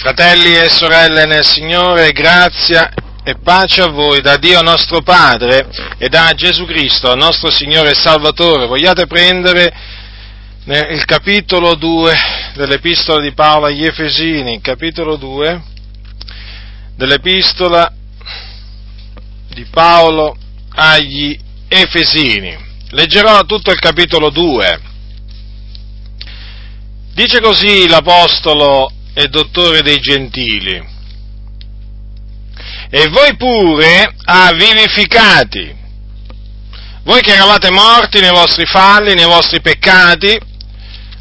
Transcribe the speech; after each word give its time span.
Fratelli 0.00 0.54
e 0.54 0.70
sorelle 0.70 1.24
nel 1.24 1.44
Signore, 1.44 2.12
grazia 2.12 2.88
e 3.24 3.34
pace 3.42 3.82
a 3.82 3.88
voi 3.88 4.20
da 4.20 4.36
Dio 4.36 4.62
nostro 4.62 5.02
Padre 5.02 5.68
e 5.98 6.08
da 6.08 6.32
Gesù 6.36 6.66
Cristo, 6.66 7.16
nostro 7.16 7.50
Signore 7.50 7.90
e 7.90 7.94
Salvatore. 7.96 8.66
Vogliate 8.66 9.08
prendere 9.08 9.74
il 10.66 11.04
capitolo 11.04 11.74
2 11.74 12.16
dell'Epistola 12.54 13.20
di 13.20 13.32
Paolo 13.32 13.66
agli 13.66 13.84
Efesini, 13.84 14.60
capitolo 14.60 15.16
2 15.16 15.62
dell'Epistola 16.94 17.92
di 19.48 19.64
Paolo 19.64 20.36
agli 20.76 21.36
Efesini. 21.66 22.56
Leggerò 22.90 23.42
tutto 23.46 23.72
il 23.72 23.80
capitolo 23.80 24.30
2. 24.30 24.80
Dice 27.14 27.40
così 27.40 27.88
l'Apostolo 27.88 28.92
e 29.18 29.26
dottore 29.26 29.82
dei 29.82 29.98
gentili. 29.98 30.80
E 32.88 33.08
voi 33.08 33.34
pure 33.36 34.14
ha 34.24 34.52
vivificati, 34.52 35.76
voi 37.02 37.20
che 37.20 37.32
eravate 37.32 37.68
morti 37.72 38.20
nei 38.20 38.30
vostri 38.30 38.64
falli, 38.64 39.14
nei 39.14 39.24
vostri 39.24 39.60
peccati, 39.60 40.38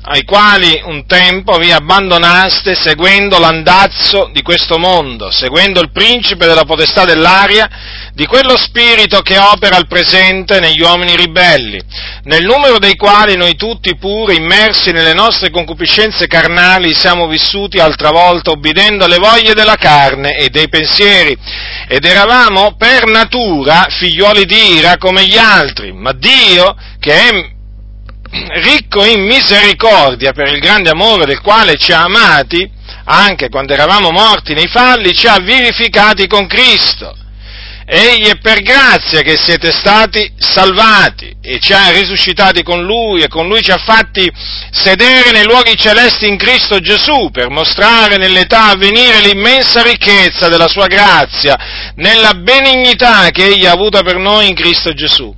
ai 0.10 0.24
quali 0.24 0.82
un 0.86 1.06
tempo 1.06 1.58
vi 1.58 1.72
abbandonaste 1.72 2.76
seguendo 2.76 3.40
l'andazzo 3.40 4.30
di 4.32 4.42
questo 4.42 4.78
mondo, 4.78 5.30
seguendo 5.32 5.82
il 5.82 5.92
principe 5.92 6.46
della 6.46 6.64
potestà 6.64 7.04
dell'aria, 7.04 7.70
di 8.14 8.26
quello 8.26 8.56
spirito 8.56 9.20
che 9.22 9.38
opera 9.38 9.76
al 9.76 9.88
presente 9.88 10.62
negli 10.62 10.82
uomini 10.82 11.18
ribelli, 11.18 11.82
nel 12.24 12.46
numero 12.46 12.80
dei 12.80 12.96
quali 12.96 13.36
noi 13.36 13.58
tutti 13.58 13.98
pure, 13.98 14.36
immersi 14.36 14.92
nelle 14.92 15.14
nostre 15.14 15.50
concupiscenze 15.50 16.28
carnali, 16.28 16.96
siamo 16.96 17.28
vissuti 17.28 17.80
altra 17.80 18.10
volta 18.10 18.52
obbedendo 18.52 19.04
alle 19.04 19.18
voglie 19.18 19.54
della 19.54 19.76
carne 19.76 20.38
e 20.38 20.50
dei 20.50 20.70
pensieri, 20.70 21.38
ed 21.90 22.06
eravamo 22.06 22.76
per 22.78 23.08
natura 23.08 23.88
figlioli 23.90 24.46
di 24.46 24.76
ira 24.78 24.98
come 24.98 25.26
gli 25.26 25.38
altri, 25.38 25.92
ma 25.92 26.14
Dio, 26.14 26.76
che 26.98 27.12
è 27.12 27.56
ricco 28.62 29.04
in 29.06 29.22
misericordia 29.26 30.32
per 30.32 30.52
il 30.52 30.60
grande 30.60 30.90
amore 30.90 31.26
del 31.26 31.42
quale 31.42 31.76
ci 31.78 31.92
ha 31.92 32.04
amati, 32.04 32.70
anche 33.06 33.50
quando 33.50 33.74
eravamo 33.74 34.12
morti 34.12 34.54
nei 34.54 34.68
falli, 34.68 35.14
ci 35.14 35.28
ha 35.28 35.40
vivificati 35.40 36.28
con 36.28 36.48
Cristo. 36.48 37.16
Egli 37.90 38.28
è 38.28 38.38
per 38.40 38.64
grazia 38.64 39.22
che 39.22 39.38
siete 39.38 39.72
stati 39.72 40.30
salvati 40.38 41.38
e 41.42 41.58
ci 41.58 41.72
ha 41.72 41.90
risuscitati 41.92 42.62
con 42.62 42.84
Lui 42.84 43.22
e 43.22 43.30
con 43.30 43.48
Lui 43.48 43.62
ci 43.62 43.72
ha 43.72 43.78
fatti 43.78 44.30
sedere 44.72 45.32
nei 45.32 45.46
luoghi 45.46 45.78
celesti 45.78 46.28
in 46.28 46.36
Cristo 46.36 46.82
Gesù 46.82 47.30
per 47.32 47.50
mostrare 47.50 48.18
nell'età 48.18 48.72
a 48.72 48.76
venire 48.76 49.22
l'immensa 49.22 49.84
ricchezza 49.84 50.50
della 50.50 50.68
Sua 50.68 50.88
grazia, 50.88 51.94
nella 51.96 52.34
benignità 52.34 53.30
che 53.30 53.46
Egli 53.46 53.66
ha 53.66 53.72
avuta 53.72 54.04
per 54.04 54.18
noi 54.18 54.50
in 54.50 54.56
Cristo 54.56 54.92
Gesù. 54.92 55.34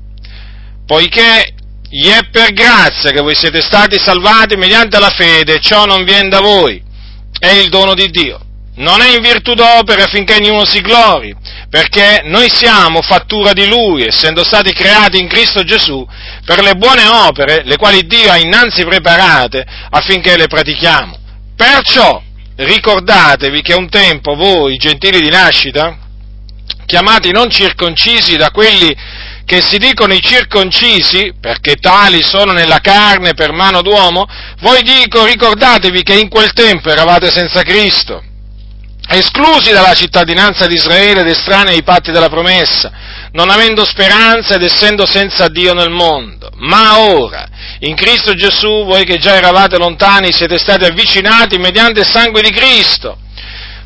Poiché 0.88 1.54
gli 1.90 2.08
è 2.08 2.30
per 2.30 2.54
grazia 2.54 3.12
che 3.12 3.22
voi 3.22 3.36
siete 3.36 3.62
stati 3.62 3.98
salvati 3.98 4.56
mediante 4.56 5.00
la 5.00 5.10
fede, 5.10 5.60
ciò 5.60 5.86
non 5.86 6.04
viene 6.04 6.30
da 6.30 6.40
voi, 6.40 6.82
è 7.40 7.50
il 7.50 7.70
dono 7.70 7.96
di 7.96 8.10
Dio. 8.10 8.40
Non 8.76 9.02
è 9.02 9.14
in 9.14 9.22
virtù 9.22 9.56
d'opere 9.56 10.04
affinché 10.04 10.36
ognuno 10.36 10.64
si 10.66 10.80
glori, 10.82 11.36
perché 11.70 12.22
noi 12.26 12.48
siamo 12.50 13.02
fattura 13.02 13.52
di 13.52 13.68
Lui, 13.68 14.06
essendo 14.06 14.44
stati 14.44 14.72
creati 14.72 15.20
in 15.20 15.28
Cristo 15.28 15.64
Gesù 15.64 16.08
per 16.46 16.62
le 16.62 16.76
buone 16.76 17.06
opere, 17.06 17.64
le 17.66 17.76
quali 17.76 18.06
Dio 18.06 18.32
ha 18.32 18.38
innanzi 18.38 18.86
preparate 18.86 19.66
affinché 19.90 20.38
le 20.38 20.48
pratichiamo. 20.48 21.18
Perciò 21.58 22.22
ricordatevi 22.56 23.62
che 23.62 23.74
un 23.74 23.90
tempo 23.90 24.36
voi, 24.36 24.78
gentili 24.78 25.20
di 25.20 25.30
nascita, 25.30 25.98
chiamati 26.86 27.32
non 27.32 27.50
circoncisi 27.50 28.38
da 28.38 28.50
quelli 28.52 28.96
che 29.50 29.64
si 29.64 29.80
dicono 29.80 30.14
i 30.14 30.22
circoncisi, 30.22 31.34
perché 31.42 31.78
tali 31.78 32.22
sono 32.22 32.52
nella 32.52 32.78
carne 32.82 33.34
per 33.34 33.52
mano 33.52 33.82
d'uomo, 33.82 34.28
voi 34.60 34.84
dico 34.84 35.26
ricordatevi 35.26 36.04
che 36.04 36.14
in 36.14 36.30
quel 36.30 36.54
tempo 36.54 36.92
eravate 36.92 37.32
senza 37.32 37.64
Cristo, 37.64 38.22
esclusi 39.08 39.72
dalla 39.72 39.96
cittadinanza 39.96 40.68
di 40.68 40.76
Israele 40.76 41.22
ed 41.22 41.30
estranei 41.30 41.78
ai 41.78 41.84
patti 41.84 42.12
della 42.12 42.30
promessa, 42.30 42.92
non 43.32 43.50
avendo 43.50 43.86
speranza 43.86 44.54
ed 44.54 44.62
essendo 44.62 45.08
senza 45.08 45.48
Dio 45.48 45.74
nel 45.74 45.90
mondo. 45.90 46.52
Ma 46.58 47.00
ora, 47.00 47.48
in 47.80 47.96
Cristo 47.96 48.36
Gesù, 48.36 48.86
voi 48.86 49.04
che 49.04 49.18
già 49.18 49.36
eravate 49.36 49.80
lontani, 49.80 50.32
siete 50.32 50.60
stati 50.60 50.86
avvicinati 50.86 51.58
mediante 51.58 52.02
il 52.02 52.08
sangue 52.08 52.44
di 52.44 52.52
Cristo 52.52 53.18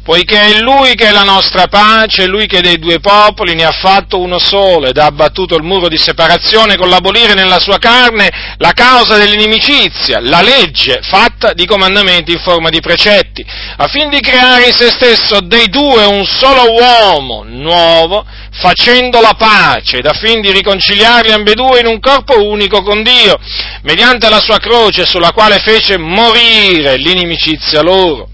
poiché 0.03 0.57
è 0.57 0.59
Lui 0.59 0.95
che 0.95 1.07
è 1.07 1.11
la 1.11 1.23
nostra 1.23 1.67
pace, 1.67 2.23
è 2.23 2.27
Lui 2.27 2.45
che 2.45 2.61
dei 2.61 2.77
due 2.77 2.99
popoli 2.99 3.55
ne 3.55 3.63
ha 3.63 3.71
fatto 3.71 4.19
uno 4.19 4.37
solo 4.37 4.87
ed 4.87 4.97
ha 4.97 5.05
abbattuto 5.05 5.55
il 5.55 5.63
muro 5.63 5.87
di 5.87 5.97
separazione 5.97 6.75
con 6.75 6.89
l'abolire 6.89 7.33
nella 7.33 7.59
sua 7.59 7.77
carne 7.77 8.29
la 8.57 8.73
causa 8.73 9.17
dell'inimicizia, 9.17 10.19
la 10.19 10.41
legge 10.41 10.99
fatta 11.01 11.53
di 11.53 11.65
comandamenti 11.65 12.33
in 12.33 12.39
forma 12.39 12.69
di 12.69 12.81
precetti, 12.81 13.45
affin 13.77 14.09
di 14.09 14.19
creare 14.19 14.67
in 14.67 14.73
se 14.73 14.89
stesso 14.89 15.39
dei 15.39 15.69
due 15.69 16.05
un 16.05 16.25
solo 16.25 16.73
uomo 16.73 17.43
nuovo, 17.45 18.25
facendo 18.51 19.21
la 19.21 19.35
pace 19.37 19.97
ed 19.97 20.05
affin 20.05 20.41
di 20.41 20.51
riconciliarli 20.51 21.31
ambedue 21.31 21.79
in 21.79 21.87
un 21.87 21.99
corpo 21.99 22.45
unico 22.45 22.83
con 22.83 23.03
Dio, 23.03 23.39
mediante 23.83 24.29
la 24.29 24.39
sua 24.39 24.57
croce 24.59 25.05
sulla 25.05 25.31
quale 25.31 25.59
fece 25.59 25.97
morire 25.97 26.97
l'inimicizia 26.97 27.81
loro 27.81 28.31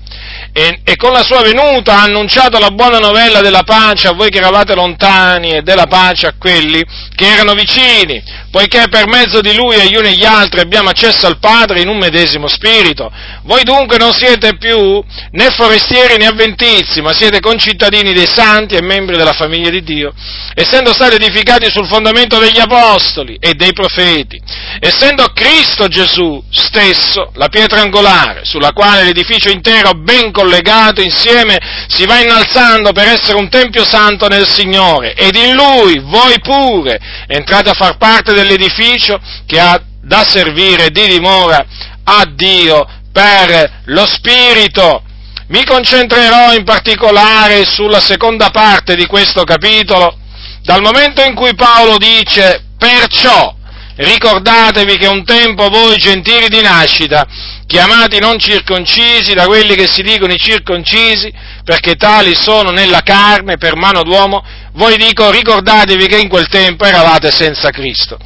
e, 0.51 0.81
e, 0.83 0.95
con 0.95 1.11
la 1.11 1.23
sua 1.23 1.41
venuta 1.41 1.97
ha 1.97 2.03
annunciato 2.03 2.59
la 2.59 2.71
buona 2.71 2.97
novella 2.97 3.41
della 3.41 3.63
pace 3.63 4.07
a 4.07 4.13
voi 4.13 4.29
che 4.29 4.39
eravate 4.39 4.73
lontani 4.75 5.51
e 5.51 5.61
della 5.61 5.85
pace 5.85 6.27
a 6.27 6.33
quelli 6.37 6.83
che 7.15 7.27
erano 7.27 7.53
vicini, 7.53 8.21
poiché 8.51 8.85
per 8.89 9.07
mezzo 9.07 9.41
di 9.41 9.55
lui 9.55 9.75
e 9.75 9.87
gli 9.87 9.95
uni 9.95 10.09
e 10.09 10.13
gli 10.13 10.25
altri 10.25 10.59
abbiamo 10.59 10.89
accesso 10.89 11.27
al 11.27 11.39
Padre 11.39 11.81
in 11.81 11.87
un 11.87 11.97
medesimo 11.97 12.47
spirito. 12.47 13.11
Voi 13.43 13.63
dunque 13.63 13.97
non 13.97 14.13
siete 14.13 14.57
più 14.57 15.03
né 15.31 15.49
forestieri 15.51 16.17
né 16.17 16.25
avventizi, 16.25 17.01
ma 17.01 17.13
siete 17.13 17.39
concittadini 17.39 18.13
dei 18.13 18.27
santi 18.27 18.75
e 18.75 18.81
membri 18.81 19.17
della 19.17 19.33
famiglia 19.33 19.69
di 19.69 19.83
Dio, 19.83 20.13
essendo 20.53 20.93
stati 20.93 21.15
edificati 21.15 21.69
sul 21.69 21.87
fondamento 21.87 22.39
degli 22.39 22.59
apostoli 22.59 23.37
e 23.39 23.53
dei 23.53 23.73
profeti, 23.73 24.41
essendo 24.79 25.31
Cristo 25.33 25.87
Gesù 25.87 26.43
stesso 26.49 27.31
la 27.35 27.47
pietra 27.47 27.81
angolare, 27.81 28.41
sulla 28.43 28.71
quale 28.71 29.03
l'edificio 29.03 29.49
intero 29.49 29.91
ben 29.93 30.31
collegato 30.31 31.01
insieme 31.01 31.57
si 31.87 32.05
va 32.05 32.19
innalzando 32.21 32.91
per 32.91 33.07
essere 33.07 33.37
un 33.37 33.49
tempio 33.49 33.85
santo 33.85 34.27
nel 34.27 34.47
Signore, 34.47 35.13
ed 35.13 35.35
in 35.35 35.53
Lui 35.53 35.99
voi 36.03 36.39
pure 36.41 36.99
entrate 37.27 37.69
a 37.69 37.73
far 37.73 37.97
parte 37.97 38.33
dell'edificio 38.39 39.19
che 39.45 39.59
ha 39.59 39.81
da 40.01 40.23
servire 40.23 40.89
di 40.89 41.07
dimora 41.07 41.65
a 42.03 42.25
Dio 42.25 42.87
per 43.11 43.81
lo 43.85 44.05
Spirito. 44.05 45.03
Mi 45.47 45.63
concentrerò 45.65 46.53
in 46.53 46.63
particolare 46.63 47.65
sulla 47.65 47.99
seconda 47.99 48.49
parte 48.49 48.95
di 48.95 49.05
questo 49.05 49.43
capitolo, 49.43 50.17
dal 50.61 50.81
momento 50.81 51.23
in 51.23 51.33
cui 51.33 51.55
Paolo 51.55 51.97
dice 51.97 52.63
perciò 52.77 53.55
ricordatevi 53.95 54.97
che 54.97 55.07
un 55.07 55.25
tempo 55.25 55.67
voi 55.67 55.97
gentili 55.97 56.47
di 56.47 56.61
nascita, 56.61 57.25
chiamati 57.69 58.17
non 58.17 58.39
circoncisi 58.39 59.35
da 59.35 59.45
quelli 59.45 59.75
che 59.75 59.85
si 59.85 60.01
dicono 60.01 60.33
i 60.33 60.39
circoncisi, 60.39 61.31
perché 61.63 61.93
tali 61.93 62.33
sono 62.33 62.71
nella 62.71 63.01
carne 63.01 63.57
per 63.57 63.75
mano 63.75 64.01
d'uomo, 64.01 64.43
voi 64.73 64.97
dico 64.97 65.29
ricordatevi 65.29 66.07
che 66.07 66.17
in 66.17 66.29
quel 66.29 66.47
tempo 66.47 66.85
eravate 66.85 67.29
senza 67.29 67.69
Cristo. 67.69 68.17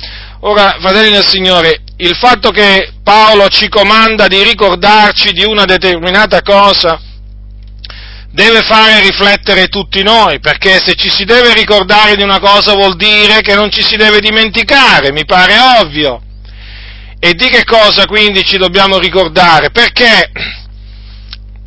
Ora, 0.46 0.78
fratelli 0.80 1.12
del 1.12 1.26
Signore, 1.26 1.82
il 1.98 2.16
fatto 2.16 2.52
che 2.52 2.94
Paolo 3.04 3.50
ci 3.50 3.68
comanda 3.68 4.28
di 4.30 4.42
ricordarci 4.42 5.34
di 5.34 5.44
una 5.44 5.66
determinata 5.66 6.42
cosa 6.42 6.98
deve 8.32 8.62
fare 8.62 9.02
riflettere 9.02 9.68
tutti 9.68 10.04
noi, 10.04 10.40
perché 10.40 10.80
se 10.82 10.96
ci 10.96 11.10
si 11.10 11.26
deve 11.26 11.54
ricordare 11.54 12.16
di 12.16 12.24
una 12.24 12.40
cosa 12.40 12.76
vuol 12.76 12.96
dire 12.96 13.42
che 13.42 13.56
non 13.56 13.70
ci 13.70 13.84
si 13.84 13.98
deve 13.98 14.22
dimenticare, 14.22 15.12
mi 15.12 15.26
pare 15.26 15.54
ovvio. 15.82 16.22
E 17.26 17.36
di 17.36 17.48
che 17.48 17.64
cosa 17.64 18.06
quindi 18.06 18.44
ci 18.44 18.58
dobbiamo 18.58 18.98
ricordare? 19.00 19.72
Perché 19.72 20.30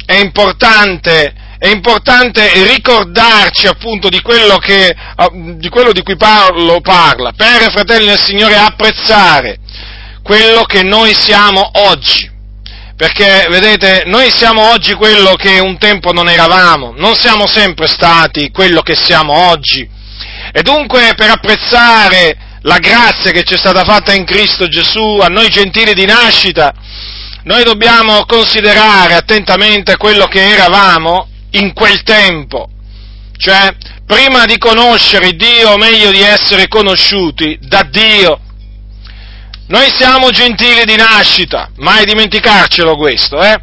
è 0.05 0.17
importante 0.17 1.33
è 1.59 1.69
importante 1.69 2.47
ricordarci 2.71 3.67
appunto 3.67 4.11
di 4.11 4.21
quello, 4.21 4.59
che, 4.59 4.95
di, 5.57 5.71
quello 5.71 5.93
di 5.93 6.03
cui 6.03 6.17
Paolo 6.17 6.83
parla, 6.83 7.33
per, 7.33 7.71
fratelli 7.71 8.05
del 8.05 8.19
Signore, 8.19 8.55
apprezzare 8.55 9.57
quello 10.23 10.65
che 10.65 10.83
noi 10.83 11.15
siamo 11.15 11.71
oggi. 11.89 12.31
Perché, 12.95 13.47
vedete, 13.49 14.03
noi 14.05 14.31
siamo 14.31 14.73
oggi 14.73 14.93
quello 14.93 15.37
che 15.37 15.59
un 15.59 15.79
tempo 15.79 16.13
non 16.13 16.29
eravamo, 16.29 16.93
non 16.99 17.15
siamo 17.15 17.47
sempre 17.47 17.87
stati 17.87 18.51
quello 18.51 18.83
che 18.83 18.95
siamo 18.95 19.33
oggi. 19.33 19.89
E 20.53 20.61
dunque, 20.61 21.15
per 21.17 21.31
apprezzare 21.31 22.37
la 22.67 22.79
grazia 22.79 23.31
che 23.31 23.45
ci 23.45 23.55
è 23.55 23.59
stata 23.59 23.85
fatta 23.85 24.13
in 24.13 24.25
Cristo 24.25 24.67
Gesù, 24.67 25.19
a 25.21 25.29
noi 25.29 25.49
gentili 25.49 25.95
di 25.95 26.05
nascita, 26.05 26.75
noi 27.45 27.63
dobbiamo 27.63 28.25
considerare 28.27 29.15
attentamente 29.15 29.97
quello 29.97 30.27
che 30.27 30.45
eravamo 30.45 31.29
in 31.53 31.73
quel 31.73 32.03
tempo, 32.03 32.69
cioè 33.37 33.73
prima 34.05 34.47
di 34.47 34.59
conoscere 34.59 35.33
Dio, 35.33 35.71
o 35.71 35.77
meglio 35.77 36.11
di 36.11 36.21
essere 36.21 36.67
conosciuti 36.67 37.57
da 37.61 37.85
Dio. 37.89 38.41
Noi 39.69 39.89
siamo 39.97 40.31
gentili 40.31 40.85
di 40.85 40.97
nascita, 40.97 41.71
mai 41.77 42.05
dimenticarcelo 42.05 42.97
questo, 42.97 43.41
eh? 43.43 43.55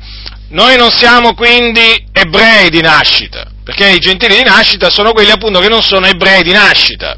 Noi 0.50 0.78
non 0.78 0.92
siamo 0.92 1.34
quindi 1.34 2.06
ebrei 2.14 2.70
di 2.70 2.80
nascita, 2.80 3.52
perché 3.66 3.90
i 3.90 4.00
gentili 4.00 4.38
di 4.38 4.44
nascita 4.44 4.90
sono 4.90 5.12
quelli 5.12 5.32
appunto 5.32 5.60
che 5.60 5.68
non 5.68 5.82
sono 5.82 6.06
ebrei 6.06 6.44
di 6.44 6.54
nascita. 6.54 7.18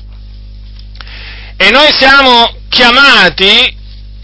E 1.58 1.72
noi 1.72 1.90
siamo 1.98 2.54
chiamati 2.70 3.76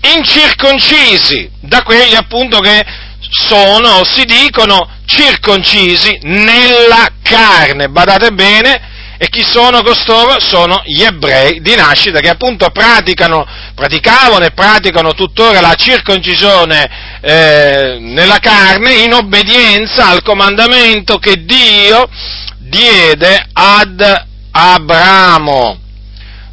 incirconcisi 0.01 1.50
da 1.62 1.81
quelli 1.83 2.16
appunto 2.16 2.60
che 2.60 2.83
sono 3.30 4.00
o 4.00 4.04
si 4.04 4.25
dicono 4.25 4.89
circoncisi 5.06 6.19
nella 6.24 7.07
carne. 7.22 7.89
Badate 7.89 8.31
bene, 8.31 8.89
e 9.24 9.30
chi 9.30 9.44
sono 9.44 9.83
costoro? 9.83 10.39
Sono 10.39 10.81
gli 10.83 11.04
ebrei 11.04 11.62
di 11.62 11.75
nascita 11.75 12.19
che 12.19 12.30
appunto 12.30 12.72
praticano, 12.72 13.45
praticavano 13.75 14.45
e 14.45 14.51
praticano 14.51 15.13
tuttora 15.13 15.62
la 15.62 15.75
circoncisione 15.75 17.19
eh, 17.22 17.98
nella 18.00 18.39
carne 18.39 18.95
in 18.95 19.13
obbedienza 19.13 20.07
al 20.07 20.24
comandamento 20.24 21.19
che 21.19 21.45
Dio 21.45 22.10
diede 22.57 23.48
ad 23.54 24.25
Abramo. 24.50 25.81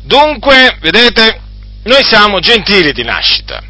Dunque, 0.08 0.78
vedete, 0.80 1.38
noi 1.82 2.02
siamo 2.02 2.40
gentili 2.40 2.94
di 2.94 3.04
nascita 3.04 3.62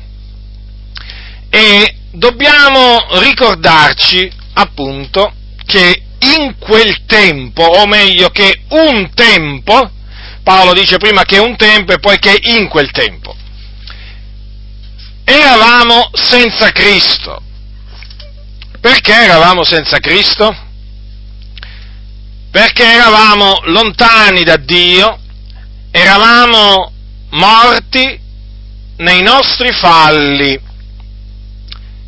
e 1.51 1.97
dobbiamo 2.13 3.05
ricordarci 3.19 4.31
appunto 4.53 5.33
che 5.67 6.01
in 6.21 6.55
quel 6.57 7.05
tempo, 7.07 7.65
o 7.65 7.87
meglio 7.89 8.29
che 8.29 8.63
un 8.69 9.11
tempo, 9.15 9.91
Paolo 10.45 10.75
dice 10.75 10.99
prima 10.99 11.25
che 11.25 11.39
un 11.39 11.57
tempo 11.57 11.93
e 11.93 11.99
poi 11.99 12.21
che 12.21 12.39
in 12.41 12.69
quel 12.69 12.93
tempo, 12.93 13.35
eravamo 15.25 16.09
senza 16.13 16.71
Cristo. 16.71 17.43
Perché 18.81 19.13
eravamo 19.13 19.65
senza 19.65 19.99
Cristo? 19.99 20.57
Perché 22.53 22.85
eravamo 22.85 23.59
lontani 23.65 24.45
da 24.45 24.57
Dio, 24.57 25.19
eravamo 25.91 26.93
morti 27.31 28.21
nei 28.97 29.23
nostri 29.23 29.73
falli, 29.73 30.59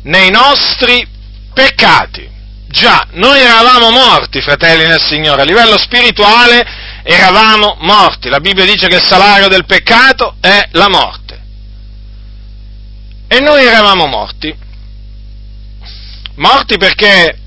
nei 0.03 0.29
nostri 0.29 1.07
peccati. 1.53 2.29
Già, 2.67 3.05
noi 3.11 3.41
eravamo 3.41 3.91
morti, 3.91 4.41
fratelli 4.41 4.87
nel 4.87 5.01
Signore, 5.01 5.41
a 5.41 5.45
livello 5.45 5.77
spirituale 5.77 6.65
eravamo 7.03 7.77
morti. 7.81 8.29
La 8.29 8.39
Bibbia 8.39 8.65
dice 8.65 8.87
che 8.87 8.95
il 8.95 9.03
salario 9.03 9.47
del 9.47 9.65
peccato 9.65 10.35
è 10.39 10.69
la 10.71 10.87
morte. 10.87 11.39
E 13.27 13.39
noi 13.39 13.65
eravamo 13.65 14.07
morti. 14.07 14.53
Morti 16.35 16.77
perché 16.77 17.37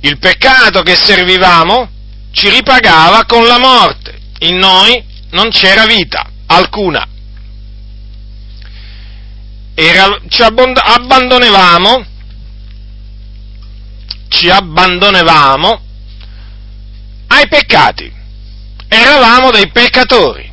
il 0.00 0.18
peccato 0.18 0.82
che 0.82 0.96
servivamo 0.96 1.88
ci 2.32 2.48
ripagava 2.48 3.24
con 3.26 3.44
la 3.44 3.58
morte. 3.58 4.18
In 4.40 4.56
noi 4.56 5.02
non 5.34 5.50
c'era 5.50 5.84
vita 5.84 6.26
alcuna. 6.46 7.06
Era, 9.74 10.20
ci 10.28 10.42
abbandonevamo, 10.42 12.06
ci 14.28 14.48
abbandonevamo 14.48 15.80
ai 17.26 17.48
peccati. 17.48 18.12
Eravamo 18.86 19.50
dei 19.50 19.68
peccatori. 19.70 20.52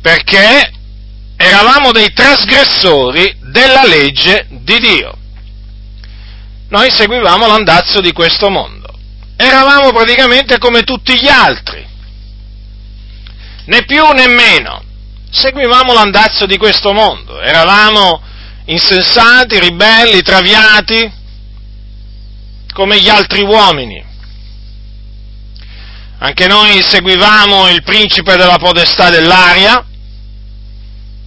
Perché 0.00 0.72
eravamo 1.36 1.90
dei 1.90 2.12
trasgressori 2.12 3.36
della 3.50 3.84
legge 3.84 4.46
di 4.48 4.78
Dio. 4.78 5.16
Noi 6.68 6.88
seguivamo 6.92 7.48
l'andazzo 7.48 8.00
di 8.00 8.12
questo 8.12 8.48
mondo. 8.48 8.96
Eravamo 9.34 9.90
praticamente 9.90 10.58
come 10.58 10.84
tutti 10.84 11.18
gli 11.18 11.26
altri 11.26 11.89
né 13.70 13.84
più 13.84 14.04
né 14.08 14.26
meno. 14.26 14.82
Seguivamo 15.30 15.92
l'andazzo 15.92 16.44
di 16.44 16.56
questo 16.56 16.92
mondo, 16.92 17.40
eravamo 17.40 18.20
insensati, 18.64 19.60
ribelli, 19.60 20.22
traviati, 20.22 21.10
come 22.72 23.00
gli 23.00 23.08
altri 23.08 23.42
uomini. 23.42 24.04
Anche 26.18 26.46
noi 26.48 26.82
seguivamo 26.82 27.68
il 27.68 27.82
principe 27.84 28.36
della 28.36 28.58
podestà 28.58 29.08
dell'aria, 29.08 29.86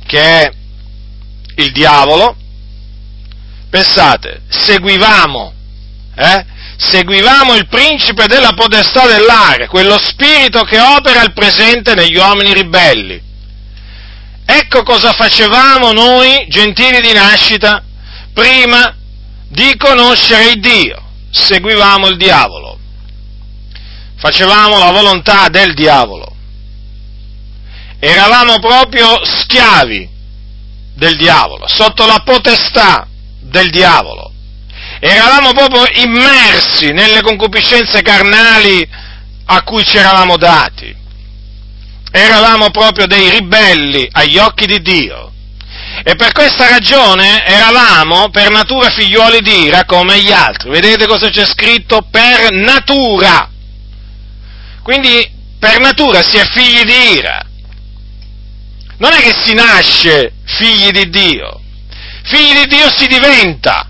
che 0.05 0.19
è 0.19 0.51
il 1.55 1.71
diavolo. 1.71 2.35
Pensate, 3.69 4.41
seguivamo, 4.49 5.53
eh? 6.15 6.45
Seguivamo 6.77 7.55
il 7.55 7.67
principe 7.67 8.27
della 8.27 8.53
potestà 8.53 9.05
dell'aria, 9.07 9.67
quello 9.67 9.97
spirito 9.97 10.63
che 10.63 10.79
opera 10.79 11.21
al 11.21 11.33
presente 11.33 11.93
negli 11.93 12.15
uomini 12.15 12.53
ribelli. 12.53 13.21
Ecco 14.45 14.83
cosa 14.83 15.13
facevamo 15.13 15.91
noi, 15.91 16.45
gentili 16.49 17.01
di 17.01 17.13
nascita, 17.13 17.83
prima 18.33 18.95
di 19.47 19.75
conoscere 19.77 20.51
il 20.51 20.59
Dio. 20.59 21.01
Seguivamo 21.31 22.07
il 22.07 22.17
diavolo. 22.17 22.77
Facevamo 24.17 24.77
la 24.77 24.91
volontà 24.91 25.47
del 25.49 25.73
diavolo. 25.73 26.35
Eravamo 27.99 28.59
proprio 28.59 29.23
schiavi 29.23 30.09
del 30.95 31.15
diavolo, 31.15 31.67
sotto 31.67 32.05
la 32.05 32.21
potestà 32.23 33.07
del 33.39 33.69
diavolo 33.69 34.32
eravamo 35.11 35.51
proprio 35.51 35.85
immersi 36.01 36.91
nelle 36.93 37.21
concupiscenze 37.21 38.01
carnali 38.01 38.87
a 39.45 39.61
cui 39.63 39.83
ci 39.83 39.97
eravamo 39.97 40.37
dati. 40.37 40.95
Eravamo 42.09 42.69
proprio 42.69 43.05
dei 43.05 43.29
ribelli 43.29 44.07
agli 44.11 44.37
occhi 44.37 44.65
di 44.65 44.81
Dio. 44.81 45.31
E 46.05 46.15
per 46.15 46.31
questa 46.31 46.69
ragione 46.69 47.45
eravamo 47.45 48.29
per 48.29 48.49
natura 48.49 48.89
figliuoli 48.89 49.41
di 49.41 49.63
ira 49.63 49.83
come 49.83 50.21
gli 50.21 50.31
altri. 50.31 50.69
Vedete 50.69 51.05
cosa 51.05 51.29
c'è 51.29 51.45
scritto? 51.45 52.07
Per 52.09 52.51
natura. 52.51 53.49
Quindi 54.83 55.29
per 55.59 55.79
natura 55.79 56.21
si 56.21 56.37
è 56.37 56.45
figli 56.45 56.83
di 56.83 57.17
ira. 57.17 57.45
Non 58.97 59.11
è 59.11 59.19
che 59.19 59.35
si 59.43 59.53
nasce 59.53 60.33
figli 60.45 60.91
di 60.91 61.09
Dio. 61.09 61.59
Figli 62.23 62.59
di 62.59 62.67
Dio 62.67 62.89
si 62.89 63.07
diventa. 63.07 63.87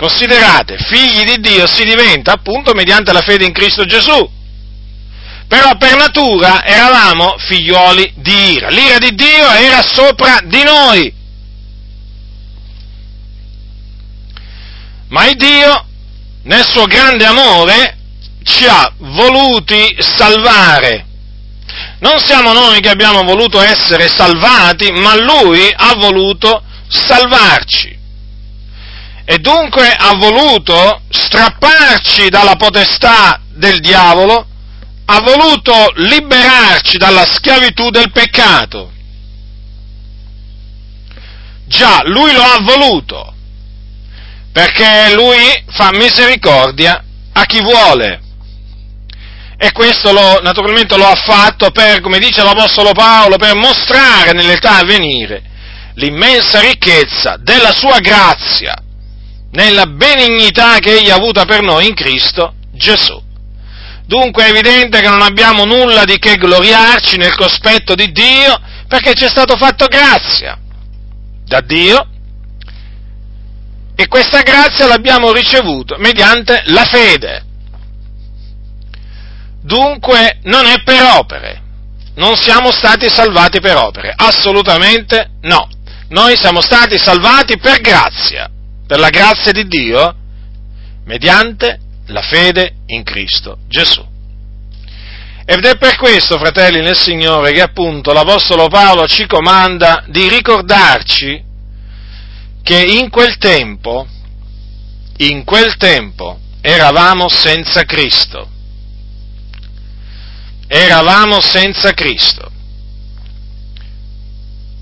Considerate, 0.00 0.78
figli 0.78 1.24
di 1.24 1.40
Dio 1.40 1.66
si 1.66 1.84
diventa 1.84 2.32
appunto 2.32 2.72
mediante 2.72 3.12
la 3.12 3.20
fede 3.20 3.44
in 3.44 3.52
Cristo 3.52 3.84
Gesù. 3.84 4.30
Però 5.46 5.76
per 5.76 5.94
natura 5.96 6.64
eravamo 6.64 7.36
figlioli 7.36 8.10
di 8.16 8.52
ira. 8.52 8.70
L'ira 8.70 8.96
di 8.96 9.14
Dio 9.14 9.46
era 9.50 9.82
sopra 9.82 10.40
di 10.42 10.62
noi. 10.62 11.14
Ma 15.08 15.26
il 15.26 15.36
Dio, 15.36 15.84
nel 16.44 16.64
suo 16.64 16.86
grande 16.86 17.26
amore, 17.26 17.98
ci 18.42 18.64
ha 18.64 18.90
voluti 18.96 19.96
salvare. 19.98 21.04
Non 21.98 22.18
siamo 22.20 22.54
noi 22.54 22.80
che 22.80 22.88
abbiamo 22.88 23.22
voluto 23.22 23.60
essere 23.60 24.08
salvati, 24.08 24.92
ma 24.92 25.14
Lui 25.16 25.70
ha 25.76 25.94
voluto 25.94 26.62
salvarci 26.88 27.98
e 29.30 29.38
dunque 29.38 29.88
ha 29.88 30.16
voluto 30.16 31.02
strapparci 31.08 32.30
dalla 32.30 32.56
potestà 32.56 33.40
del 33.52 33.78
diavolo, 33.78 34.44
ha 35.04 35.20
voluto 35.20 35.92
liberarci 35.94 36.98
dalla 36.98 37.24
schiavitù 37.24 37.90
del 37.90 38.10
peccato. 38.10 38.90
Già, 41.64 42.00
lui 42.06 42.32
lo 42.32 42.42
ha 42.42 42.58
voluto, 42.62 43.32
perché 44.50 45.14
lui 45.14 45.62
fa 45.68 45.90
misericordia 45.92 47.00
a 47.32 47.44
chi 47.44 47.60
vuole. 47.60 48.20
E 49.56 49.70
questo 49.70 50.10
lo, 50.10 50.40
naturalmente 50.42 50.96
lo 50.96 51.06
ha 51.06 51.14
fatto 51.14 51.70
per, 51.70 52.00
come 52.00 52.18
dice 52.18 52.42
l'Apostolo 52.42 52.90
Paolo, 52.90 53.36
per 53.36 53.54
mostrare 53.54 54.32
nell'età 54.32 54.78
a 54.78 54.84
venire 54.84 55.42
l'immensa 55.94 56.58
ricchezza 56.58 57.36
della 57.38 57.72
sua 57.72 58.00
grazia 58.00 58.74
nella 59.52 59.86
benignità 59.86 60.78
che 60.78 60.98
egli 60.98 61.10
ha 61.10 61.16
avuta 61.16 61.44
per 61.44 61.62
noi 61.62 61.86
in 61.88 61.94
Cristo 61.94 62.54
Gesù. 62.72 63.20
Dunque 64.06 64.44
è 64.44 64.50
evidente 64.50 65.00
che 65.00 65.08
non 65.08 65.22
abbiamo 65.22 65.64
nulla 65.64 66.04
di 66.04 66.18
che 66.18 66.36
gloriarci 66.36 67.16
nel 67.16 67.34
cospetto 67.34 67.94
di 67.94 68.10
Dio 68.10 68.60
perché 68.88 69.14
ci 69.14 69.24
è 69.24 69.28
stato 69.28 69.56
fatto 69.56 69.86
grazia 69.86 70.58
da 71.44 71.60
Dio 71.60 72.06
E 74.00 74.08
questa 74.08 74.40
grazia 74.40 74.86
l'abbiamo 74.86 75.30
ricevuta 75.30 75.98
mediante 75.98 76.62
la 76.68 76.84
fede. 76.84 77.44
Dunque 79.62 80.38
non 80.44 80.64
è 80.64 80.82
per 80.82 81.02
opere, 81.18 81.62
non 82.14 82.34
siamo 82.36 82.72
stati 82.72 83.10
salvati 83.10 83.60
per 83.60 83.76
opere, 83.76 84.14
assolutamente 84.16 85.32
no. 85.42 85.68
Noi 86.08 86.34
siamo 86.38 86.62
stati 86.62 86.98
salvati 86.98 87.58
per 87.58 87.82
grazia, 87.82 88.48
per 88.90 88.98
la 88.98 89.10
grazia 89.10 89.52
di 89.52 89.68
Dio, 89.68 90.12
mediante 91.04 91.78
la 92.06 92.22
fede 92.22 92.78
in 92.86 93.04
Cristo 93.04 93.58
Gesù. 93.68 94.04
Ed 95.44 95.64
è 95.64 95.76
per 95.78 95.94
questo, 95.94 96.36
fratelli 96.38 96.80
nel 96.80 96.96
Signore, 96.96 97.52
che 97.52 97.60
appunto 97.60 98.12
l'Apostolo 98.12 98.66
Paolo 98.66 99.06
ci 99.06 99.28
comanda 99.28 100.02
di 100.08 100.28
ricordarci 100.28 101.40
che 102.64 102.82
in 102.82 103.10
quel 103.10 103.38
tempo, 103.38 104.08
in 105.18 105.44
quel 105.44 105.76
tempo, 105.76 106.40
eravamo 106.60 107.28
senza 107.28 107.84
Cristo. 107.84 108.50
Eravamo 110.66 111.40
senza 111.40 111.92
Cristo. 111.92 112.49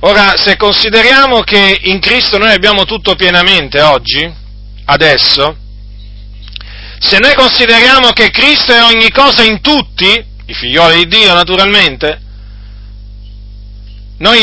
Ora, 0.00 0.36
se 0.36 0.56
consideriamo 0.56 1.40
che 1.40 1.80
in 1.82 1.98
Cristo 1.98 2.38
noi 2.38 2.52
abbiamo 2.52 2.84
tutto 2.84 3.16
pienamente 3.16 3.80
oggi, 3.80 4.32
adesso, 4.84 5.56
se 7.00 7.18
noi 7.18 7.34
consideriamo 7.34 8.10
che 8.10 8.30
Cristo 8.30 8.72
è 8.72 8.82
ogni 8.84 9.10
cosa 9.10 9.42
in 9.42 9.60
tutti, 9.60 10.24
i 10.46 10.54
figlioli 10.54 10.98
di 11.04 11.16
Dio 11.16 11.34
naturalmente, 11.34 12.20
noi 14.18 14.38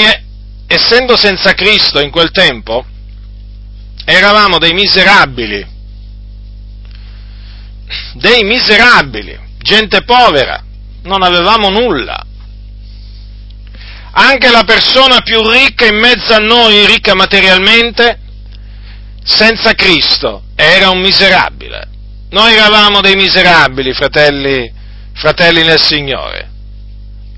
essendo 0.68 1.16
senza 1.16 1.54
Cristo 1.54 2.02
in 2.02 2.12
quel 2.12 2.32
tempo, 2.32 2.86
eravamo 4.04 4.58
dei 4.58 4.74
miserabili, 4.74 5.66
dei 8.16 8.44
miserabili, 8.44 9.40
gente 9.60 10.04
povera, 10.04 10.62
non 11.04 11.24
avevamo 11.24 11.70
nulla. 11.70 12.26
Anche 14.18 14.50
la 14.50 14.64
persona 14.64 15.20
più 15.22 15.46
ricca 15.46 15.86
in 15.86 15.98
mezzo 15.98 16.34
a 16.34 16.38
noi, 16.38 16.86
ricca 16.86 17.14
materialmente, 17.16 18.18
senza 19.22 19.74
Cristo, 19.74 20.44
era 20.56 20.90
un 20.90 21.00
miserabile. 21.00 21.90
Noi 22.30 22.54
eravamo 22.54 23.02
dei 23.02 23.16
miserabili, 23.16 23.94
fratelli, 23.94 24.72
fratelli 25.14 25.64
nel 25.64 25.80
Signore, 25.80 26.50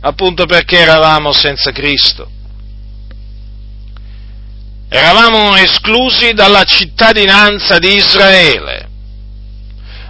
appunto 0.01 0.45
perché 0.45 0.77
eravamo 0.77 1.33
senza 1.33 1.71
Cristo. 1.71 2.29
Eravamo 4.87 5.55
esclusi 5.55 6.33
dalla 6.33 6.63
cittadinanza 6.63 7.79
di 7.79 7.95
Israele. 7.95 8.89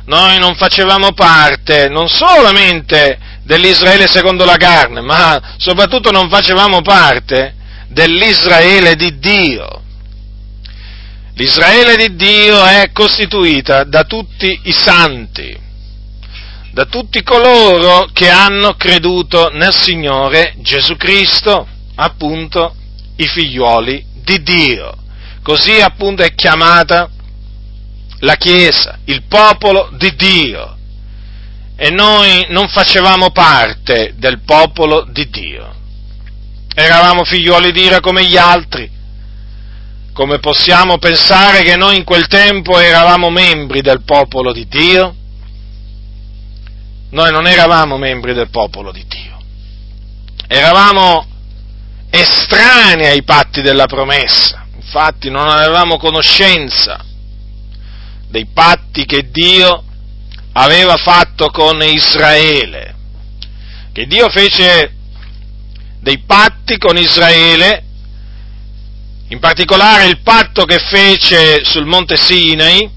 Noi 0.06 0.38
non 0.38 0.56
facevamo 0.56 1.14
parte 1.14 1.88
non 1.88 2.10
solamente 2.10 3.27
dell'Israele 3.48 4.08
secondo 4.08 4.44
la 4.44 4.58
carne, 4.58 5.00
ma 5.00 5.56
soprattutto 5.56 6.12
non 6.12 6.30
facevamo 6.30 6.82
parte 6.82 7.56
dell'Israele 7.88 8.96
di 8.98 9.18
Dio. 9.18 9.84
L'Israele 11.34 11.96
di 11.96 12.16
Dio 12.16 12.62
è 12.66 12.92
costituita 12.92 13.86
da 13.86 14.04
tutti 14.04 14.60
i 14.64 14.74
santi, 14.74 15.58
da 16.72 16.86
tutti 16.86 17.24
coloro 17.24 18.10
che 18.12 18.28
hanno 18.30 18.76
creduto 18.76 19.50
nel 19.54 19.74
Signore 19.74 20.56
Gesù 20.58 20.98
Cristo, 20.98 21.66
appunto 21.96 22.76
i 23.16 23.28
figliuoli 23.28 24.06
di 24.26 24.44
Dio. 24.44 24.94
Così 25.42 25.80
appunto 25.80 26.22
è 26.22 26.36
chiamata 26.36 27.10
la 28.20 28.36
Chiesa, 28.36 29.00
il 29.06 29.24
popolo 29.24 29.90
di 29.94 30.14
Dio. 30.16 30.77
E 31.80 31.92
noi 31.92 32.48
non 32.50 32.68
facevamo 32.68 33.30
parte 33.30 34.16
del 34.18 34.42
popolo 34.42 35.06
di 35.12 35.30
Dio. 35.30 35.76
Eravamo 36.74 37.24
figliuoli 37.24 37.72
di 37.72 37.82
Dio 37.82 38.00
come 38.00 38.26
gli 38.26 38.36
altri. 38.36 38.90
Come 40.12 40.40
possiamo 40.40 40.98
pensare 40.98 41.62
che 41.62 41.76
noi 41.76 41.98
in 41.98 42.04
quel 42.04 42.26
tempo 42.28 42.80
eravamo 42.80 43.30
membri 43.30 43.82
del 43.82 44.02
popolo 44.02 44.52
di 44.52 44.68
Dio? 44.68 45.16
Noi 47.10 47.32
non 47.32 47.48
eravamo 47.48 47.98
membri 47.98 48.34
del 48.34 48.50
popolo 48.50 48.92
di 48.92 49.06
Dio, 49.08 49.38
eravamo 50.46 51.26
estranei 52.10 53.08
ai 53.08 53.24
patti 53.24 53.62
della 53.62 53.86
promessa, 53.86 54.66
infatti 54.76 55.30
non 55.30 55.48
avevamo 55.48 55.98
conoscenza 55.98 57.06
dei 58.28 58.46
patti 58.48 59.06
che 59.06 59.30
Dio 59.32 59.84
aveva 60.60 60.98
fatto 60.98 61.52
con 61.52 61.82
Israele, 61.84 62.96
che 63.92 64.08
Dio 64.08 64.28
fece 64.30 64.92
dei 66.00 66.20
patti 66.20 66.80
con 66.80 66.98
Israele, 66.98 67.84
in 69.28 69.40
particolare 69.40 70.08
il 70.08 70.20
patto 70.22 70.66
che 70.66 70.80
fece 70.80 71.64
sul 71.64 71.86
monte 71.86 72.18
Sinai, 72.18 72.90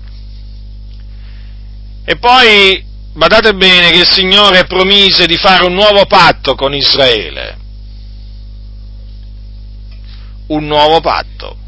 e 2.02 2.16
poi 2.16 2.82
badate 3.12 3.52
bene 3.52 3.90
che 3.90 3.98
il 3.98 4.08
Signore 4.08 4.64
promise 4.64 5.26
di 5.26 5.36
fare 5.36 5.66
un 5.66 5.74
nuovo 5.74 6.06
patto 6.06 6.54
con 6.54 6.74
Israele. 6.74 7.58
Un 10.46 10.64
nuovo 10.66 11.00
patto, 11.00 11.58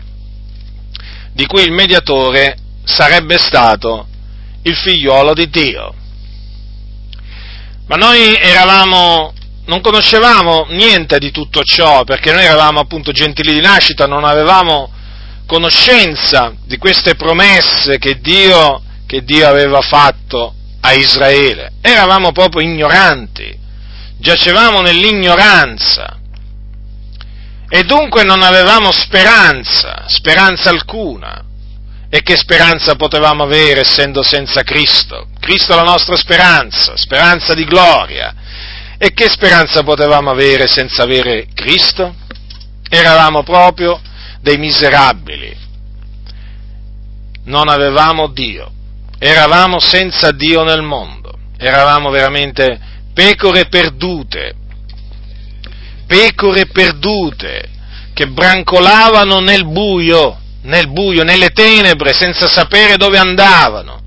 di 1.33 1.45
cui 1.45 1.63
il 1.63 1.73
mediatore 1.73 2.57
sarebbe 2.83 3.37
stato 3.37 4.07
il 4.63 4.77
figliolo 4.77 5.35
di 5.35 5.49
Dio. 5.49 5.95
Ma 7.87 7.97
noi 7.97 8.37
eravamo, 8.37 9.33
non 9.67 9.81
conoscevamo 9.81 10.67
niente 10.71 11.19
di 11.19 11.31
tutto 11.31 11.63
ciò, 11.63 12.05
perché 12.05 12.33
noi 12.33 12.45
eravamo 12.45 12.81
appunto 12.81 13.13
gentili 13.13 13.53
di 13.53 13.61
nascita, 13.61 14.07
non 14.07 14.25
avevamo 14.25 14.91
conoscenza 15.47 16.55
di 16.65 16.79
queste 16.79 17.15
promesse 17.15 17.99
che 17.99 18.21
Dio, 18.21 18.83
che 19.07 19.25
Dio 19.25 19.47
aveva 19.47 19.81
fatto 19.81 20.55
a 20.81 20.93
Israele. 20.93 21.73
Eravamo 21.81 22.33
proprio 22.33 22.63
ignoranti, 22.63 23.59
giacevamo 24.19 24.81
nell'ignoranza 24.81 26.19
e 27.69 27.85
dunque 27.85 28.23
non 28.23 28.43
avevamo 28.43 28.93
speranza, 28.93 30.05
speranza 30.07 30.69
alcuna. 30.69 31.43
E 32.15 32.23
che 32.23 32.37
speranza 32.37 32.95
potevamo 32.95 33.45
avere 33.45 33.81
essendo 33.81 34.23
senza 34.23 34.63
Cristo? 34.63 35.29
Cristo 35.41 35.73
è 35.73 35.77
la 35.77 35.83
nostra 35.83 36.15
speranza, 36.17 36.95
speranza 36.95 37.55
di 37.55 37.65
gloria. 37.65 38.35
E 38.99 39.15
che 39.15 39.31
speranza 39.31 39.83
potevamo 39.83 40.31
avere 40.31 40.67
senza 40.67 41.05
avere 41.05 41.47
Cristo? 41.55 42.15
Eravamo 42.91 43.43
proprio 43.43 43.99
dei 44.41 44.59
miserabili. 44.59 45.57
Non 47.45 47.69
avevamo 47.69 48.29
Dio 48.29 48.73
eravamo 49.25 49.79
senza 49.79 50.33
Dio 50.33 50.65
nel 50.65 50.83
mondo, 50.83 51.33
eravamo 51.57 52.11
veramente 52.11 52.77
pecore 53.15 53.67
perdute, 53.67 54.53
pecore 56.09 56.67
perdute 56.67 57.69
che 58.15 58.27
brancolavano 58.27 59.39
nel 59.39 59.65
buio, 59.65 60.41
nel 60.63 60.89
buio, 60.91 61.25
nelle 61.25 61.51
tenebre, 61.51 62.13
senza 62.13 62.49
sapere 62.49 62.97
dove 62.97 63.19
andavano. 63.19 64.01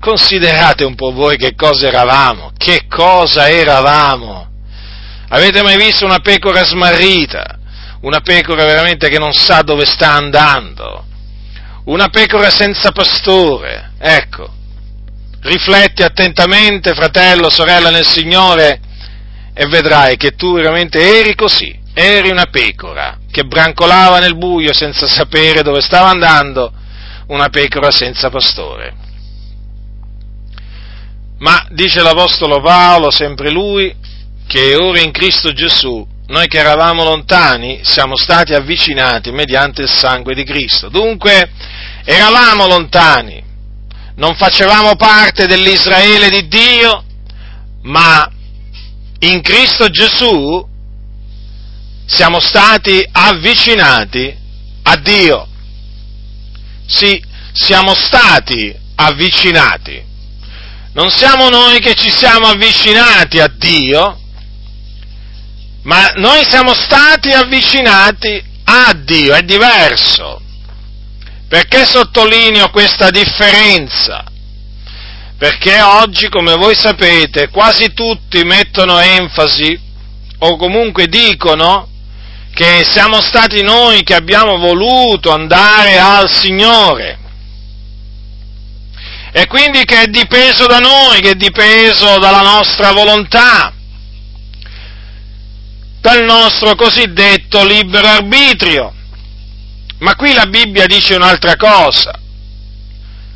Considerate 0.00 0.84
un 0.84 0.94
po' 0.94 1.12
voi 1.12 1.36
che 1.36 1.54
cosa 1.54 1.86
eravamo, 1.86 2.52
che 2.56 2.86
cosa 2.88 3.48
eravamo. 3.48 4.48
Avete 5.28 5.62
mai 5.62 5.76
visto 5.76 6.04
una 6.04 6.20
pecora 6.20 6.64
smarrita? 6.64 7.58
Una 8.02 8.20
pecora 8.20 8.64
veramente 8.64 9.08
che 9.08 9.18
non 9.18 9.32
sa 9.32 9.62
dove 9.62 9.84
sta 9.86 10.12
andando? 10.12 11.04
Una 11.86 12.08
pecora 12.08 12.50
senza 12.50 12.92
pastore? 12.92 13.92
Ecco, 13.98 14.48
rifletti 15.40 16.02
attentamente, 16.02 16.94
fratello, 16.94 17.50
sorella 17.50 17.90
nel 17.90 18.06
Signore, 18.06 18.80
e 19.54 19.66
vedrai 19.66 20.16
che 20.16 20.32
tu 20.32 20.54
veramente 20.54 21.18
eri 21.18 21.34
così, 21.34 21.76
eri 21.98 22.28
una 22.28 22.44
pecora 22.50 23.20
che 23.30 23.44
brancolava 23.44 24.18
nel 24.18 24.36
buio 24.36 24.74
senza 24.74 25.06
sapere 25.08 25.62
dove 25.62 25.80
stava 25.80 26.10
andando, 26.10 26.70
una 27.28 27.48
pecora 27.48 27.90
senza 27.90 28.28
pastore. 28.28 29.04
Ma 31.38 31.66
dice 31.70 32.02
l'Apostolo 32.02 32.60
Paolo, 32.60 33.10
sempre 33.10 33.50
lui, 33.50 33.94
che 34.46 34.74
ora 34.74 35.00
in 35.00 35.10
Cristo 35.10 35.52
Gesù, 35.52 36.06
noi 36.26 36.48
che 36.48 36.58
eravamo 36.58 37.02
lontani, 37.02 37.80
siamo 37.82 38.16
stati 38.16 38.52
avvicinati 38.52 39.30
mediante 39.30 39.82
il 39.82 39.88
sangue 39.88 40.34
di 40.34 40.44
Cristo. 40.44 40.88
Dunque, 40.90 41.50
eravamo 42.04 42.66
lontani, 42.66 43.42
non 44.16 44.34
facevamo 44.34 44.96
parte 44.96 45.46
dell'Israele 45.46 46.28
di 46.28 46.46
Dio, 46.46 47.04
ma 47.82 48.30
in 49.20 49.40
Cristo 49.40 49.88
Gesù 49.88 50.74
siamo 52.06 52.40
stati 52.40 53.06
avvicinati 53.10 54.34
a 54.82 54.96
Dio. 54.96 55.48
Sì, 56.86 57.22
siamo 57.52 57.94
stati 57.94 58.74
avvicinati. 58.94 60.02
Non 60.92 61.10
siamo 61.10 61.48
noi 61.48 61.80
che 61.80 61.94
ci 61.94 62.08
siamo 62.08 62.46
avvicinati 62.46 63.40
a 63.40 63.48
Dio, 63.48 64.18
ma 65.82 66.06
noi 66.16 66.44
siamo 66.48 66.72
stati 66.72 67.32
avvicinati 67.32 68.42
a 68.64 68.94
Dio, 68.94 69.34
è 69.34 69.42
diverso. 69.42 70.40
Perché 71.48 71.84
sottolineo 71.84 72.70
questa 72.70 73.10
differenza? 73.10 74.24
Perché 75.38 75.80
oggi, 75.80 76.28
come 76.28 76.54
voi 76.54 76.74
sapete, 76.74 77.50
quasi 77.50 77.92
tutti 77.92 78.42
mettono 78.44 78.98
enfasi 78.98 79.78
o 80.38 80.56
comunque 80.56 81.08
dicono 81.08 81.88
che 82.56 82.86
siamo 82.90 83.20
stati 83.20 83.60
noi 83.60 84.02
che 84.02 84.14
abbiamo 84.14 84.56
voluto 84.56 85.30
andare 85.30 85.98
al 85.98 86.30
Signore. 86.30 87.18
E 89.30 89.46
quindi 89.46 89.84
che 89.84 90.04
è 90.04 90.06
dipeso 90.06 90.64
da 90.64 90.78
noi, 90.78 91.20
che 91.20 91.32
è 91.32 91.34
dipeso 91.34 92.18
dalla 92.18 92.40
nostra 92.40 92.92
volontà, 92.92 93.74
dal 96.00 96.24
nostro 96.24 96.74
cosiddetto 96.76 97.62
libero 97.62 98.08
arbitrio. 98.08 98.94
Ma 99.98 100.14
qui 100.14 100.32
la 100.32 100.46
Bibbia 100.46 100.86
dice 100.86 101.14
un'altra 101.14 101.56
cosa. 101.56 102.18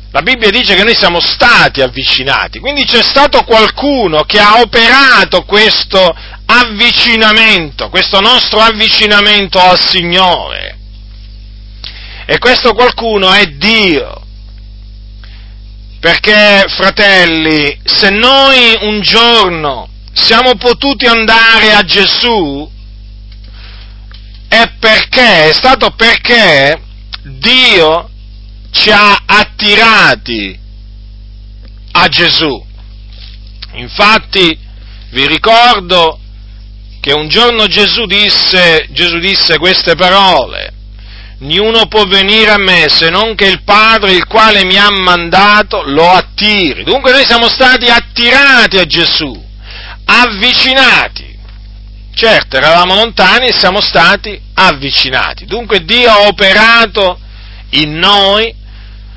La 0.09 0.23
Bibbia 0.23 0.49
dice 0.49 0.73
che 0.73 0.83
noi 0.83 0.95
siamo 0.95 1.19
stati 1.19 1.81
avvicinati, 1.81 2.57
quindi 2.57 2.85
c'è 2.85 3.03
stato 3.03 3.43
qualcuno 3.43 4.23
che 4.23 4.39
ha 4.39 4.61
operato 4.61 5.43
questo 5.43 6.11
avvicinamento, 6.59 7.89
questo 7.89 8.19
nostro 8.19 8.59
avvicinamento 8.59 9.59
al 9.59 9.79
Signore. 9.79 10.77
E 12.25 12.37
questo 12.37 12.73
qualcuno 12.73 13.31
è 13.31 13.45
Dio. 13.47 14.19
Perché, 15.99 16.65
fratelli, 16.67 17.79
se 17.83 18.09
noi 18.09 18.77
un 18.81 19.01
giorno 19.01 19.89
siamo 20.13 20.55
potuti 20.55 21.05
andare 21.05 21.73
a 21.73 21.83
Gesù, 21.83 22.69
è 24.47 24.71
perché, 24.79 25.49
è 25.49 25.53
stato 25.53 25.91
perché 25.91 26.81
Dio 27.23 28.09
ci 28.71 28.89
ha 28.91 29.23
attirati 29.25 30.59
a 31.91 32.07
Gesù. 32.07 32.65
Infatti, 33.73 34.57
vi 35.11 35.27
ricordo 35.27 36.20
che 37.01 37.13
un 37.13 37.27
giorno 37.27 37.65
Gesù 37.65 38.05
disse, 38.05 38.85
Gesù 38.91 39.17
disse 39.17 39.57
queste 39.57 39.95
parole, 39.95 40.71
Niuno 41.39 41.87
può 41.87 42.05
venire 42.05 42.51
a 42.51 42.59
me 42.59 42.87
se 42.87 43.09
non 43.09 43.33
che 43.33 43.47
il 43.47 43.63
Padre, 43.63 44.11
il 44.11 44.27
quale 44.27 44.63
mi 44.63 44.77
ha 44.77 44.91
mandato, 44.91 45.81
lo 45.83 46.11
attiri. 46.11 46.83
Dunque 46.83 47.11
noi 47.11 47.25
siamo 47.25 47.49
stati 47.49 47.87
attirati 47.87 48.77
a 48.77 48.85
Gesù, 48.85 49.43
avvicinati. 50.05 51.39
Certo, 52.13 52.57
eravamo 52.57 52.93
lontani 52.93 53.47
e 53.47 53.53
siamo 53.53 53.81
stati 53.81 54.39
avvicinati. 54.53 55.45
Dunque 55.45 55.83
Dio 55.83 56.11
ha 56.11 56.27
operato 56.27 57.19
in 57.71 57.97
noi, 57.97 58.53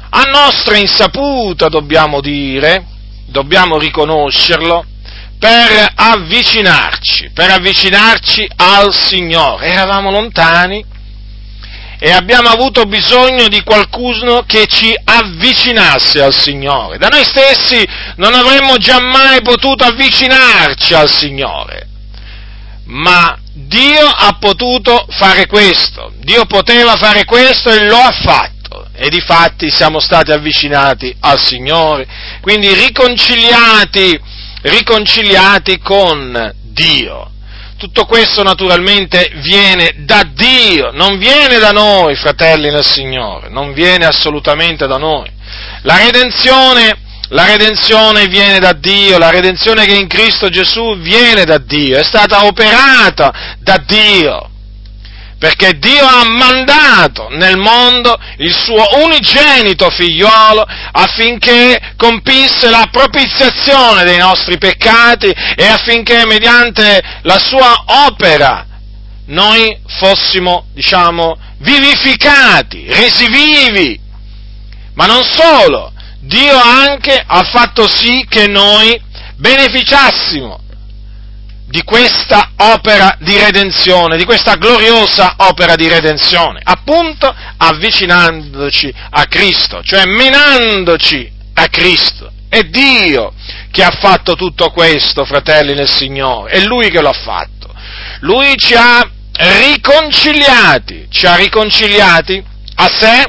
a 0.08 0.22
nostra 0.22 0.78
insaputa 0.78 1.68
dobbiamo 1.68 2.22
dire, 2.22 2.86
dobbiamo 3.26 3.78
riconoscerlo, 3.78 4.86
per 5.44 5.92
avvicinarci, 5.94 7.32
per 7.34 7.50
avvicinarci 7.50 8.48
al 8.56 8.94
Signore. 8.94 9.66
Eravamo 9.66 10.10
lontani 10.10 10.82
e 11.98 12.10
abbiamo 12.10 12.48
avuto 12.48 12.84
bisogno 12.84 13.48
di 13.48 13.62
qualcuno 13.62 14.44
che 14.46 14.64
ci 14.66 14.98
avvicinasse 15.04 16.22
al 16.22 16.34
Signore. 16.34 16.96
Da 16.96 17.08
noi 17.08 17.24
stessi 17.24 17.86
non 18.16 18.32
avremmo 18.32 18.78
giammai 18.78 19.42
potuto 19.42 19.84
avvicinarci 19.84 20.94
al 20.94 21.10
Signore, 21.10 21.88
ma 22.84 23.38
Dio 23.52 24.06
ha 24.06 24.38
potuto 24.40 25.04
fare 25.10 25.46
questo, 25.46 26.10
Dio 26.20 26.46
poteva 26.46 26.96
fare 26.96 27.26
questo 27.26 27.68
e 27.68 27.84
lo 27.84 27.98
ha 27.98 28.12
fatto. 28.12 28.52
E 28.96 29.10
di 29.10 29.20
fatti 29.20 29.70
siamo 29.70 29.98
stati 29.98 30.30
avvicinati 30.30 31.14
al 31.20 31.38
Signore, 31.38 32.06
quindi 32.40 32.72
riconciliati, 32.72 34.18
riconciliati 34.64 35.78
con 35.78 36.52
Dio. 36.62 37.30
Tutto 37.76 38.06
questo 38.06 38.42
naturalmente 38.42 39.30
viene 39.42 39.94
da 39.98 40.22
Dio, 40.32 40.90
non 40.92 41.18
viene 41.18 41.58
da 41.58 41.70
noi, 41.70 42.14
fratelli 42.14 42.70
nel 42.70 42.84
Signore, 42.84 43.48
non 43.48 43.72
viene 43.72 44.06
assolutamente 44.06 44.86
da 44.86 44.96
noi. 44.96 45.30
La 45.82 45.98
redenzione, 45.98 46.96
la 47.28 47.46
redenzione 47.46 48.26
viene 48.26 48.58
da 48.58 48.72
Dio, 48.72 49.18
la 49.18 49.30
redenzione 49.30 49.84
che 49.84 49.92
è 49.92 49.98
in 49.98 50.06
Cristo 50.06 50.48
Gesù 50.48 50.96
viene 50.98 51.44
da 51.44 51.58
Dio, 51.58 51.98
è 51.98 52.04
stata 52.04 52.46
operata 52.46 53.56
da 53.58 53.82
Dio 53.84 54.48
perché 55.38 55.78
Dio 55.78 56.04
ha 56.04 56.24
mandato 56.24 57.28
nel 57.30 57.56
mondo 57.56 58.16
il 58.38 58.54
suo 58.54 58.84
unigenito 59.04 59.90
figliolo 59.90 60.64
affinché 60.92 61.94
compisse 61.96 62.70
la 62.70 62.88
propiziazione 62.90 64.04
dei 64.04 64.18
nostri 64.18 64.58
peccati 64.58 65.28
e 65.28 65.66
affinché 65.66 66.24
mediante 66.26 67.02
la 67.22 67.38
sua 67.38 67.84
opera 68.06 68.66
noi 69.26 69.78
fossimo, 69.86 70.66
diciamo, 70.74 71.36
vivificati, 71.58 72.86
resi 72.88 73.26
vivi. 73.28 73.98
Ma 74.94 75.06
non 75.06 75.24
solo, 75.24 75.92
Dio 76.20 76.56
anche 76.56 77.22
ha 77.26 77.42
fatto 77.42 77.88
sì 77.88 78.24
che 78.28 78.46
noi 78.46 79.00
beneficiassimo 79.36 80.63
di 81.74 81.82
questa 81.82 82.52
opera 82.58 83.16
di 83.18 83.36
redenzione, 83.36 84.16
di 84.16 84.24
questa 84.24 84.54
gloriosa 84.54 85.34
opera 85.38 85.74
di 85.74 85.88
redenzione, 85.88 86.60
appunto 86.62 87.34
avvicinandoci 87.56 88.94
a 89.10 89.24
Cristo, 89.24 89.82
cioè 89.82 90.04
menandoci 90.04 91.28
a 91.54 91.66
Cristo. 91.66 92.30
È 92.48 92.62
Dio 92.62 93.34
che 93.72 93.82
ha 93.82 93.90
fatto 93.90 94.36
tutto 94.36 94.70
questo, 94.70 95.24
fratelli 95.24 95.74
nel 95.74 95.90
Signore, 95.90 96.52
è 96.52 96.60
Lui 96.60 96.90
che 96.90 97.00
lo 97.00 97.08
ha 97.08 97.12
fatto. 97.12 97.74
Lui 98.20 98.56
ci 98.56 98.74
ha 98.74 99.04
riconciliati, 99.32 101.08
ci 101.10 101.26
ha 101.26 101.34
riconciliati 101.34 102.40
a 102.76 102.88
sé 102.88 103.24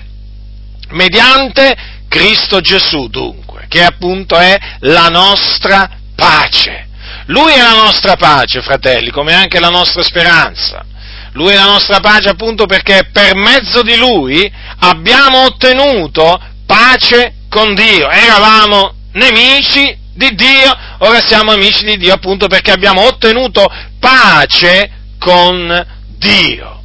mediante 0.89 1.75
Cristo 2.07 2.61
Gesù, 2.61 3.07
dunque, 3.07 3.65
che 3.69 3.83
appunto 3.83 4.37
è 4.37 4.55
la 4.81 5.07
nostra 5.07 5.89
pace. 6.15 6.84
Lui 7.27 7.53
è 7.53 7.61
la 7.61 7.73
nostra 7.73 8.15
pace, 8.15 8.61
fratelli, 8.61 9.09
come 9.09 9.33
anche 9.33 9.59
la 9.59 9.69
nostra 9.69 10.03
speranza. 10.03 10.85
Lui 11.31 11.51
è 11.51 11.55
la 11.55 11.65
nostra 11.65 11.99
pace 11.99 12.29
appunto 12.29 12.65
perché 12.65 13.09
per 13.11 13.35
mezzo 13.35 13.81
di 13.81 13.95
Lui 13.95 14.49
abbiamo 14.79 15.45
ottenuto 15.45 16.39
pace 16.65 17.33
con 17.49 17.73
Dio. 17.73 18.09
Eravamo 18.09 18.93
nemici 19.13 19.97
di 20.13 20.33
Dio, 20.35 20.77
ora 20.99 21.19
siamo 21.25 21.51
amici 21.51 21.83
di 21.83 21.97
Dio 21.97 22.13
appunto 22.13 22.47
perché 22.47 22.71
abbiamo 22.71 23.01
ottenuto 23.01 23.65
pace 23.99 24.91
con 25.17 25.85
Dio. 26.17 26.83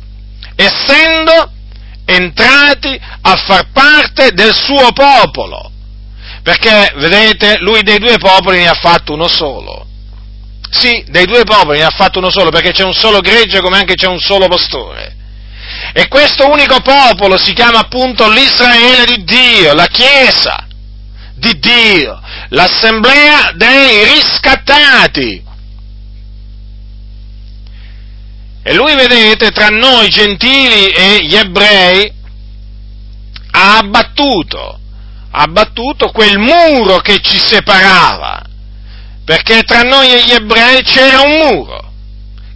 Essendo 0.56 1.52
entrati 2.06 2.98
a 3.20 3.36
far 3.36 3.68
parte 3.72 4.32
del 4.32 4.54
suo 4.54 4.90
popolo. 4.92 5.70
Perché, 6.42 6.94
vedete, 6.96 7.58
lui 7.58 7.82
dei 7.82 7.98
due 7.98 8.16
popoli 8.16 8.58
ne 8.58 8.68
ha 8.68 8.74
fatto 8.74 9.12
uno 9.12 9.28
solo 9.28 9.88
sì, 10.70 11.04
dei 11.08 11.26
due 11.26 11.42
popoli 11.44 11.78
ne 11.78 11.84
ha 11.84 11.90
fatto 11.90 12.18
uno 12.20 12.30
solo, 12.30 12.50
perché 12.50 12.70
c'è 12.70 12.84
un 12.84 12.94
solo 12.94 13.20
gregge 13.20 13.60
come 13.60 13.78
anche 13.78 13.94
c'è 13.94 14.06
un 14.06 14.20
solo 14.20 14.46
pastore. 14.46 15.16
E 15.92 16.08
questo 16.08 16.48
unico 16.48 16.80
popolo 16.80 17.36
si 17.36 17.52
chiama 17.52 17.80
appunto 17.80 18.28
l'Israele 18.30 19.04
di 19.04 19.24
Dio, 19.24 19.74
la 19.74 19.86
Chiesa 19.86 20.66
di 21.34 21.58
Dio, 21.58 22.20
l'assemblea 22.50 23.52
dei 23.54 24.04
riscattati. 24.04 25.42
E 28.62 28.74
lui, 28.74 28.94
vedete, 28.94 29.50
tra 29.50 29.68
noi 29.68 30.08
gentili 30.08 30.88
e 30.88 31.24
gli 31.24 31.34
ebrei 31.34 32.12
ha 33.52 33.78
abbattuto, 33.78 34.78
ha 35.30 35.42
abbattuto 35.42 36.10
quel 36.10 36.38
muro 36.38 36.98
che 36.98 37.20
ci 37.20 37.38
separava 37.38 38.49
perché 39.30 39.62
tra 39.62 39.82
noi 39.82 40.12
e 40.12 40.24
gli 40.24 40.32
ebrei 40.32 40.82
c'era 40.82 41.20
un 41.20 41.36
muro 41.36 41.92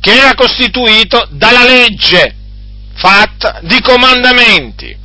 che 0.01 0.11
era 0.11 0.35
costituito 0.35 1.25
dalla 1.31 1.63
legge 1.63 2.35
fatta 2.97 3.61
di 3.63 3.81
comandamenti. 3.81 4.97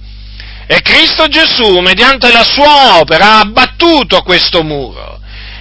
E 0.66 0.82
Cristo 0.82 1.28
Gesù, 1.28 1.78
mediante 1.78 2.32
la 2.32 2.44
sua 2.44 3.00
opera, 3.00 3.34
ha 3.34 3.40
abbattuto 3.42 4.24
questo 4.24 4.64
muro. 4.64 5.20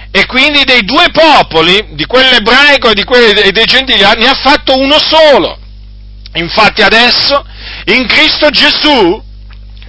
E 0.09 0.25
quindi 0.25 0.63
dei 0.63 0.83
due 0.83 1.11
popoli, 1.11 1.89
di 1.91 2.07
quello 2.07 2.37
ebraico 2.37 2.89
e, 2.89 2.95
di 2.95 3.03
quelli, 3.03 3.41
e 3.41 3.51
dei 3.51 3.65
gentili, 3.65 3.99
ne 3.99 4.29
ha 4.29 4.39
fatto 4.41 4.79
uno 4.79 4.97
solo. 4.97 5.59
Infatti 6.33 6.81
adesso, 6.81 7.45
in 7.85 8.07
Cristo 8.07 8.49
Gesù, 8.49 9.23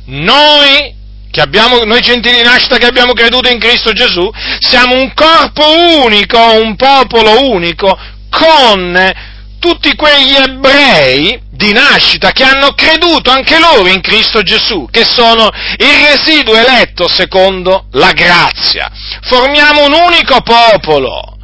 noi 0.04 0.94
abbiamo, 1.38 1.84
noi 1.84 2.00
gentili 2.00 2.38
di 2.38 2.42
nascita 2.42 2.76
che 2.76 2.86
abbiamo 2.86 3.12
creduto 3.12 3.48
in 3.48 3.60
Cristo 3.60 3.92
Gesù, 3.92 4.28
siamo 4.58 4.96
un 4.96 5.12
corpo 5.14 5.64
unico, 6.04 6.38
un 6.54 6.74
popolo 6.74 7.50
unico, 7.50 7.96
con 8.28 9.12
tutti 9.60 9.94
quegli 9.94 10.34
ebrei 10.34 11.40
di 11.50 11.72
nascita 11.72 12.32
che 12.32 12.42
hanno 12.42 12.72
creduto 12.72 13.30
anche 13.30 13.58
loro 13.60 13.86
in 13.86 14.00
Cristo 14.00 14.42
Gesù, 14.42 14.88
che 14.90 15.04
sono 15.04 15.48
il 15.76 16.06
residuo 16.08 16.56
eletto 16.56 17.06
secondo 17.06 17.84
la 17.92 18.12
grazia. 18.12 18.90
Formiamo 19.20 19.84
un 19.84 19.92
unico 19.92 20.40
popolo, 20.40 21.36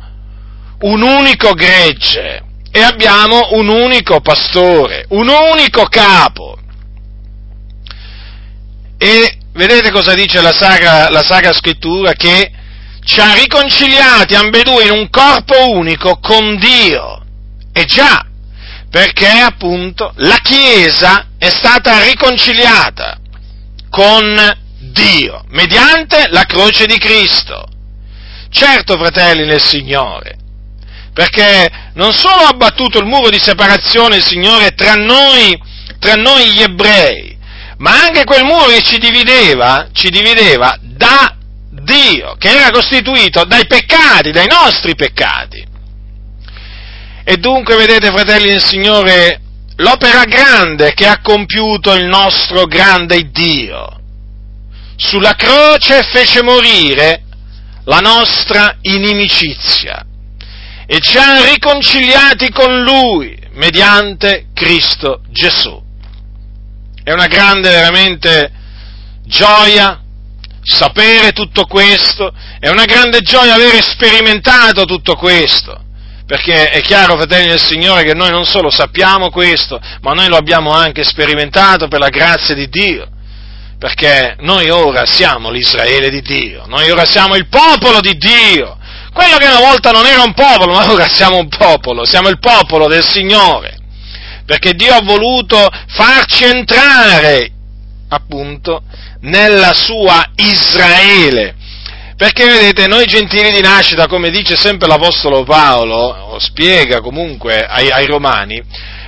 un 0.80 1.02
unico 1.02 1.52
gregge 1.52 2.42
e 2.72 2.82
abbiamo 2.82 3.50
un 3.52 3.68
unico 3.68 4.20
pastore, 4.20 5.04
un 5.10 5.28
unico 5.28 5.84
capo. 5.84 6.56
E 8.98 9.38
vedete 9.56 9.90
cosa 9.90 10.14
dice 10.14 10.40
la 10.40 10.52
Sacra, 10.52 11.08
la 11.08 11.22
Sacra 11.22 11.52
Scrittura? 11.52 12.12
Che 12.12 12.52
ci 13.04 13.20
ha 13.20 13.34
riconciliati 13.34 14.34
ambedue 14.34 14.84
in 14.84 14.90
un 14.90 15.10
corpo 15.10 15.70
unico 15.70 16.18
con 16.20 16.56
Dio. 16.56 17.22
E 17.72 17.84
già, 17.84 18.24
perché 18.90 19.28
appunto 19.28 20.12
la 20.16 20.38
Chiesa 20.42 21.28
è 21.38 21.48
stata 21.48 22.02
riconciliata 22.04 23.18
con 23.90 24.58
Dio 24.78 25.44
mediante 25.48 26.28
la 26.30 26.44
croce 26.44 26.86
di 26.86 26.98
Cristo. 26.98 27.66
Certo, 28.50 28.96
fratelli 28.96 29.44
nel 29.44 29.60
Signore, 29.60 30.36
perché 31.12 31.90
non 31.94 32.12
solo 32.14 32.44
ha 32.44 32.48
abbattuto 32.48 32.98
il 32.98 33.06
muro 33.06 33.28
di 33.28 33.38
separazione 33.38 34.16
il 34.16 34.24
Signore 34.24 34.70
tra 34.70 34.94
noi, 34.94 35.60
tra 35.98 36.14
noi 36.14 36.52
gli 36.52 36.62
ebrei, 36.62 37.35
ma 37.78 38.04
anche 38.04 38.24
quel 38.24 38.44
muro 38.44 38.66
che 38.66 38.82
ci 38.82 38.98
divideva, 38.98 39.88
ci 39.92 40.10
divideva 40.10 40.78
da 40.80 41.34
Dio, 41.70 42.36
che 42.38 42.48
era 42.48 42.70
costituito 42.70 43.44
dai 43.44 43.66
peccati, 43.66 44.30
dai 44.30 44.46
nostri 44.48 44.94
peccati. 44.94 45.64
E 47.24 47.36
dunque, 47.36 47.76
vedete, 47.76 48.10
fratelli 48.10 48.46
del 48.46 48.62
Signore, 48.62 49.40
l'opera 49.76 50.24
grande 50.24 50.94
che 50.94 51.06
ha 51.06 51.20
compiuto 51.20 51.92
il 51.92 52.06
nostro 52.06 52.64
grande 52.66 53.30
Dio. 53.30 54.00
Sulla 54.96 55.34
croce 55.34 56.02
fece 56.04 56.42
morire 56.42 57.24
la 57.84 57.98
nostra 57.98 58.78
inimicizia 58.80 60.04
e 60.86 61.00
ci 61.00 61.18
ha 61.18 61.44
riconciliati 61.44 62.50
con 62.50 62.82
Lui 62.82 63.36
mediante 63.52 64.46
Cristo 64.54 65.22
Gesù. 65.30 65.85
È 67.06 67.12
una 67.12 67.28
grande 67.28 67.70
veramente 67.70 68.50
gioia 69.26 70.02
sapere 70.60 71.30
tutto 71.30 71.64
questo, 71.66 72.32
è 72.58 72.68
una 72.68 72.84
grande 72.84 73.20
gioia 73.20 73.54
avere 73.54 73.80
sperimentato 73.80 74.84
tutto 74.86 75.14
questo. 75.14 75.84
Perché 76.26 76.70
è 76.70 76.80
chiaro, 76.80 77.14
fratelli 77.14 77.46
del 77.46 77.60
Signore, 77.60 78.02
che 78.02 78.14
noi 78.14 78.30
non 78.30 78.44
solo 78.44 78.70
sappiamo 78.70 79.30
questo, 79.30 79.80
ma 80.00 80.14
noi 80.14 80.26
lo 80.26 80.36
abbiamo 80.36 80.72
anche 80.72 81.04
sperimentato 81.04 81.86
per 81.86 82.00
la 82.00 82.08
grazia 82.08 82.56
di 82.56 82.68
Dio, 82.68 83.06
perché 83.78 84.34
noi 84.40 84.68
ora 84.70 85.06
siamo 85.06 85.52
l'Israele 85.52 86.10
di 86.10 86.22
Dio, 86.22 86.64
noi 86.66 86.90
ora 86.90 87.04
siamo 87.04 87.36
il 87.36 87.46
popolo 87.46 88.00
di 88.00 88.16
Dio, 88.16 88.76
quello 89.12 89.36
che 89.36 89.46
una 89.46 89.60
volta 89.60 89.92
non 89.92 90.06
era 90.06 90.24
un 90.24 90.34
popolo, 90.34 90.72
ma 90.72 90.90
ora 90.90 91.06
siamo 91.06 91.36
un 91.36 91.46
popolo, 91.46 92.04
siamo 92.04 92.26
il 92.30 92.40
popolo 92.40 92.88
del 92.88 93.04
Signore, 93.04 93.75
perché 94.46 94.72
Dio 94.74 94.94
ha 94.94 95.02
voluto 95.02 95.68
farci 95.88 96.44
entrare, 96.44 97.50
appunto, 98.08 98.82
nella 99.22 99.74
sua 99.74 100.24
Israele, 100.36 101.54
perché 102.16 102.46
vedete, 102.46 102.86
noi 102.86 103.06
gentili 103.06 103.50
di 103.50 103.60
nascita, 103.60 104.06
come 104.06 104.30
dice 104.30 104.56
sempre 104.56 104.88
l'Apostolo 104.88 105.44
Paolo, 105.44 105.96
o 105.96 106.38
spiega 106.38 107.00
comunque 107.00 107.66
ai, 107.66 107.90
ai 107.90 108.06
Romani, 108.06 108.62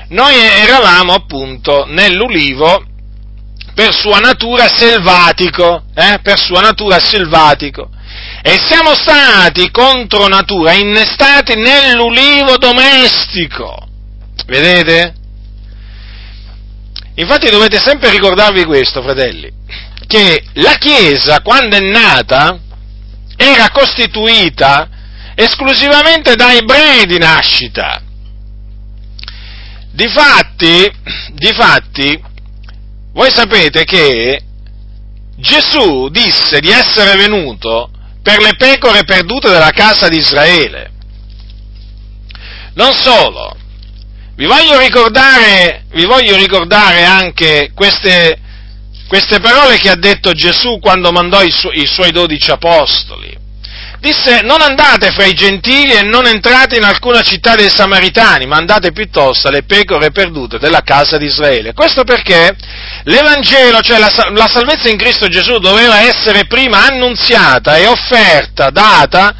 noi 0.08 0.34
eravamo 0.36 1.14
appunto 1.14 1.86
nell'ulivo 1.86 2.84
per 3.74 3.94
sua 3.94 4.18
natura 4.18 4.68
selvatico, 4.68 5.84
eh, 5.94 6.18
per 6.20 6.38
sua 6.38 6.60
natura 6.60 6.98
selvatico, 6.98 7.88
e 8.42 8.58
siamo 8.66 8.92
stati 8.94 9.70
contro 9.70 10.26
natura 10.26 10.72
innestati 10.72 11.54
nell'ulivo 11.54 12.56
domestico. 12.56 13.86
Vedete? 14.46 15.17
Infatti 17.18 17.50
dovete 17.50 17.78
sempre 17.80 18.10
ricordarvi 18.10 18.64
questo, 18.64 19.02
fratelli, 19.02 19.50
che 20.06 20.44
la 20.54 20.74
Chiesa, 20.74 21.40
quando 21.40 21.76
è 21.76 21.80
nata, 21.80 22.60
era 23.36 23.70
costituita 23.70 24.88
esclusivamente 25.34 26.36
da 26.36 26.54
ebrei 26.54 27.06
di 27.06 27.18
nascita. 27.18 28.00
Difatti, 29.90 30.88
difatti, 31.32 32.22
voi 33.12 33.30
sapete 33.32 33.84
che 33.84 34.40
Gesù 35.34 36.08
disse 36.10 36.60
di 36.60 36.70
essere 36.70 37.16
venuto 37.16 37.90
per 38.22 38.40
le 38.40 38.54
pecore 38.56 39.02
perdute 39.02 39.48
della 39.48 39.72
casa 39.72 40.06
di 40.06 40.18
Israele. 40.18 40.92
Non 42.74 42.92
solo, 42.92 43.56
vi 44.38 44.46
voglio 44.46 44.78
ricordare, 44.78 45.82
vi 45.90 46.04
voglio 46.04 46.36
ricordare 46.36 47.02
anche 47.02 47.72
queste, 47.74 48.38
queste 49.08 49.40
parole 49.40 49.78
che 49.78 49.88
ha 49.88 49.96
detto 49.96 50.30
Gesù 50.30 50.78
quando 50.78 51.10
mandò 51.10 51.42
i, 51.42 51.50
su- 51.50 51.72
i 51.72 51.88
suoi 51.88 52.12
dodici 52.12 52.52
apostoli. 52.52 53.36
Disse, 53.98 54.42
non 54.42 54.60
andate 54.60 55.10
fra 55.10 55.24
i 55.24 55.34
gentili 55.34 55.94
e 55.94 56.02
non 56.02 56.24
entrate 56.26 56.76
in 56.76 56.84
alcuna 56.84 57.22
città 57.22 57.56
dei 57.56 57.68
Samaritani, 57.68 58.46
ma 58.46 58.54
andate 58.54 58.92
piuttosto 58.92 59.48
alle 59.48 59.64
pecore 59.64 60.12
perdute 60.12 60.60
della 60.60 60.82
casa 60.82 61.16
di 61.16 61.24
Israele. 61.24 61.72
Questo 61.72 62.04
perché 62.04 62.54
l'Evangelo, 63.02 63.80
cioè 63.80 63.98
la, 63.98 64.12
la 64.34 64.46
salvezza 64.46 64.88
in 64.88 64.98
Cristo 64.98 65.26
Gesù, 65.26 65.58
doveva 65.58 66.02
essere 66.02 66.46
prima 66.46 66.86
annunziata 66.86 67.76
e 67.76 67.88
offerta, 67.88 68.70
data 68.70 69.34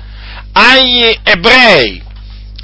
agli 0.51 1.17
ebrei, 1.23 2.03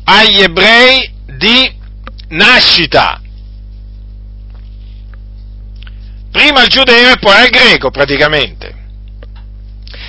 agli 0.03 0.41
ebrei 0.41 1.13
di 1.39 1.83
nascita. 2.29 3.21
prima 6.35 6.63
al 6.63 6.67
giudeo 6.67 7.13
e 7.13 7.19
poi 7.21 7.33
al 7.33 7.49
greco 7.49 7.93
praticamente. 7.93 8.75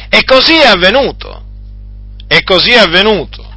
E 0.10 0.24
così 0.24 0.58
è 0.58 0.66
avvenuto. 0.66 1.44
E 2.28 2.42
così 2.44 2.72
è 2.72 2.80
avvenuto. 2.80 3.48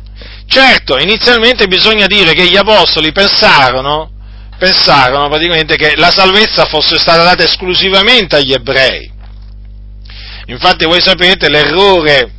Certo, 0.46 0.98
inizialmente 0.98 1.66
bisogna 1.66 2.06
dire 2.06 2.34
che 2.34 2.46
gli 2.46 2.56
apostoli 2.56 3.10
pensarono, 3.10 4.10
pensarono 4.58 5.28
praticamente 5.28 5.76
che 5.76 5.96
la 5.96 6.10
salvezza 6.10 6.66
fosse 6.66 6.98
stata 6.98 7.22
data 7.22 7.42
esclusivamente 7.42 8.36
agli 8.36 8.52
ebrei. 8.52 9.10
Infatti 10.46 10.84
voi 10.84 11.00
sapete 11.00 11.48
l'errore, 11.48 12.30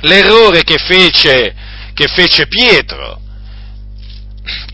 l'errore 0.00 0.62
che 0.62 0.78
fece, 0.78 1.54
che 1.92 2.06
fece 2.08 2.46
Pietro. 2.46 3.20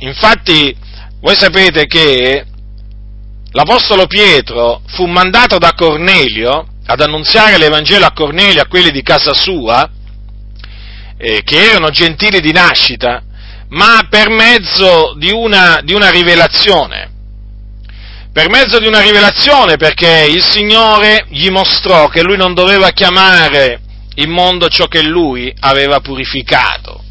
Infatti 0.03 0.75
voi 1.21 1.37
sapete 1.37 1.87
che 1.87 2.45
l'Apostolo 3.53 4.07
Pietro 4.07 4.83
fu 4.87 5.07
mandato 5.07 5.59
da 5.59 5.75
Cornelio 5.75 6.67
ad 6.87 7.01
annunziare 7.01 7.57
l'Evangelo 7.57 8.07
a 8.07 8.13
Cornelio, 8.13 8.63
a 8.63 8.67
quelli 8.67 8.91
di 8.91 9.03
casa 9.03 9.33
sua, 9.33 9.89
eh, 11.17 11.43
che 11.45 11.71
erano 11.71 11.91
gentili 11.91 12.41
di 12.41 12.51
nascita, 12.51 13.23
ma 13.69 14.05
per 14.11 14.29
mezzo 14.29 15.15
di 15.17 15.31
una, 15.31 15.81
di 15.85 15.95
una 15.95 16.11
rivelazione. 16.11 17.11
Per 18.33 18.49
mezzo 18.49 18.81
di 18.81 18.89
una 18.89 19.01
rivelazione 19.01 19.77
perché 19.77 20.27
il 20.29 20.43
Signore 20.43 21.27
gli 21.29 21.49
mostrò 21.51 22.09
che 22.09 22.23
lui 22.23 22.37
non 22.37 22.55
doveva 22.55 22.91
chiamare 22.91 23.81
immondo 24.17 24.69
ciò 24.69 24.87
che 24.89 25.03
lui 25.03 25.55
aveva 25.61 26.01
purificato. 26.01 27.05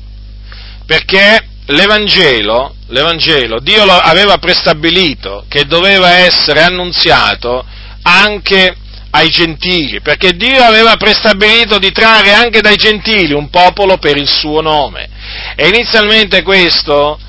Perché 0.85 1.50
l'Evangelo, 1.65 2.75
l'Evangelo, 2.87 3.59
Dio 3.59 3.85
lo 3.85 3.93
aveva 3.93 4.37
prestabilito 4.37 5.45
che 5.47 5.65
doveva 5.65 6.17
essere 6.17 6.61
annunziato 6.61 7.65
anche 8.03 8.75
ai 9.11 9.29
gentili, 9.29 10.01
perché 10.01 10.33
Dio 10.33 10.63
aveva 10.63 10.95
prestabilito 10.95 11.77
di 11.77 11.91
trarre 11.91 12.33
anche 12.33 12.61
dai 12.61 12.77
gentili 12.77 13.33
un 13.33 13.49
popolo 13.49 13.97
per 13.97 14.17
il 14.17 14.27
suo 14.27 14.61
nome. 14.61 15.09
E 15.55 15.67
inizialmente 15.67 16.41
questo 16.43 17.19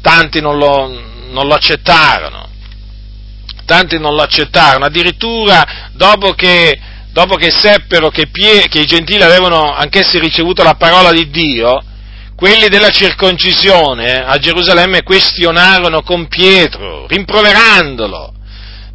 tanti 0.00 0.40
non 0.40 0.58
lo, 0.58 0.88
non 1.30 1.46
lo 1.46 1.54
accettarono, 1.54 2.48
tanti 3.64 3.98
non 3.98 4.14
lo 4.14 4.22
accettarono, 4.22 4.84
addirittura 4.84 5.90
dopo 5.92 6.32
che, 6.32 6.78
dopo 7.12 7.36
che 7.36 7.50
seppero 7.50 8.10
che, 8.10 8.26
Pie, 8.26 8.68
che 8.68 8.80
i 8.80 8.86
gentili 8.86 9.22
avevano 9.22 9.72
anch'essi 9.72 10.18
ricevuto 10.18 10.62
la 10.62 10.74
parola 10.74 11.12
di 11.12 11.30
Dio, 11.30 11.82
quelli 12.42 12.66
della 12.66 12.90
circoncisione 12.90 14.14
a 14.16 14.36
Gerusalemme 14.36 15.04
questionarono 15.04 16.02
con 16.02 16.26
Pietro, 16.26 17.06
rimproverandolo, 17.06 18.34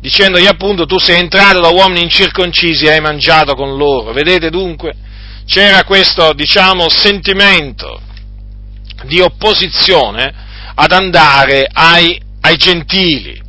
dicendogli 0.02 0.48
appunto 0.48 0.86
tu 0.86 1.00
sei 1.00 1.20
entrato 1.22 1.62
da 1.62 1.70
uomini 1.70 2.02
incirconcisi 2.02 2.84
e 2.84 2.90
hai 2.90 3.00
mangiato 3.00 3.56
con 3.56 3.78
loro. 3.78 4.12
Vedete 4.12 4.50
dunque? 4.50 4.94
C'era 5.46 5.86
questo, 5.86 6.34
diciamo, 6.34 6.90
sentimento 6.90 8.02
di 9.06 9.22
opposizione 9.22 10.34
ad 10.76 10.92
andare 10.92 11.70
ai, 11.72 12.20
ai 12.42 12.58
gentili. 12.58 13.42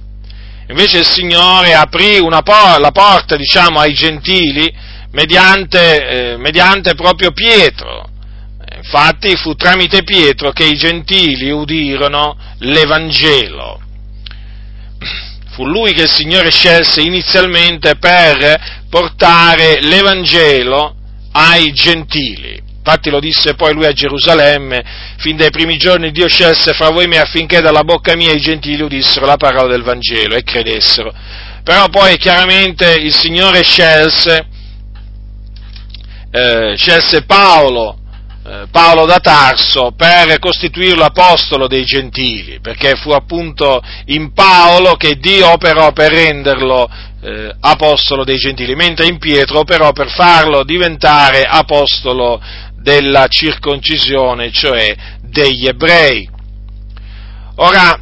Invece 0.69 0.99
il 0.99 1.07
Signore 1.07 1.75
aprì 1.75 2.21
por- 2.21 2.79
la 2.79 2.93
porta, 2.93 3.35
diciamo, 3.35 3.81
ai 3.81 3.95
gentili 3.95 4.73
mediante, 5.11 6.07
eh, 6.07 6.37
mediante 6.37 6.95
proprio 6.95 7.33
Pietro. 7.33 8.08
Infatti 8.79 9.35
fu 9.37 9.55
tramite 9.55 10.05
Pietro 10.05 10.53
che 10.53 10.65
i 10.65 10.77
gentili 10.77 11.51
udirono 11.51 12.37
l'Evangelo. 12.59 13.81
Fu 15.51 15.67
lui 15.67 15.93
che 15.93 16.03
il 16.03 16.11
Signore 16.11 16.51
scelse 16.51 17.01
inizialmente 17.01 17.97
per 17.97 18.87
portare 18.89 19.81
l'Evangelo 19.81 20.95
ai 21.33 21.73
gentili. 21.73 22.63
Infatti 22.77 23.11
lo 23.11 23.19
disse 23.19 23.55
poi 23.55 23.75
lui 23.75 23.85
a 23.85 23.93
Gerusalemme, 23.93 24.83
fin 25.19 25.37
dai 25.37 25.51
primi 25.51 25.77
giorni 25.77 26.13
Dio 26.13 26.29
scelse 26.29 26.73
fra 26.73 26.91
voi 26.91 27.09
me 27.09 27.19
affinché 27.19 27.61
dalla 27.61 27.83
bocca 27.83 28.15
mia 28.15 28.33
i 28.33 28.41
gentili 28.41 28.81
udissero 28.81 29.27
la 29.27 29.37
parola 29.37 29.67
del 29.67 29.83
Vangelo 29.83 30.37
e 30.37 30.45
credessero. 30.45 31.13
Però 31.65 31.89
poi 31.89 32.17
chiaramente 32.17 32.93
il 32.95 33.13
Signore 33.13 33.63
scelse, 33.63 34.47
eh, 36.31 36.75
scelse 36.77 37.25
Paolo, 37.25 37.99
Paolo 38.71 39.05
da 39.05 39.19
Tarso 39.19 39.93
per 39.95 40.39
costituirlo 40.39 41.05
apostolo 41.05 41.67
dei 41.67 41.85
gentili, 41.85 42.61
perché 42.61 42.95
fu 42.97 43.11
appunto 43.11 43.83
in 44.07 44.33
Paolo 44.33 44.95
che 44.95 45.17
Dio 45.17 45.53
operò 45.53 45.93
per 45.93 46.13
renderlo 46.13 46.89
eh, 47.21 47.55
apostolo 47.61 48.25
dei 48.25 48.37
gentili, 48.37 48.75
mentre 48.75 49.07
in 49.07 49.19
Pietro 49.19 49.59
operò 49.59 49.93
per 49.93 50.09
farlo 50.11 50.65
diventare 50.65 51.43
apostolo 51.43 52.41
della 52.75 53.27
circoncisione, 53.27 54.51
cioè 54.51 54.97
degli 55.21 55.67
ebrei. 55.67 56.27
Ora, 57.57 58.01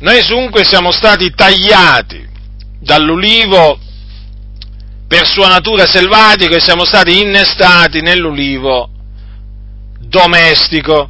noi 0.00 0.26
dunque 0.26 0.64
siamo 0.64 0.90
stati 0.90 1.30
tagliati 1.30 2.26
dall'ulivo 2.80 3.78
per 5.06 5.24
sua 5.26 5.46
natura 5.46 5.86
selvatica 5.86 6.56
e 6.56 6.60
siamo 6.60 6.84
stati 6.84 7.20
innestati 7.20 8.00
nell'ulivo 8.00 8.91
domestico. 10.12 11.08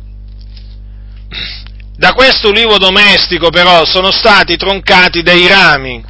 Da 1.96 2.12
questo 2.12 2.50
ulivo 2.50 2.78
domestico 2.78 3.50
però 3.50 3.84
sono 3.84 4.12
stati 4.12 4.56
troncati 4.56 5.22
dei 5.22 5.46
rami 5.46 6.02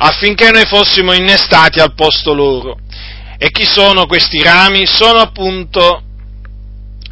affinché 0.00 0.50
noi 0.50 0.66
fossimo 0.66 1.12
innestati 1.12 1.78
al 1.80 1.94
posto 1.94 2.34
loro. 2.34 2.78
E 3.38 3.50
chi 3.50 3.64
sono 3.64 4.06
questi 4.06 4.42
rami? 4.42 4.86
Sono 4.86 5.20
appunto 5.20 6.02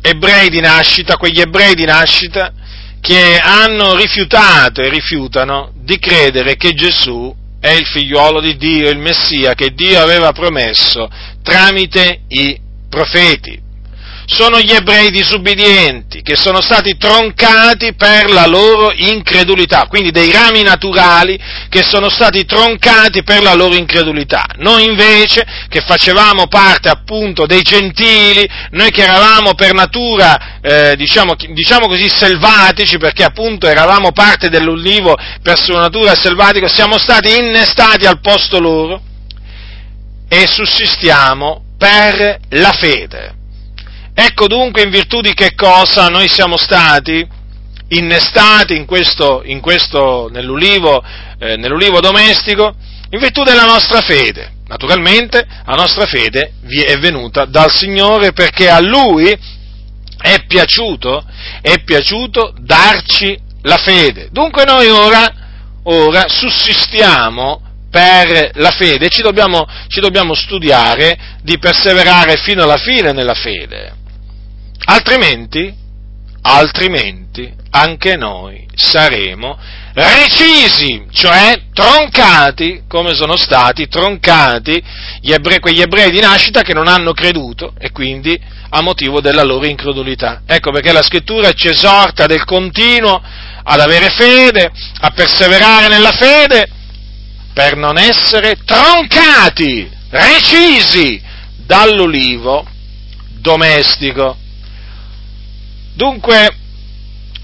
ebrei 0.00 0.48
di 0.48 0.60
nascita, 0.60 1.16
quegli 1.16 1.40
ebrei 1.40 1.74
di 1.74 1.84
nascita 1.84 2.52
che 3.00 3.38
hanno 3.38 3.94
rifiutato 3.94 4.80
e 4.82 4.88
rifiutano 4.88 5.72
di 5.74 5.98
credere 5.98 6.56
che 6.56 6.72
Gesù 6.72 7.32
è 7.60 7.70
il 7.70 7.86
figliuolo 7.86 8.40
di 8.40 8.56
Dio, 8.56 8.90
il 8.90 8.98
Messia 8.98 9.54
che 9.54 9.70
Dio 9.70 10.00
aveva 10.00 10.32
promesso 10.32 11.08
tramite 11.42 12.22
i 12.28 12.58
profeti 12.88 13.62
sono 14.26 14.58
gli 14.60 14.72
ebrei 14.72 15.10
disubbidienti 15.10 16.20
che 16.22 16.36
sono 16.36 16.60
stati 16.60 16.96
troncati 16.96 17.94
per 17.94 18.30
la 18.30 18.46
loro 18.46 18.92
incredulità, 18.92 19.86
quindi 19.86 20.10
dei 20.10 20.32
rami 20.32 20.62
naturali 20.62 21.38
che 21.68 21.82
sono 21.82 22.08
stati 22.10 22.44
troncati 22.44 23.22
per 23.22 23.42
la 23.42 23.54
loro 23.54 23.74
incredulità. 23.74 24.44
Noi 24.56 24.84
invece, 24.84 25.46
che 25.68 25.80
facevamo 25.80 26.48
parte 26.48 26.88
appunto 26.88 27.46
dei 27.46 27.62
gentili, 27.62 28.48
noi 28.72 28.90
che 28.90 29.02
eravamo 29.02 29.54
per 29.54 29.72
natura, 29.72 30.58
eh, 30.60 30.96
diciamo, 30.96 31.34
diciamo, 31.36 31.86
così, 31.86 32.08
selvatici, 32.08 32.98
perché 32.98 33.22
appunto 33.22 33.68
eravamo 33.68 34.10
parte 34.10 34.48
dell'ulivo 34.48 35.16
per 35.42 35.56
sua 35.58 35.80
natura 35.80 36.14
selvatico, 36.16 36.66
siamo 36.66 36.98
stati 36.98 37.36
innestati 37.36 38.06
al 38.06 38.20
posto 38.20 38.58
loro 38.58 39.00
e 40.28 40.46
sussistiamo 40.48 41.62
per 41.78 42.38
la 42.50 42.72
fede. 42.72 43.34
Ecco 44.18 44.46
dunque 44.46 44.80
in 44.80 44.88
virtù 44.88 45.20
di 45.20 45.34
che 45.34 45.54
cosa 45.54 46.08
noi 46.08 46.26
siamo 46.26 46.56
stati 46.56 47.22
innestati 47.88 48.74
in 48.74 48.86
questo, 48.86 49.42
in 49.44 49.60
questo 49.60 50.30
nell'ulivo, 50.32 51.04
eh, 51.38 51.56
nell'ulivo 51.56 52.00
domestico, 52.00 52.74
in 53.10 53.18
virtù 53.18 53.42
della 53.42 53.66
nostra 53.66 54.00
fede. 54.00 54.54
Naturalmente 54.68 55.46
la 55.66 55.74
nostra 55.74 56.06
fede 56.06 56.54
vi 56.62 56.80
è 56.80 56.96
venuta 56.96 57.44
dal 57.44 57.70
Signore 57.70 58.32
perché 58.32 58.70
a 58.70 58.80
Lui 58.80 59.28
è 59.28 60.44
piaciuto, 60.46 61.22
è 61.60 61.84
piaciuto 61.84 62.54
darci 62.58 63.38
la 63.62 63.76
fede. 63.76 64.28
Dunque 64.32 64.64
noi 64.64 64.88
ora, 64.88 65.30
ora 65.82 66.24
sussistiamo 66.26 67.60
per 67.90 68.52
la 68.54 68.70
fede, 68.70 69.10
ci 69.10 69.20
dobbiamo, 69.20 69.66
ci 69.88 70.00
dobbiamo 70.00 70.32
studiare 70.32 71.36
di 71.42 71.58
perseverare 71.58 72.38
fino 72.38 72.62
alla 72.62 72.78
fine 72.78 73.12
nella 73.12 73.34
fede. 73.34 74.04
Altrimenti, 74.86 75.74
altrimenti 76.42 77.52
anche 77.70 78.16
noi 78.16 78.66
saremo 78.74 79.58
recisi, 79.94 81.06
cioè 81.10 81.62
troncati, 81.72 82.82
come 82.86 83.14
sono 83.14 83.36
stati 83.36 83.88
troncati 83.88 84.82
ebrei, 85.22 85.58
quegli 85.58 85.80
ebrei 85.80 86.10
di 86.10 86.20
nascita 86.20 86.62
che 86.62 86.72
non 86.72 86.86
hanno 86.86 87.12
creduto 87.12 87.74
e 87.78 87.90
quindi 87.90 88.38
a 88.70 88.80
motivo 88.80 89.20
della 89.20 89.42
loro 89.42 89.66
incredulità. 89.66 90.42
Ecco 90.46 90.70
perché 90.70 90.92
la 90.92 91.02
scrittura 91.02 91.52
ci 91.52 91.68
esorta 91.68 92.26
del 92.26 92.44
continuo 92.44 93.20
ad 93.62 93.80
avere 93.80 94.10
fede, 94.10 94.70
a 95.00 95.10
perseverare 95.10 95.88
nella 95.88 96.12
fede, 96.12 96.68
per 97.52 97.76
non 97.76 97.98
essere 97.98 98.56
troncati, 98.64 99.90
recisi 100.10 101.20
dall'ulivo 101.56 102.66
domestico. 103.40 104.36
Dunque, 105.96 106.54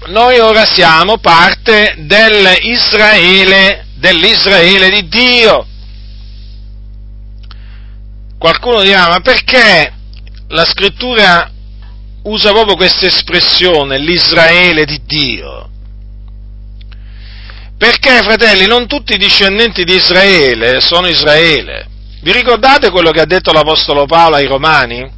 noi 0.09 0.37
ora 0.37 0.63
siamo 0.63 1.17
parte 1.17 1.95
dell'Israele, 1.97 3.87
dell'Israele 3.95 4.91
di 4.91 5.07
Dio. 5.07 5.65
Qualcuno 8.37 8.83
dirà, 8.83 9.07
ma 9.07 9.21
perché 9.21 9.91
la 10.49 10.65
scrittura 10.65 11.49
usa 12.25 12.51
proprio 12.51 12.75
questa 12.75 13.07
espressione, 13.07 13.97
l'Israele 13.97 14.85
di 14.85 15.01
Dio? 15.03 15.69
Perché, 17.75 18.21
fratelli, 18.21 18.67
non 18.67 18.85
tutti 18.85 19.15
i 19.15 19.17
discendenti 19.17 19.83
di 19.83 19.95
Israele 19.95 20.79
sono 20.79 21.07
Israele. 21.07 21.87
Vi 22.21 22.31
ricordate 22.31 22.91
quello 22.91 23.09
che 23.09 23.21
ha 23.21 23.25
detto 23.25 23.51
l'Apostolo 23.51 24.05
Paolo 24.05 24.35
ai 24.35 24.45
Romani? 24.45 25.11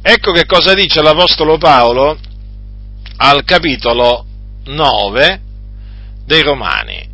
Ecco 0.00 0.30
che 0.30 0.46
cosa 0.46 0.72
dice 0.74 1.02
l'Apostolo 1.02 1.58
Paolo 1.58 2.16
al 3.18 3.44
capitolo 3.44 4.24
9 4.64 5.40
dei 6.24 6.42
Romani. 6.42 7.08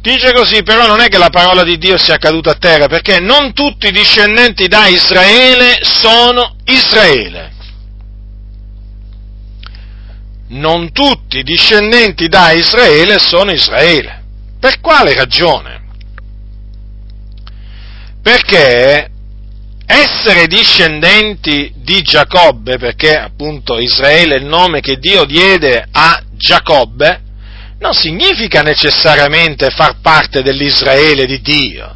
Dice 0.00 0.32
così, 0.32 0.62
però 0.62 0.86
non 0.86 1.00
è 1.00 1.08
che 1.08 1.16
la 1.16 1.30
parola 1.30 1.62
di 1.62 1.78
Dio 1.78 1.96
sia 1.96 2.18
caduta 2.18 2.50
a 2.50 2.56
terra, 2.56 2.88
perché 2.88 3.20
non 3.20 3.54
tutti 3.54 3.86
i 3.86 3.92
discendenti 3.92 4.68
da 4.68 4.86
Israele 4.86 5.78
sono 5.82 6.56
Israele. 6.64 7.52
Non 10.48 10.92
tutti 10.92 11.38
i 11.38 11.42
discendenti 11.42 12.28
da 12.28 12.52
Israele 12.52 13.18
sono 13.18 13.50
Israele. 13.50 14.22
Per 14.60 14.78
quale 14.80 15.14
ragione? 15.14 15.82
Perché 18.22 19.10
essere 19.86 20.46
discendenti 20.46 21.72
di 21.76 22.02
Giacobbe, 22.02 22.78
perché 22.78 23.16
appunto 23.16 23.78
Israele 23.78 24.36
è 24.36 24.38
il 24.38 24.46
nome 24.46 24.80
che 24.80 24.96
Dio 24.96 25.24
diede 25.24 25.86
a 25.90 26.22
Giacobbe, 26.32 27.20
non 27.78 27.92
significa 27.92 28.62
necessariamente 28.62 29.70
far 29.70 30.00
parte 30.00 30.42
dell'Israele 30.42 31.26
di 31.26 31.40
Dio, 31.42 31.94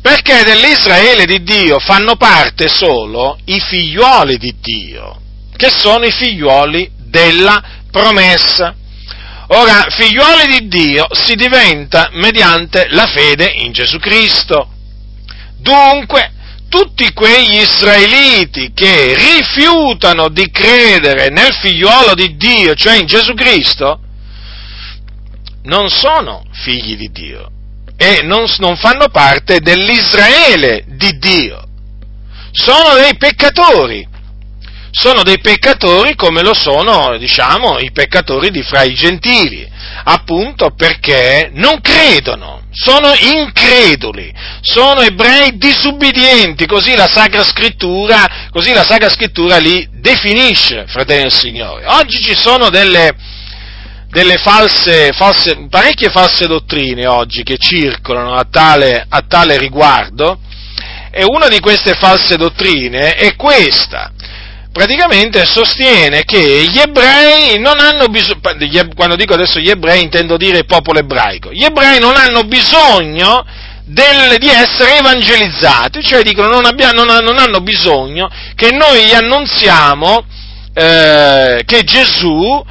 perché 0.00 0.44
dell'Israele 0.44 1.24
di 1.24 1.42
Dio 1.42 1.78
fanno 1.78 2.16
parte 2.16 2.68
solo 2.68 3.38
i 3.46 3.58
figlioli 3.58 4.38
di 4.38 4.54
Dio, 4.60 5.20
che 5.56 5.70
sono 5.70 6.04
i 6.04 6.12
figlioli 6.12 6.90
della 6.96 7.62
promessa. 7.90 8.74
Ora, 9.48 9.86
figlioli 9.88 10.58
di 10.58 10.68
Dio 10.68 11.06
si 11.12 11.34
diventa 11.34 12.10
mediante 12.12 12.86
la 12.90 13.06
fede 13.06 13.50
in 13.56 13.72
Gesù 13.72 13.98
Cristo. 13.98 14.68
Dunque, 15.58 16.33
tutti 16.68 17.12
quegli 17.12 17.56
israeliti 17.56 18.72
che 18.72 19.14
rifiutano 19.14 20.28
di 20.28 20.50
credere 20.50 21.28
nel 21.30 21.52
figliuolo 21.54 22.14
di 22.14 22.36
Dio, 22.36 22.74
cioè 22.74 22.98
in 22.98 23.06
Gesù 23.06 23.34
Cristo, 23.34 24.00
non 25.64 25.88
sono 25.88 26.44
figli 26.52 26.96
di 26.96 27.10
Dio, 27.10 27.50
e 27.96 28.22
non, 28.22 28.46
non 28.58 28.76
fanno 28.76 29.08
parte 29.08 29.60
dell'Israele 29.60 30.84
di 30.88 31.18
Dio. 31.18 31.62
Sono 32.50 32.94
dei 32.94 33.16
peccatori. 33.16 34.12
Sono 34.90 35.24
dei 35.24 35.40
peccatori 35.40 36.14
come 36.14 36.42
lo 36.42 36.54
sono, 36.54 37.16
diciamo, 37.18 37.80
i 37.80 37.90
peccatori 37.90 38.50
di 38.50 38.62
fra 38.62 38.84
i 38.84 38.94
gentili, 38.94 39.68
appunto 40.04 40.70
perché 40.70 41.50
non 41.52 41.80
credono, 41.80 42.53
sono 42.74 43.14
increduli, 43.14 44.34
sono 44.60 45.00
ebrei 45.00 45.56
disubbidienti, 45.56 46.66
così 46.66 46.96
la 46.96 47.06
Sacra 47.06 47.44
Scrittura, 47.44 48.48
così 48.50 48.72
la 48.72 48.82
Sacra 48.82 49.08
Scrittura 49.08 49.58
li 49.58 49.88
definisce, 49.92 50.84
fratelli 50.88 51.22
del 51.22 51.32
Signore. 51.32 51.86
Oggi 51.86 52.20
ci 52.20 52.34
sono 52.34 52.70
delle, 52.70 53.14
delle 54.08 54.38
false, 54.38 55.12
false, 55.12 55.66
parecchie 55.70 56.10
false 56.10 56.48
dottrine 56.48 57.06
oggi 57.06 57.44
che 57.44 57.58
circolano 57.58 58.34
a 58.34 58.44
tale, 58.50 59.06
a 59.08 59.22
tale 59.22 59.56
riguardo 59.56 60.40
e 61.12 61.22
una 61.24 61.46
di 61.46 61.60
queste 61.60 61.94
false 61.94 62.36
dottrine 62.36 63.14
è 63.14 63.36
questa. 63.36 64.10
Praticamente 64.74 65.44
sostiene 65.44 66.24
che 66.24 66.64
gli 66.68 66.80
ebrei 66.80 67.60
non 67.60 67.78
hanno 67.78 68.08
bisogno, 68.08 68.40
quando 68.96 69.14
dico 69.14 69.34
adesso 69.34 69.60
gli 69.60 69.70
ebrei 69.70 70.02
intendo 70.02 70.36
dire 70.36 70.58
il 70.58 70.66
popolo 70.66 70.98
ebraico, 70.98 71.52
gli 71.52 71.62
ebrei 71.62 72.00
non 72.00 72.16
hanno 72.16 72.42
bisogno 72.42 73.46
del, 73.84 74.36
di 74.38 74.48
essere 74.48 74.98
evangelizzati, 74.98 76.02
cioè 76.02 76.22
dicono 76.24 76.48
non, 76.48 76.64
abbiamo, 76.64 77.04
non, 77.04 77.22
non 77.22 77.38
hanno 77.38 77.60
bisogno 77.60 78.28
che 78.56 78.72
noi 78.72 79.04
gli 79.04 79.14
annunziamo 79.14 80.24
eh, 80.74 81.62
che 81.64 81.84
Gesù 81.84 82.64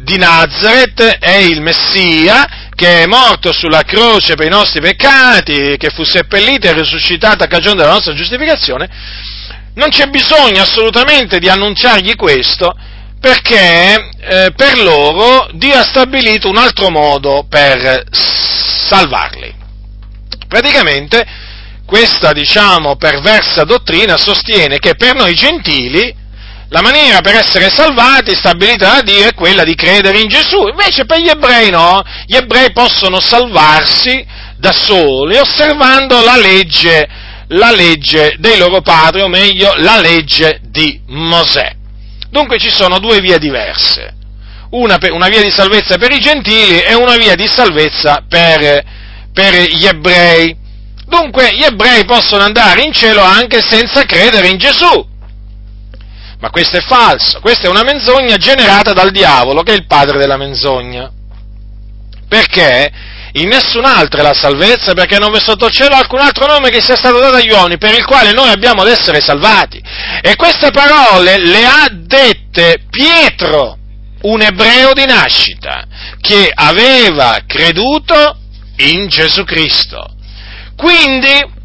di 0.00 0.16
Nazareth 0.16 1.18
è 1.18 1.36
il 1.36 1.60
Messia 1.60 2.70
che 2.74 3.02
è 3.02 3.06
morto 3.06 3.52
sulla 3.52 3.82
croce 3.82 4.36
per 4.36 4.46
i 4.46 4.50
nostri 4.50 4.80
peccati, 4.80 5.76
che 5.76 5.90
fu 5.90 6.02
seppellito 6.02 6.66
e 6.66 6.72
risuscitato 6.72 7.44
a 7.44 7.46
cagione 7.46 7.76
della 7.76 7.92
nostra 7.92 8.14
giustificazione, 8.14 8.88
non 9.74 9.88
c'è 9.88 10.06
bisogno 10.06 10.62
assolutamente 10.62 11.38
di 11.38 11.48
annunciargli 11.48 12.14
questo 12.14 12.74
perché 13.20 14.10
eh, 14.20 14.52
per 14.54 14.78
loro 14.78 15.48
Dio 15.52 15.76
ha 15.76 15.84
stabilito 15.84 16.48
un 16.48 16.56
altro 16.56 16.90
modo 16.90 17.46
per 17.48 18.04
salvarli. 18.10 19.54
Praticamente 20.48 21.24
questa, 21.86 22.32
diciamo, 22.32 22.96
perversa 22.96 23.64
dottrina 23.64 24.16
sostiene 24.16 24.78
che 24.78 24.96
per 24.96 25.14
noi 25.14 25.34
gentili 25.34 26.20
la 26.68 26.80
maniera 26.80 27.20
per 27.20 27.36
essere 27.36 27.70
salvati, 27.70 28.34
stabilita 28.34 28.94
da 28.94 29.02
Dio, 29.02 29.26
è 29.26 29.34
quella 29.34 29.62
di 29.62 29.74
credere 29.74 30.18
in 30.18 30.28
Gesù. 30.28 30.66
Invece 30.68 31.04
per 31.04 31.20
gli 31.20 31.28
ebrei 31.28 31.70
no, 31.70 32.02
gli 32.26 32.34
ebrei 32.34 32.72
possono 32.72 33.20
salvarsi 33.20 34.26
da 34.56 34.72
soli 34.72 35.36
osservando 35.36 36.22
la 36.22 36.36
legge, 36.36 37.06
la 37.48 37.70
legge 37.70 38.36
dei 38.38 38.56
loro 38.58 38.80
padri, 38.80 39.22
o 39.22 39.28
meglio, 39.28 39.74
la 39.76 39.98
legge 39.98 40.60
di 40.62 41.00
Mosè. 41.06 41.74
Dunque 42.30 42.58
ci 42.58 42.70
sono 42.70 42.98
due 42.98 43.20
vie 43.20 43.38
diverse, 43.38 44.14
una, 44.70 44.98
per, 44.98 45.12
una 45.12 45.28
via 45.28 45.42
di 45.42 45.50
salvezza 45.50 45.98
per 45.98 46.12
i 46.12 46.18
gentili 46.18 46.80
e 46.80 46.94
una 46.94 47.16
via 47.16 47.34
di 47.34 47.46
salvezza 47.46 48.24
per, 48.28 48.82
per 49.32 49.54
gli 49.68 49.84
ebrei. 49.84 50.56
Dunque 51.06 51.54
gli 51.54 51.62
ebrei 51.62 52.04
possono 52.04 52.42
andare 52.42 52.82
in 52.82 52.92
cielo 52.92 53.22
anche 53.22 53.60
senza 53.60 54.04
credere 54.04 54.48
in 54.48 54.56
Gesù 54.56 55.10
ma 56.42 56.50
questo 56.50 56.76
è 56.76 56.80
falso, 56.80 57.38
questa 57.38 57.68
è 57.68 57.70
una 57.70 57.84
menzogna 57.84 58.36
generata 58.36 58.92
dal 58.92 59.12
diavolo, 59.12 59.62
che 59.62 59.74
è 59.74 59.76
il 59.76 59.86
padre 59.86 60.18
della 60.18 60.36
menzogna. 60.36 61.08
Perché 62.28 62.90
in 63.34 63.48
nessun'altra 63.48 64.20
è 64.20 64.22
la 64.22 64.34
salvezza, 64.34 64.92
perché 64.92 65.18
non 65.18 65.30
v'è 65.30 65.40
sotto 65.40 65.66
il 65.66 65.72
cielo 65.72 65.94
alcun 65.94 66.20
altro 66.20 66.46
nome 66.46 66.70
che 66.70 66.82
sia 66.82 66.96
stato 66.96 67.18
dato 67.18 67.36
agli 67.36 67.50
uomini 67.50 67.78
per 67.78 67.94
il 67.94 68.04
quale 68.04 68.32
noi 68.32 68.50
abbiamo 68.50 68.82
ad 68.82 68.88
essere 68.88 69.20
salvati. 69.20 69.82
E 70.20 70.36
queste 70.36 70.70
parole 70.70 71.38
le 71.38 71.64
ha 71.64 71.88
dette 71.90 72.84
Pietro, 72.90 73.78
un 74.22 74.42
ebreo 74.42 74.92
di 74.92 75.06
nascita, 75.06 75.84
che 76.20 76.50
aveva 76.52 77.40
creduto 77.46 78.36
in 78.76 79.08
Gesù 79.08 79.44
Cristo. 79.44 80.14
Quindi 80.76 81.60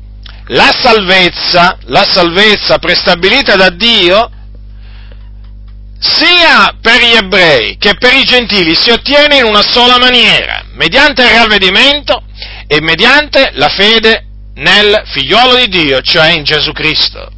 la 0.48 0.72
salvezza, 0.72 1.78
la 1.86 2.06
salvezza 2.10 2.78
prestabilita 2.78 3.58
da 3.58 3.70
Dio, 3.70 4.32
sia 6.00 6.76
per 6.82 7.02
gli 7.02 7.16
ebrei 7.16 7.78
che 7.78 7.96
per 7.96 8.14
i 8.14 8.24
gentili 8.24 8.76
si 8.76 8.92
ottiene 8.92 9.38
in 9.38 9.46
una 9.46 9.64
sola 9.64 9.98
maniera, 9.98 10.64
mediante 10.74 11.24
il 11.24 11.30
ravvedimento 11.30 12.24
e 12.68 12.82
mediante 12.82 13.52
la 13.54 13.70
fede 13.70 14.26
nel 14.56 15.04
figliolo 15.06 15.56
di 15.56 15.68
Dio, 15.68 16.02
cioè 16.02 16.30
in 16.30 16.44
Gesù 16.44 16.72
Cristo. 16.72 17.32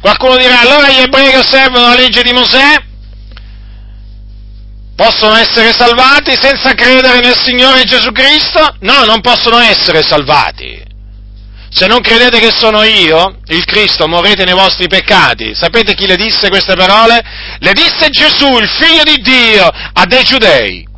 Qualcuno 0.00 0.36
dirà, 0.36 0.60
allora 0.60 0.88
gli 0.88 1.00
ebrei 1.00 1.30
che 1.30 1.38
osservano 1.38 1.88
la 1.88 1.94
legge 1.94 2.22
di 2.22 2.32
Mosè 2.32 2.88
possono 4.96 5.34
essere 5.34 5.72
salvati 5.72 6.36
senza 6.40 6.74
credere 6.74 7.20
nel 7.20 7.38
Signore 7.38 7.84
Gesù 7.84 8.12
Cristo? 8.12 8.76
No, 8.80 9.04
non 9.04 9.20
possono 9.20 9.58
essere 9.58 10.02
salvati. 10.02 10.88
Se 11.72 11.86
non 11.86 12.00
credete 12.00 12.40
che 12.40 12.50
sono 12.50 12.82
io, 12.82 13.38
il 13.46 13.64
Cristo, 13.64 14.08
morrete 14.08 14.44
nei 14.44 14.54
vostri 14.54 14.88
peccati. 14.88 15.54
Sapete 15.54 15.94
chi 15.94 16.06
le 16.06 16.16
disse 16.16 16.48
queste 16.48 16.74
parole? 16.74 17.22
Le 17.58 17.72
disse 17.72 18.08
Gesù, 18.10 18.58
il 18.58 18.68
figlio 18.68 19.04
di 19.04 19.20
Dio, 19.22 19.70
a 19.92 20.04
dei 20.04 20.24
giudei. 20.24 20.88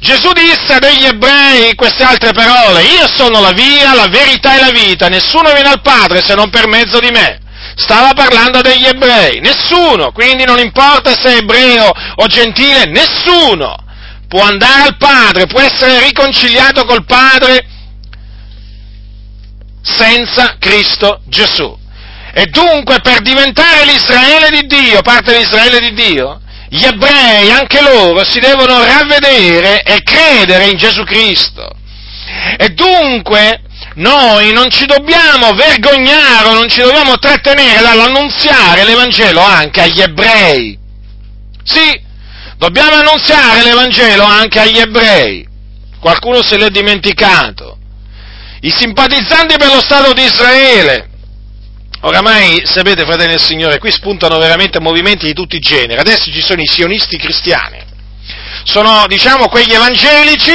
Gesù 0.00 0.32
disse 0.32 0.74
a 0.74 0.78
degli 0.78 1.04
ebrei 1.04 1.74
queste 1.74 2.04
altre 2.04 2.32
parole, 2.32 2.82
io 2.82 3.06
sono 3.08 3.40
la 3.40 3.52
via, 3.52 3.94
la 3.94 4.08
verità 4.08 4.56
e 4.56 4.60
la 4.60 4.70
vita, 4.70 5.08
nessuno 5.08 5.52
viene 5.52 5.70
al 5.70 5.80
Padre 5.80 6.22
se 6.22 6.34
non 6.34 6.50
per 6.50 6.66
mezzo 6.66 6.98
di 6.98 7.10
me. 7.10 7.40
Stava 7.76 8.12
parlando 8.12 8.60
degli 8.60 8.84
ebrei, 8.84 9.40
nessuno, 9.40 10.12
quindi 10.12 10.44
non 10.44 10.58
importa 10.58 11.14
se 11.14 11.34
è 11.34 11.36
ebreo 11.38 11.90
o 12.16 12.26
gentile, 12.26 12.84
nessuno 12.86 13.76
può 14.28 14.42
andare 14.42 14.82
al 14.82 14.96
Padre, 14.96 15.46
può 15.46 15.60
essere 15.60 16.00
riconciliato 16.00 16.84
col 16.84 17.04
Padre 17.04 17.66
senza 19.84 20.56
Cristo 20.58 21.20
Gesù. 21.26 21.78
E 22.32 22.46
dunque 22.46 23.00
per 23.00 23.20
diventare 23.20 23.84
l'Israele 23.84 24.50
di 24.50 24.66
Dio, 24.66 25.02
parte 25.02 25.32
dell'Israele 25.32 25.78
di 25.78 25.92
Dio, 25.92 26.40
gli 26.68 26.82
ebrei, 26.82 27.50
anche 27.52 27.80
loro, 27.80 28.24
si 28.24 28.40
devono 28.40 28.82
ravvedere 28.82 29.82
e 29.82 30.02
credere 30.02 30.66
in 30.66 30.76
Gesù 30.76 31.04
Cristo. 31.04 31.70
E 32.56 32.70
dunque 32.70 33.60
noi 33.96 34.52
non 34.52 34.70
ci 34.70 34.86
dobbiamo 34.86 35.52
vergognare 35.52 36.52
non 36.52 36.68
ci 36.68 36.80
dobbiamo 36.80 37.16
trattenere 37.18 37.80
dall'annunziare 37.80 38.84
l'Evangelo 38.84 39.40
anche 39.40 39.82
agli 39.82 40.00
ebrei. 40.00 40.76
Sì, 41.62 42.00
dobbiamo 42.56 42.96
annunziare 42.96 43.62
l'Evangelo 43.62 44.24
anche 44.24 44.58
agli 44.58 44.78
ebrei. 44.78 45.46
Qualcuno 46.00 46.42
se 46.42 46.56
l'è 46.56 46.70
dimenticato 46.70 47.78
i 48.64 48.70
simpatizzanti 48.70 49.56
per 49.58 49.68
lo 49.68 49.80
Stato 49.80 50.12
di 50.14 50.22
Israele. 50.22 51.08
Oramai, 52.00 52.62
sapete, 52.64 53.04
fratelli 53.04 53.32
del 53.32 53.40
Signore, 53.40 53.78
qui 53.78 53.92
spuntano 53.92 54.38
veramente 54.38 54.80
movimenti 54.80 55.26
di 55.26 55.34
tutti 55.34 55.56
i 55.56 55.60
generi. 55.60 56.00
Adesso 56.00 56.30
ci 56.30 56.40
sono 56.40 56.62
i 56.62 56.66
sionisti 56.66 57.18
cristiani. 57.18 57.78
Sono, 58.64 59.06
diciamo, 59.06 59.48
quegli 59.48 59.72
evangelici 59.72 60.52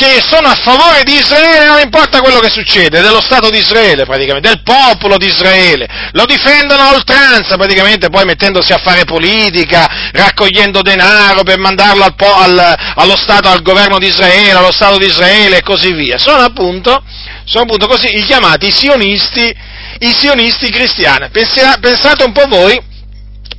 che 0.00 0.22
sono 0.26 0.48
a 0.48 0.54
favore 0.54 1.02
di 1.02 1.12
Israele, 1.12 1.66
non 1.66 1.78
importa 1.78 2.22
quello 2.22 2.38
che 2.38 2.48
succede, 2.48 3.02
dello 3.02 3.20
Stato 3.20 3.50
di 3.50 3.58
Israele 3.58 4.06
praticamente, 4.06 4.48
del 4.48 4.62
popolo 4.62 5.18
di 5.18 5.26
Israele, 5.26 5.86
lo 6.12 6.24
difendono 6.24 6.80
a 6.80 6.92
oltranza 6.94 7.56
praticamente, 7.56 8.08
poi 8.08 8.24
mettendosi 8.24 8.72
a 8.72 8.78
fare 8.78 9.04
politica, 9.04 10.10
raccogliendo 10.12 10.80
denaro 10.80 11.42
per 11.42 11.58
mandarlo 11.58 12.04
al, 12.04 12.14
al, 12.18 12.76
allo 12.94 13.16
Stato, 13.18 13.50
al 13.50 13.60
governo 13.60 13.98
di 13.98 14.06
Israele, 14.06 14.52
allo 14.52 14.72
Stato 14.72 14.96
di 14.96 15.04
Israele 15.04 15.58
e 15.58 15.62
così 15.62 15.92
via. 15.92 16.16
Sono 16.16 16.42
appunto 16.44 17.02
sono 17.44 17.64
appunto 17.64 17.86
così 17.86 18.16
i 18.16 18.22
chiamati 18.22 18.70
sionisti, 18.70 19.54
i 19.98 20.14
sionisti 20.16 20.70
cristiani. 20.70 21.28
Pensate 21.30 22.24
un 22.24 22.32
po' 22.32 22.46
voi 22.46 22.80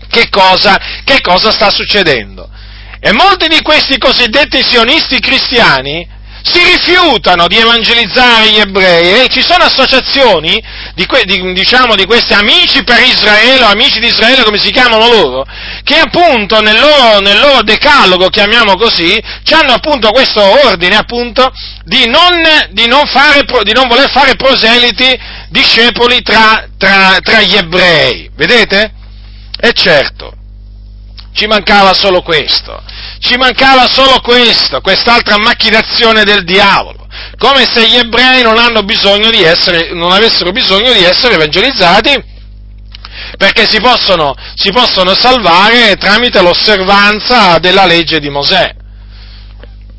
che 0.09 0.27
cosa, 0.29 0.79
che 1.03 1.21
cosa 1.21 1.51
sta 1.51 1.69
succedendo. 1.69 2.49
E 2.99 3.11
molti 3.11 3.47
di 3.47 3.61
questi 3.61 3.99
cosiddetti 3.99 4.63
sionisti 4.63 5.19
cristiani 5.19 6.19
si 6.43 6.59
rifiutano 6.63 7.47
di 7.47 7.57
evangelizzare 7.57 8.49
gli 8.49 8.59
ebrei 8.59 9.23
e 9.23 9.27
ci 9.29 9.41
sono 9.41 9.63
associazioni 9.63 10.61
di, 10.95 11.05
que, 11.05 11.23
di, 11.25 11.53
diciamo, 11.53 11.95
di 11.95 12.05
questi 12.05 12.33
amici 12.33 12.83
per 12.83 12.99
Israele, 13.01 13.63
o 13.63 13.67
amici 13.67 13.99
di 13.99 14.07
Israele 14.07 14.43
come 14.43 14.57
si 14.57 14.71
chiamano 14.71 15.07
loro, 15.07 15.45
che 15.83 15.99
appunto 15.99 16.59
nel 16.61 16.79
loro, 16.79 17.19
nel 17.19 17.39
loro 17.39 17.61
decalogo, 17.61 18.27
chiamiamo 18.29 18.75
così, 18.75 19.21
hanno 19.51 19.73
appunto 19.73 20.09
questo 20.11 20.41
ordine 20.65 20.95
appunto 20.95 21.51
di 21.83 22.07
non, 22.07 22.41
di 22.71 22.87
non, 22.87 23.05
fare, 23.05 23.43
di 23.63 23.73
non 23.73 23.87
voler 23.87 24.09
fare 24.09 24.35
proseliti 24.35 25.19
discepoli 25.49 26.21
tra, 26.21 26.67
tra, 26.77 27.17
tra 27.21 27.41
gli 27.41 27.55
ebrei, 27.55 28.29
vedete? 28.35 28.93
E 29.59 29.73
certo, 29.73 30.33
ci 31.33 31.47
mancava 31.47 31.93
solo 31.93 32.21
questo, 32.21 32.81
ci 33.19 33.35
mancava 33.37 33.87
solo 33.87 34.19
questo, 34.21 34.81
quest'altra 34.81 35.37
macchinazione 35.37 36.23
del 36.23 36.43
diavolo. 36.43 37.07
come 37.37 37.65
se 37.65 37.87
gli 37.87 37.95
ebrei 37.95 38.41
non, 38.41 38.57
essere, 39.43 39.93
non 39.93 40.11
avessero 40.11 40.51
bisogno 40.51 40.91
di 40.93 41.03
essere 41.03 41.35
evangelizzati 41.35 42.29
perché 43.37 43.67
si 43.67 43.79
possono, 43.79 44.35
si 44.55 44.71
possono 44.71 45.13
salvare 45.15 45.95
tramite 45.95 46.41
l'osservanza 46.41 47.57
della 47.59 47.85
legge 47.85 48.19
di 48.19 48.29
Mosè. 48.29 48.75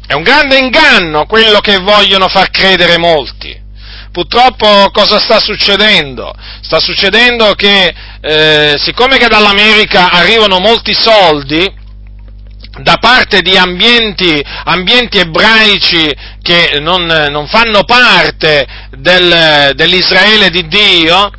È 0.06 0.12
un 0.14 0.22
grande 0.22 0.58
inganno 0.58 1.26
quello 1.26 1.60
che 1.60 1.78
vogliono 1.78 2.28
far 2.28 2.50
credere 2.50 2.98
molti. 2.98 3.61
Purtroppo 4.12 4.90
cosa 4.92 5.18
sta 5.18 5.40
succedendo? 5.40 6.34
Sta 6.60 6.78
succedendo 6.78 7.54
che 7.54 7.94
eh, 8.20 8.74
siccome 8.76 9.16
che 9.16 9.26
dall'America 9.26 10.10
arrivano 10.10 10.58
molti 10.58 10.92
soldi, 10.92 11.80
da 12.80 12.98
parte 12.98 13.40
di 13.40 13.56
ambienti, 13.56 14.42
ambienti 14.64 15.18
ebraici 15.18 16.14
che 16.42 16.78
non, 16.80 17.04
non 17.04 17.46
fanno 17.48 17.84
parte 17.84 18.66
del, 18.98 19.72
dell'Israele 19.74 20.50
di 20.50 20.66
Dio, 20.68 21.30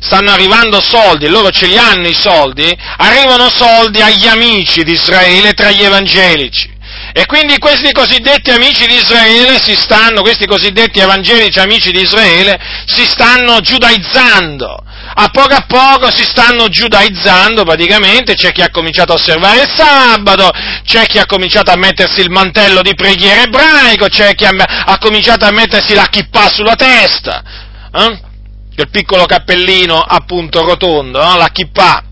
stanno 0.00 0.30
arrivando 0.30 0.80
soldi, 0.80 1.28
loro 1.28 1.50
ce 1.50 1.66
li 1.66 1.76
hanno 1.76 2.06
i 2.06 2.16
soldi, 2.18 2.72
arrivano 2.96 3.50
soldi 3.50 4.00
agli 4.00 4.26
amici 4.26 4.84
di 4.84 4.92
Israele 4.92 5.52
tra 5.52 5.70
gli 5.70 5.82
evangelici. 5.82 6.78
E 7.12 7.26
quindi 7.26 7.58
questi 7.58 7.92
cosiddetti 7.92 8.50
amici 8.50 8.86
di 8.86 8.94
Israele 8.94 9.58
si 9.60 9.74
stanno, 9.74 10.22
questi 10.22 10.46
cosiddetti 10.46 11.00
evangelici 11.00 11.58
amici 11.58 11.90
di 11.90 12.00
Israele, 12.00 12.58
si 12.86 13.04
stanno 13.04 13.60
giudaizzando. 13.60 14.84
A 15.12 15.28
poco 15.30 15.54
a 15.54 15.64
poco 15.66 16.10
si 16.10 16.22
stanno 16.22 16.68
giudaizzando 16.68 17.64
praticamente, 17.64 18.34
c'è 18.34 18.52
chi 18.52 18.62
ha 18.62 18.70
cominciato 18.70 19.12
a 19.12 19.16
osservare 19.16 19.62
il 19.62 19.68
sabato, 19.74 20.50
c'è 20.84 21.06
chi 21.06 21.18
ha 21.18 21.26
cominciato 21.26 21.70
a 21.70 21.76
mettersi 21.76 22.20
il 22.20 22.30
mantello 22.30 22.82
di 22.82 22.94
preghiera 22.94 23.42
ebraico, 23.42 24.06
c'è 24.06 24.34
chi 24.34 24.44
ha, 24.44 24.50
ha 24.50 24.98
cominciato 24.98 25.44
a 25.44 25.50
mettersi 25.50 25.94
la 25.94 26.06
kippah 26.06 26.48
sulla 26.48 26.76
testa. 26.76 27.42
Eh? 27.92 28.28
quel 28.80 28.88
piccolo 28.88 29.26
cappellino 29.26 30.00
appunto 30.00 30.64
rotondo, 30.64 31.22
no? 31.22 31.36
la 31.36 31.50
kippah, 31.52 32.02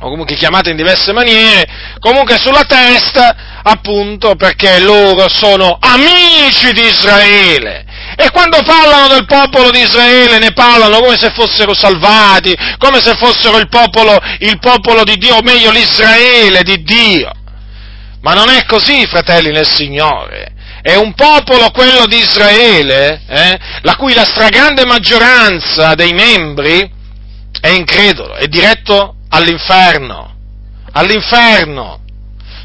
o 0.00 0.08
comunque 0.08 0.36
chiamata 0.36 0.70
in 0.70 0.76
diverse 0.76 1.12
maniere, 1.12 1.66
comunque 1.98 2.38
sulla 2.38 2.64
testa, 2.64 3.49
appunto 3.70 4.34
perché 4.36 4.80
loro 4.80 5.28
sono 5.28 5.78
amici 5.80 6.72
di 6.72 6.82
Israele. 6.82 7.84
E 8.16 8.30
quando 8.30 8.62
parlano 8.62 9.08
del 9.08 9.24
popolo 9.24 9.70
di 9.70 9.80
Israele 9.80 10.38
ne 10.38 10.52
parlano 10.52 11.00
come 11.00 11.16
se 11.16 11.30
fossero 11.30 11.74
salvati, 11.74 12.54
come 12.78 13.00
se 13.00 13.14
fossero 13.16 13.58
il 13.58 13.68
popolo, 13.68 14.18
il 14.40 14.58
popolo 14.58 15.04
di 15.04 15.16
Dio, 15.16 15.36
o 15.36 15.42
meglio 15.42 15.70
l'Israele 15.70 16.62
di 16.62 16.82
Dio. 16.82 17.32
Ma 18.22 18.34
non 18.34 18.50
è 18.50 18.64
così, 18.66 19.06
fratelli 19.06 19.50
nel 19.50 19.68
Signore 19.68 20.58
è 20.82 20.94
un 20.94 21.12
popolo, 21.14 21.70
quello 21.70 22.06
di 22.06 22.16
Israele, 22.16 23.22
eh, 23.28 23.58
la 23.82 23.96
cui 23.96 24.14
la 24.14 24.24
stragrande 24.24 24.86
maggioranza 24.86 25.94
dei 25.94 26.12
membri 26.12 26.90
è 27.60 27.68
incredulo, 27.68 28.34
è 28.34 28.46
diretto 28.46 29.16
all'inferno, 29.28 30.34
all'inferno. 30.92 31.98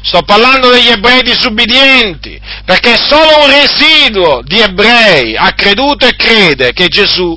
Sto 0.06 0.22
parlando 0.22 0.70
degli 0.70 0.86
ebrei 0.86 1.20
disubbidienti, 1.22 2.40
perché 2.64 2.96
solo 2.96 3.42
un 3.42 3.50
residuo 3.50 4.40
di 4.44 4.60
ebrei 4.60 5.36
ha 5.36 5.50
creduto 5.50 6.06
e 6.06 6.14
crede 6.14 6.72
che 6.72 6.86
Gesù 6.86 7.36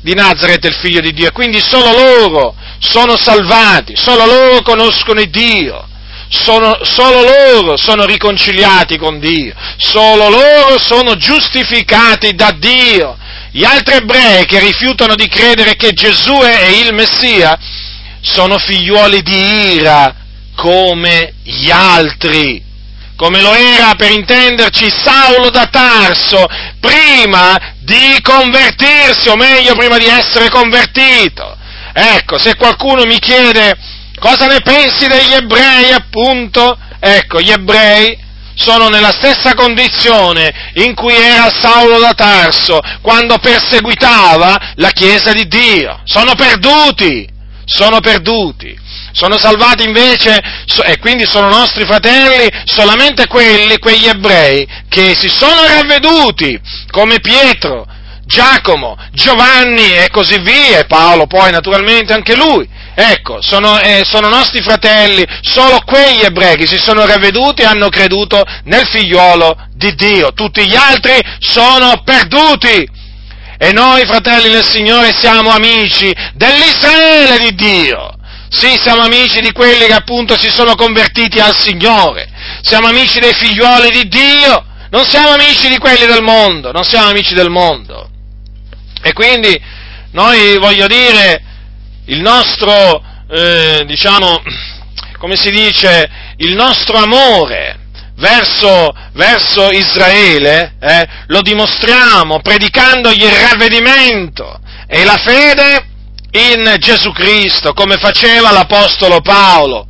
di 0.00 0.14
Nazareth 0.14 0.64
è 0.64 0.68
il 0.68 0.76
figlio 0.76 1.00
di 1.00 1.12
Dio, 1.12 1.32
quindi 1.32 1.60
solo 1.60 1.90
loro 1.90 2.54
sono 2.78 3.16
salvati, 3.16 3.96
solo 3.96 4.26
loro 4.26 4.62
conoscono 4.62 5.24
Dio. 5.24 5.88
Sono, 6.28 6.78
solo 6.82 7.22
loro 7.22 7.76
sono 7.76 8.06
riconciliati 8.06 8.96
con 8.96 9.18
Dio, 9.20 9.54
solo 9.76 10.28
loro 10.30 10.78
sono 10.78 11.16
giustificati 11.16 12.34
da 12.34 12.52
Dio. 12.56 13.16
Gli 13.50 13.64
altri 13.64 13.96
ebrei 13.96 14.44
che 14.46 14.60
rifiutano 14.60 15.16
di 15.16 15.28
credere 15.28 15.74
che 15.74 15.92
Gesù 15.92 16.36
è 16.38 16.66
il 16.66 16.94
Messia 16.94 17.58
sono 18.20 18.58
figliuoli 18.58 19.20
di 19.22 19.74
ira 19.74 20.23
come 20.64 21.34
gli 21.42 21.70
altri, 21.70 22.64
come 23.16 23.42
lo 23.42 23.52
era 23.52 23.94
per 23.96 24.10
intenderci 24.10 24.90
Saulo 24.90 25.50
da 25.50 25.66
Tarso 25.66 26.46
prima 26.80 27.74
di 27.80 28.18
convertirsi, 28.22 29.28
o 29.28 29.36
meglio 29.36 29.74
prima 29.74 29.98
di 29.98 30.06
essere 30.06 30.48
convertito. 30.48 31.54
Ecco, 31.92 32.38
se 32.38 32.56
qualcuno 32.56 33.04
mi 33.04 33.18
chiede 33.18 33.76
Cosa 34.18 34.46
ne 34.46 34.60
pensi 34.62 35.06
degli 35.06 35.32
ebrei, 35.32 35.92
appunto? 35.92 36.78
Ecco, 36.98 37.42
gli 37.42 37.50
ebrei 37.50 38.16
sono 38.54 38.88
nella 38.88 39.12
stessa 39.12 39.52
condizione 39.54 40.70
in 40.74 40.94
cui 40.94 41.14
era 41.14 41.50
Saulo 41.50 41.98
da 41.98 42.14
Tarso 42.14 42.80
quando 43.02 43.36
perseguitava 43.38 44.72
la 44.76 44.90
Chiesa 44.92 45.32
di 45.32 45.46
Dio. 45.46 46.00
Sono 46.04 46.34
perduti, 46.34 47.28
sono 47.66 48.00
perduti. 48.00 48.78
Sono 49.14 49.38
salvati 49.38 49.84
invece, 49.84 50.42
e 50.84 50.98
quindi 50.98 51.24
sono 51.24 51.48
nostri 51.48 51.84
fratelli, 51.86 52.48
solamente 52.64 53.28
quelli, 53.28 53.78
quegli 53.78 54.06
ebrei, 54.06 54.66
che 54.88 55.14
si 55.14 55.28
sono 55.28 55.64
ravveduti, 55.68 56.60
come 56.90 57.20
Pietro, 57.20 57.86
Giacomo, 58.26 58.96
Giovanni 59.12 59.94
e 59.94 60.08
così 60.10 60.40
via, 60.40 60.80
e 60.80 60.86
Paolo 60.86 61.26
poi 61.26 61.52
naturalmente 61.52 62.12
anche 62.12 62.34
lui, 62.34 62.68
Ecco, 62.96 63.42
sono, 63.42 63.80
eh, 63.80 64.02
sono, 64.04 64.28
nostri 64.28 64.62
fratelli, 64.62 65.24
solo 65.40 65.80
quegli 65.84 66.22
ebrei 66.22 66.56
che 66.56 66.66
si 66.68 66.78
sono 66.78 67.04
ravveduti 67.04 67.62
e 67.62 67.64
hanno 67.64 67.88
creduto 67.88 68.44
nel 68.64 68.86
figliuolo 68.86 69.66
di 69.74 69.92
Dio. 69.96 70.32
Tutti 70.32 70.64
gli 70.64 70.76
altri 70.76 71.18
sono 71.40 72.02
perduti. 72.04 72.88
E 73.58 73.72
noi, 73.72 74.04
fratelli 74.06 74.50
del 74.50 74.64
Signore, 74.64 75.12
siamo 75.12 75.50
amici 75.50 76.12
dell'Israele 76.34 77.38
di 77.38 77.54
Dio. 77.54 78.14
Sì, 78.56 78.78
siamo 78.78 79.02
amici 79.02 79.40
di 79.40 79.50
quelli 79.50 79.86
che 79.86 79.92
appunto 79.92 80.38
si 80.38 80.48
sono 80.48 80.76
convertiti 80.76 81.40
al 81.40 81.56
Signore. 81.56 82.28
Siamo 82.62 82.86
amici 82.86 83.18
dei 83.18 83.34
figliuoli 83.34 83.90
di 83.90 84.08
Dio. 84.08 84.64
Non 84.90 85.04
siamo 85.04 85.30
amici 85.30 85.68
di 85.68 85.76
quelli 85.78 86.06
del 86.06 86.22
mondo, 86.22 86.70
non 86.70 86.84
siamo 86.84 87.08
amici 87.08 87.34
del 87.34 87.50
mondo. 87.50 88.08
E 89.02 89.12
quindi 89.12 89.60
noi 90.12 90.56
voglio 90.58 90.86
dire, 90.86 91.42
il 92.06 92.20
nostro, 92.20 93.02
eh, 93.28 93.82
diciamo, 93.86 94.40
come 95.18 95.34
si 95.34 95.50
dice, 95.50 96.08
il 96.36 96.54
nostro 96.54 96.96
amore 96.96 97.80
verso, 98.16 98.94
verso 99.14 99.72
Israele 99.72 100.76
eh, 100.80 101.08
lo 101.26 101.42
dimostriamo 101.42 102.40
predicandogli 102.40 103.24
il 103.24 103.48
ravvedimento 103.48 104.60
e 104.86 105.02
la 105.02 105.16
fede 105.16 105.86
in 106.34 106.76
Gesù 106.78 107.12
Cristo, 107.12 107.72
come 107.72 107.96
faceva 107.96 108.50
l'Apostolo 108.50 109.20
Paolo, 109.20 109.86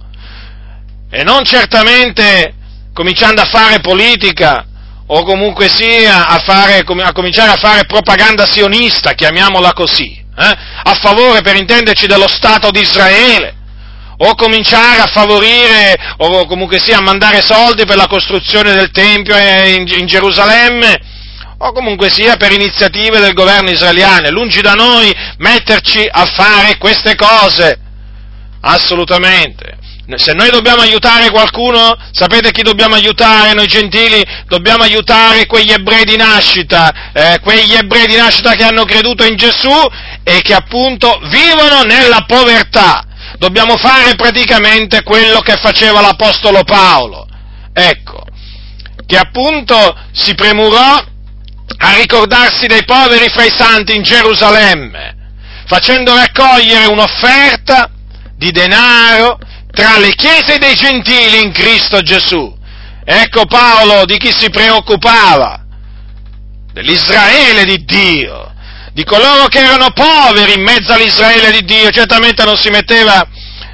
e 1.10 1.22
non 1.22 1.44
certamente 1.44 2.54
cominciando 2.92 3.40
a 3.40 3.46
fare 3.46 3.80
politica 3.80 4.66
o 5.06 5.22
comunque 5.24 5.68
sia 5.68 6.26
a, 6.26 6.38
fare, 6.38 6.78
a 6.78 7.12
cominciare 7.12 7.50
a 7.50 7.56
fare 7.56 7.86
propaganda 7.86 8.46
sionista, 8.46 9.12
chiamiamola 9.12 9.72
così, 9.72 10.12
eh? 10.36 10.56
a 10.82 10.94
favore, 10.94 11.40
per 11.40 11.56
intenderci, 11.56 12.06
dello 12.06 12.28
Stato 12.28 12.70
di 12.70 12.80
Israele, 12.80 13.54
o 14.18 14.34
cominciare 14.34 15.00
a 15.00 15.06
favorire, 15.06 15.96
o 16.18 16.46
comunque 16.46 16.78
sia 16.78 16.98
a 16.98 17.02
mandare 17.02 17.42
soldi 17.42 17.84
per 17.84 17.96
la 17.96 18.06
costruzione 18.06 18.74
del 18.74 18.90
Tempio 18.90 19.36
in, 19.36 19.86
in 19.98 20.06
Gerusalemme, 20.06 21.13
o 21.58 21.72
comunque 21.72 22.10
sia 22.10 22.36
per 22.36 22.52
iniziative 22.52 23.20
del 23.20 23.32
governo 23.32 23.70
israeliano. 23.70 24.30
Lungi 24.30 24.60
da 24.60 24.74
noi 24.74 25.14
metterci 25.38 26.06
a 26.10 26.24
fare 26.26 26.76
queste 26.78 27.14
cose, 27.14 27.78
assolutamente. 28.60 29.82
Se 30.16 30.34
noi 30.34 30.50
dobbiamo 30.50 30.82
aiutare 30.82 31.30
qualcuno, 31.30 31.96
sapete 32.12 32.50
chi 32.50 32.60
dobbiamo 32.60 32.94
aiutare? 32.94 33.54
Noi 33.54 33.66
gentili 33.66 34.22
dobbiamo 34.46 34.82
aiutare 34.82 35.46
quegli 35.46 35.72
ebrei 35.72 36.04
di 36.04 36.16
nascita, 36.16 37.10
eh, 37.14 37.38
quegli 37.40 37.72
ebrei 37.72 38.06
di 38.06 38.16
nascita 38.16 38.54
che 38.54 38.64
hanno 38.64 38.84
creduto 38.84 39.24
in 39.24 39.36
Gesù 39.36 39.72
e 40.22 40.42
che 40.42 40.52
appunto 40.52 41.18
vivono 41.24 41.82
nella 41.84 42.24
povertà. 42.26 43.02
Dobbiamo 43.38 43.78
fare 43.78 44.14
praticamente 44.14 45.02
quello 45.02 45.40
che 45.40 45.56
faceva 45.56 46.02
l'Apostolo 46.02 46.64
Paolo. 46.64 47.26
Ecco, 47.72 48.24
che 49.06 49.16
appunto 49.16 49.96
si 50.12 50.34
premurò 50.34 51.02
a 51.78 51.96
ricordarsi 51.96 52.66
dei 52.66 52.84
poveri 52.84 53.28
fra 53.28 53.44
i 53.44 53.52
santi 53.56 53.94
in 53.94 54.02
Gerusalemme, 54.02 55.16
facendo 55.66 56.14
raccogliere 56.14 56.86
un'offerta 56.86 57.90
di 58.36 58.50
denaro, 58.50 59.38
tra 59.70 59.98
le 59.98 60.14
chiese 60.14 60.58
dei 60.58 60.74
gentili 60.74 61.42
in 61.42 61.52
Cristo 61.52 62.00
Gesù. 62.00 62.56
Ecco 63.04 63.44
Paolo 63.46 64.04
di 64.06 64.16
chi 64.16 64.32
si 64.32 64.48
preoccupava, 64.50 65.62
dell'Israele 66.72 67.64
di 67.64 67.84
Dio, 67.84 68.52
di 68.92 69.04
coloro 69.04 69.46
che 69.46 69.58
erano 69.58 69.90
poveri 69.90 70.54
in 70.54 70.62
mezzo 70.62 70.92
all'Israele 70.92 71.50
di 71.50 71.64
Dio, 71.64 71.90
certamente 71.90 72.44
non 72.44 72.56
si 72.56 72.70
metteva, 72.70 73.26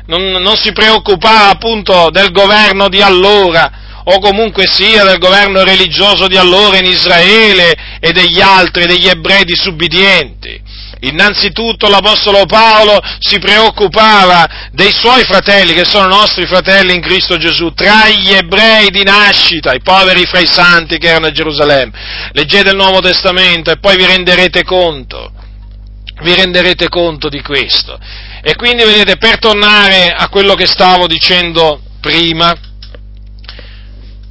non, 0.07 0.23
non 0.43 0.57
si 0.57 0.73
preoccupava 0.73 1.51
appunto 1.51 2.11
del 2.11 2.31
governo 2.31 2.89
di 2.89 3.03
allora, 3.03 3.71
o 4.13 4.19
comunque 4.19 4.67
sia 4.67 5.05
del 5.05 5.19
governo 5.19 5.63
religioso 5.63 6.27
di 6.27 6.37
allora 6.37 6.79
in 6.79 6.87
Israele 6.87 7.75
e 8.01 8.13
degli 8.13 8.41
altri, 8.41 8.87
degli 8.87 9.07
ebrei 9.07 9.45
disubbidienti. 9.45 10.69
Innanzitutto 11.03 11.89
l'Apostolo 11.89 12.45
Paolo 12.45 13.01
si 13.21 13.39
preoccupava 13.39 14.69
dei 14.73 14.93
suoi 14.93 15.25
fratelli, 15.25 15.73
che 15.73 15.87
sono 15.87 16.09
nostri 16.09 16.45
fratelli 16.47 16.93
in 16.93 17.01
Cristo 17.01 17.39
Gesù, 17.39 17.73
tra 17.73 18.09
gli 18.09 18.33
ebrei 18.33 18.91
di 18.91 19.03
nascita, 19.03 19.73
i 19.73 19.81
poveri 19.81 20.27
fra 20.27 20.41
i 20.41 20.47
santi 20.47 20.99
che 20.99 21.09
erano 21.09 21.27
a 21.27 21.33
Gerusalemme. 21.33 21.93
Leggete 22.33 22.71
il 22.71 22.77
Nuovo 22.77 23.01
Testamento 23.01 23.71
e 23.71 23.79
poi 23.79 23.97
vi 23.97 24.05
renderete 24.05 24.63
conto, 24.65 25.33
vi 26.23 26.35
renderete 26.35 26.89
conto 26.89 27.29
di 27.29 27.41
questo. 27.41 27.99
E 28.43 28.55
quindi 28.57 28.85
vedete, 28.85 29.17
per 29.17 29.39
tornare 29.39 30.13
a 30.15 30.29
quello 30.29 30.55
che 30.55 30.67
stavo 30.67 31.07
dicendo 31.07 31.81
prima, 32.01 32.55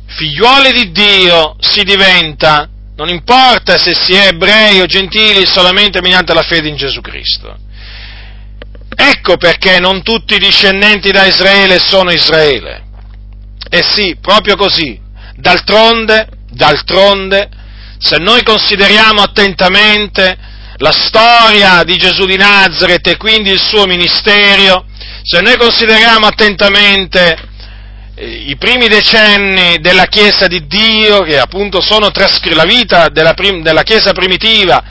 figliuoli 0.10 0.72
di 0.72 0.92
Dio 0.92 1.56
si 1.60 1.84
diventa 1.84 2.68
non 2.96 3.08
importa 3.08 3.78
se 3.78 3.94
si 3.96 4.14
è 4.14 4.28
ebrei 4.28 4.82
o 4.82 4.86
gentili 4.86 5.46
solamente 5.46 6.02
mediante 6.02 6.34
la 6.34 6.42
fede 6.42 6.68
in 6.68 6.76
Gesù 6.76 7.00
Cristo. 7.00 7.58
Ecco 8.94 9.38
perché 9.38 9.80
non 9.80 10.04
tutti 10.04 10.36
i 10.36 10.40
discendenti 10.40 11.10
da 11.12 11.24
Israele 11.24 11.80
sono 11.80 12.12
Israele. 12.12 12.84
Eh 13.70 13.84
sì, 13.84 14.18
proprio 14.20 14.58
così. 14.58 15.00
D'altronde, 15.36 16.28
d'altronde, 16.50 17.50
se 18.00 18.18
noi 18.18 18.44
consideriamo 18.44 19.22
attentamente 19.22 20.38
la 20.76 20.92
storia 20.92 21.84
di 21.86 21.96
Gesù 21.96 22.26
di 22.26 22.36
Nazareth 22.36 23.08
e 23.08 23.16
quindi 23.16 23.50
il 23.50 23.62
suo 23.62 23.86
ministero, 23.86 24.86
se 25.24 25.40
noi 25.40 25.56
consideriamo 25.56 26.26
attentamente 26.26 27.49
i 28.22 28.58
primi 28.58 28.90
decenni 28.90 29.78
della 29.80 30.06
Chiesa 30.06 30.48
di 30.48 30.68
Dio, 30.68 31.22
che 31.22 31.40
appunto 31.40 31.80
sono 31.80 32.12
trascri- 32.12 32.54
la 32.54 32.66
vita 32.66 33.08
della, 33.08 33.34
prim- 33.34 33.64
della 33.64 33.84
Chiesa 33.84 34.12
primitiva, 34.12 34.84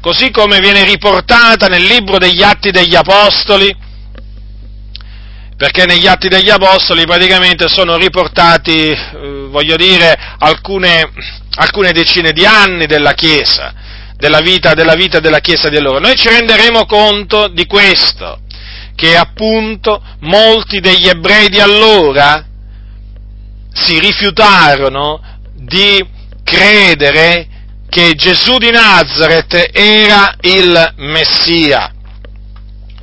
così 0.00 0.30
come 0.30 0.60
viene 0.60 0.84
riportata 0.84 1.66
nel 1.66 1.82
libro 1.82 2.18
degli 2.18 2.42
Atti 2.42 2.70
degli 2.70 2.94
Apostoli, 2.94 3.74
perché 5.56 5.84
negli 5.84 6.06
Atti 6.06 6.28
degli 6.28 6.50
Apostoli 6.50 7.04
praticamente 7.06 7.66
sono 7.68 7.96
riportati, 7.96 8.90
eh, 8.90 9.46
voglio 9.48 9.74
dire, 9.74 10.16
alcune, 10.38 11.10
alcune, 11.56 11.90
decine 11.90 12.30
di 12.30 12.46
anni 12.46 12.86
della 12.86 13.14
Chiesa, 13.14 13.74
della 14.16 14.40
vita, 14.40 14.74
della 14.74 14.94
vita 14.94 15.18
della 15.18 15.40
Chiesa 15.40 15.68
di 15.68 15.76
allora. 15.76 15.98
Noi 15.98 16.14
ci 16.14 16.28
renderemo 16.28 16.86
conto 16.86 17.48
di 17.48 17.66
questo, 17.66 18.42
che 18.94 19.16
appunto 19.16 20.00
molti 20.20 20.78
degli 20.78 21.08
ebrei 21.08 21.48
di 21.48 21.58
allora 21.58 22.44
si 23.76 23.98
rifiutarono 23.98 25.20
di 25.54 26.04
credere 26.42 27.48
che 27.88 28.14
Gesù 28.14 28.58
di 28.58 28.70
Nazareth 28.70 29.70
era 29.72 30.34
il 30.40 30.94
Messia. 30.96 31.92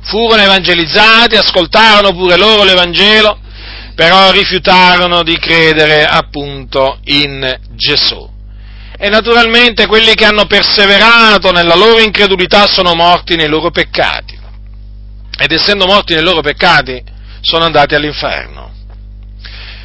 Furono 0.02 0.42
evangelizzati, 0.42 1.36
ascoltarono 1.36 2.12
pure 2.12 2.36
loro 2.36 2.64
l'Evangelo, 2.64 3.38
però 3.94 4.30
rifiutarono 4.32 5.22
di 5.22 5.38
credere 5.38 6.04
appunto 6.04 6.98
in 7.04 7.58
Gesù. 7.70 8.30
E 8.96 9.08
naturalmente 9.08 9.86
quelli 9.86 10.14
che 10.14 10.24
hanno 10.24 10.46
perseverato 10.46 11.50
nella 11.50 11.74
loro 11.74 12.00
incredulità 12.00 12.66
sono 12.66 12.94
morti 12.94 13.36
nei 13.36 13.48
loro 13.48 13.70
peccati. 13.70 14.38
Ed 15.36 15.50
essendo 15.50 15.86
morti 15.86 16.14
nei 16.14 16.22
loro 16.22 16.40
peccati 16.40 17.02
sono 17.40 17.64
andati 17.64 17.94
all'inferno. 17.94 18.72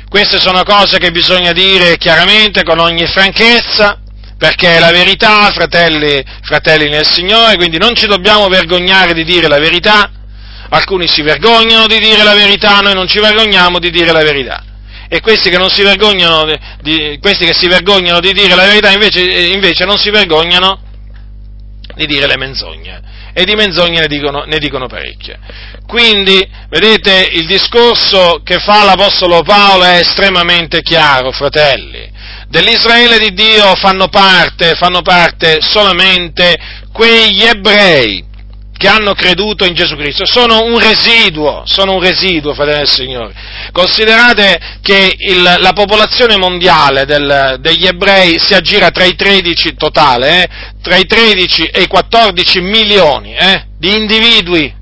Queste 0.10 0.40
sono 0.40 0.64
cose 0.64 0.98
che 0.98 1.12
bisogna 1.12 1.52
dire 1.52 1.96
chiaramente 1.98 2.64
con 2.64 2.80
ogni 2.80 3.06
franchezza, 3.06 4.00
perché 4.40 4.78
è 4.78 4.80
la 4.80 4.90
verità, 4.90 5.52
fratelli, 5.52 6.24
fratelli 6.42 6.90
nel 6.90 7.06
Signore, 7.06 7.58
quindi 7.58 7.78
non 7.78 7.94
ci 7.94 8.08
dobbiamo 8.08 8.48
vergognare 8.48 9.14
di 9.14 9.24
dire 9.24 9.48
la 9.48 9.60
verità. 9.60 10.10
Alcuni 10.70 11.08
si 11.08 11.22
vergognano 11.22 11.86
di 11.86 12.00
dire 12.00 12.24
la 12.24 12.34
verità, 12.34 12.80
noi 12.80 12.96
non 12.96 13.08
ci 13.08 13.20
vergogniamo 13.20 13.78
di 13.78 13.92
dire 13.92 14.12
la 14.12 14.24
verità. 14.24 14.64
E 15.08 15.22
questi 15.22 15.52
che, 15.52 15.58
si 15.70 15.84
di, 16.82 17.20
questi 17.22 17.46
che 17.46 17.54
si 17.54 17.68
vergognano 17.68 18.20
di 18.20 18.34
dire 18.34 18.56
la 18.56 18.66
verità 18.66 18.90
invece, 18.92 19.22
invece 19.22 19.86
non 19.86 19.98
si 19.98 20.10
vergognano 20.10 20.82
di 21.96 22.08
dire 22.08 22.26
le 22.26 22.38
menzogne 22.38 23.02
e 23.40 23.46
di 23.46 23.56
menzogne 23.56 24.02
ne 24.02 24.08
dicono, 24.08 24.44
ne 24.44 24.58
dicono 24.58 24.88
parecchie. 24.88 25.40
Quindi, 25.88 26.46
vedete, 26.68 27.30
il 27.32 27.48
discorso 27.48 28.42
che 28.44 28.60
fa 28.60 28.84
l'Apostolo 28.84 29.44
Paolo 29.44 29.86
è 29.86 30.00
estremamente 30.00 30.82
chiaro, 30.82 31.32
fratelli. 31.32 32.12
Dell'Israele 32.50 33.18
di 33.18 33.34
Dio 33.34 33.76
fanno 33.76 34.10
parte, 34.10 34.76
fanno 34.76 35.02
parte 35.02 35.60
solamente 35.62 36.54
quegli 36.92 37.44
ebrei 37.44 38.29
che 38.80 38.88
hanno 38.88 39.14
creduto 39.14 39.66
in 39.66 39.74
Gesù 39.74 39.98
Cristo, 39.98 40.26
sono 40.26 40.64
un 40.64 40.80
residuo, 40.80 41.64
sono 41.66 41.96
un 41.96 42.00
residuo, 42.00 42.54
fratelli 42.54 42.78
del 42.78 42.88
Signore. 42.88 43.34
Considerate 43.74 44.58
che 44.82 45.16
il, 45.18 45.42
la 45.44 45.74
popolazione 45.74 46.38
mondiale 46.38 47.04
del, 47.04 47.58
degli 47.60 47.86
ebrei 47.86 48.40
si 48.40 48.54
aggira 48.54 48.90
tra 48.90 49.04
i 49.04 49.16
13 49.16 49.76
totale, 49.76 50.44
eh, 50.44 50.50
tra 50.82 50.96
i 50.96 51.06
13 51.06 51.64
e 51.64 51.82
i 51.82 51.88
14 51.88 52.62
milioni 52.62 53.36
eh, 53.36 53.66
di 53.78 53.98
individui. 53.98 54.74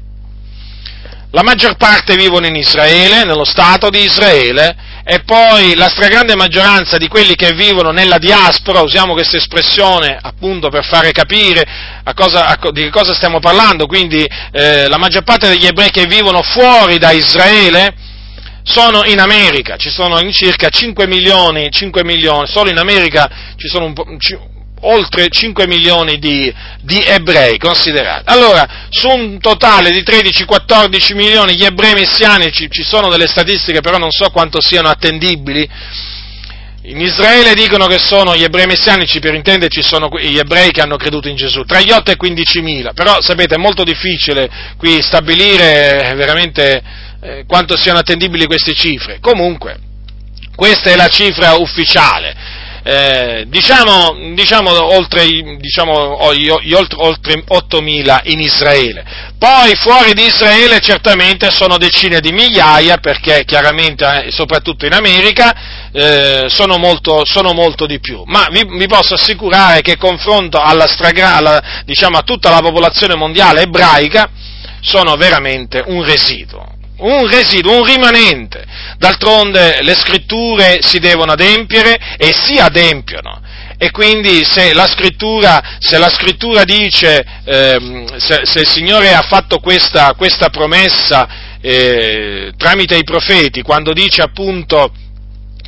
La 1.31 1.41
maggior 1.41 1.75
parte 1.75 2.15
vivono 2.15 2.45
in 2.45 2.55
Israele, 2.55 3.23
nello 3.23 3.45
Stato 3.45 3.89
di 3.89 4.03
Israele, 4.03 4.75
e 5.09 5.21
poi 5.21 5.73
la 5.75 5.87
stragrande 5.87 6.35
maggioranza 6.35 6.97
di 6.97 7.07
quelli 7.07 7.35
che 7.35 7.53
vivono 7.53 7.91
nella 7.91 8.17
diaspora, 8.17 8.81
usiamo 8.81 9.13
questa 9.13 9.37
espressione 9.37 10.19
appunto 10.21 10.67
per 10.67 10.83
fare 10.83 11.13
capire 11.13 11.65
a 12.03 12.13
cosa, 12.13 12.47
a, 12.47 12.71
di 12.71 12.89
cosa 12.89 13.13
stiamo 13.13 13.39
parlando, 13.39 13.85
quindi 13.85 14.27
eh, 14.51 14.85
la 14.89 14.97
maggior 14.97 15.23
parte 15.23 15.47
degli 15.47 15.65
ebrei 15.65 15.91
che 15.91 16.07
vivono 16.07 16.41
fuori 16.41 16.97
da 16.97 17.11
Israele 17.11 17.95
sono 18.63 19.05
in 19.05 19.21
America, 19.21 19.77
ci 19.77 19.89
sono 19.89 20.19
in 20.19 20.33
circa 20.33 20.67
5 20.67 21.07
milioni, 21.07 21.71
5 21.71 22.03
milioni, 22.03 22.45
solo 22.45 22.69
in 22.69 22.77
America 22.77 23.29
ci 23.55 23.69
sono 23.69 23.85
un 23.85 23.93
po', 23.93 24.05
oltre 24.81 25.29
5 25.29 25.65
milioni 25.67 26.19
di, 26.19 26.53
di, 26.81 27.01
ebrei, 27.03 27.57
considerati. 27.57 28.23
Allora, 28.25 28.87
su 28.89 29.07
un 29.07 29.39
totale 29.39 29.91
di 29.91 30.01
13-14 30.01 31.15
milioni 31.15 31.55
di 31.55 31.63
ebrei 31.63 31.93
messianici, 31.93 32.69
ci 32.69 32.83
sono 32.83 33.09
delle 33.09 33.27
statistiche, 33.27 33.81
però 33.81 33.97
non 33.97 34.11
so 34.11 34.29
quanto 34.29 34.61
siano 34.61 34.89
attendibili, 34.89 35.67
in 36.83 37.01
Israele 37.01 37.53
dicono 37.53 37.85
che 37.87 37.99
sono 37.99 38.35
gli 38.35 38.43
ebrei 38.43 38.65
messianici, 38.65 39.19
per 39.19 39.33
intenderci, 39.33 39.81
sono 39.81 40.09
gli 40.17 40.37
ebrei 40.37 40.71
che 40.71 40.79
hanno 40.79 40.95
creduto 40.95 41.27
in 41.27 41.35
Gesù, 41.35 41.63
tra 41.63 41.81
gli 41.81 41.91
8 41.91 42.11
e 42.11 42.13
i 42.13 42.17
15 42.17 42.61
mila, 42.61 42.93
però 42.93 43.21
sapete 43.21 43.55
è 43.55 43.57
molto 43.57 43.83
difficile 43.83 44.49
qui 44.77 45.01
stabilire 45.01 46.13
veramente 46.15 46.81
eh, 47.19 47.43
quanto 47.45 47.75
siano 47.75 47.99
attendibili 47.99 48.45
queste 48.45 48.73
cifre. 48.73 49.17
Comunque, 49.19 49.79
questa 50.55 50.89
è 50.89 50.95
la 50.95 51.09
cifra 51.09 51.55
ufficiale 51.55 52.56
eh, 52.89 53.43
diciamo, 53.49 54.15
diciamo, 54.33 54.71
oltre, 54.95 55.25
diciamo, 55.59 56.23
oltre, 56.23 56.61
oltre 56.95 57.43
8.000 57.45 58.19
in 58.31 58.39
Israele. 58.39 59.03
Poi 59.37 59.75
fuori 59.75 60.13
di 60.13 60.23
Israele 60.23 60.79
certamente 60.79 61.51
sono 61.51 61.77
decine 61.77 62.21
di 62.21 62.31
migliaia, 62.31 62.95
perché 62.99 63.43
chiaramente, 63.43 64.05
eh, 64.05 64.31
soprattutto 64.31 64.85
in 64.85 64.93
America, 64.93 65.89
eh, 65.91 66.45
sono, 66.47 66.77
molto, 66.77 67.25
sono, 67.25 67.51
molto, 67.51 67.85
di 67.87 67.99
più. 67.99 68.23
Ma 68.25 68.47
vi, 68.51 68.65
vi 68.65 68.87
posso 68.87 69.15
assicurare 69.15 69.81
che 69.81 69.97
confronto 69.97 70.57
alla 70.57 70.87
stragra, 70.87 71.83
diciamo, 71.83 72.17
a 72.17 72.21
tutta 72.21 72.49
la 72.51 72.61
popolazione 72.61 73.15
mondiale 73.15 73.63
ebraica, 73.63 74.29
sono 74.79 75.15
veramente 75.15 75.83
un 75.87 76.05
residuo 76.05 76.76
un 76.99 77.27
residuo, 77.27 77.77
un 77.77 77.85
rimanente. 77.85 78.63
D'altronde 78.97 79.81
le 79.81 79.95
scritture 79.95 80.79
si 80.81 80.99
devono 80.99 81.33
adempiere 81.33 81.97
e 82.17 82.33
si 82.33 82.57
adempiono. 82.57 83.41
E 83.77 83.91
quindi 83.91 84.43
se 84.43 84.73
la 84.73 84.87
scrittura, 84.87 85.77
se 85.79 85.99
la 85.99 86.09
scrittura 86.09 86.63
dice, 86.63 87.23
ehm, 87.43 88.17
se, 88.17 88.41
se, 88.43 88.59
il 88.61 88.67
Signore 88.67 89.13
ha 89.13 89.21
fatto 89.21 89.59
questa, 89.59 90.15
questa 90.15 90.49
promessa 90.49 91.27
eh, 91.61 92.53
tramite 92.57 92.95
i 92.95 93.03
profeti, 93.03 93.61
quando 93.61 93.93
dice 93.93 94.21
appunto 94.23 94.91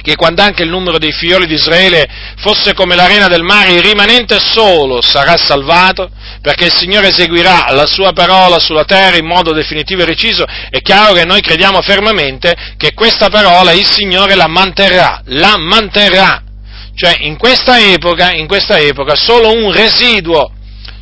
che 0.10 0.16
quando 0.16 0.41
anche 0.41 0.64
il 0.64 0.70
numero 0.70 0.97
dei 0.97 1.12
figlioli 1.12 1.45
di 1.45 1.53
Israele 1.53 2.07
fosse 2.38 2.74
come 2.74 2.95
l'arena 2.95 3.28
del 3.28 3.43
mare, 3.43 3.74
il 3.74 3.84
rimanente 3.84 4.39
solo 4.39 5.01
sarà 5.01 5.38
salvato, 5.38 6.10
perché 6.41 6.66
il 6.66 6.74
Signore 6.74 7.10
eseguirà 7.10 7.72
la 7.72 7.86
sua 7.86 8.12
parola 8.12 8.57
sulla 8.57 8.86
terra 8.86 9.18
in 9.18 9.28
modo 9.28 9.53
definitivo 9.53 10.01
e 10.01 10.05
reciso, 10.05 10.45
è 10.45 10.82
chiaro 10.82 11.14
che 11.14 11.26
noi 11.26 11.41
crediamo 11.41 11.82
fermamente 11.82 12.55
che 12.76 12.93
questa 12.93 13.30
parola 13.30 13.72
il 13.72 13.86
Signore 13.86 14.34
la 14.34 14.47
manterrà, 14.47 15.22
la 15.26 15.57
manterrà. 15.57 16.41
Cioè 16.95 17.18
in 17.20 17.38
questa 17.38 17.80
epoca, 17.80 18.34
in 18.34 18.47
questa 18.47 18.80
epoca 18.80 19.16
solo 19.16 19.53
un 19.53 19.72
residuo, 19.72 20.51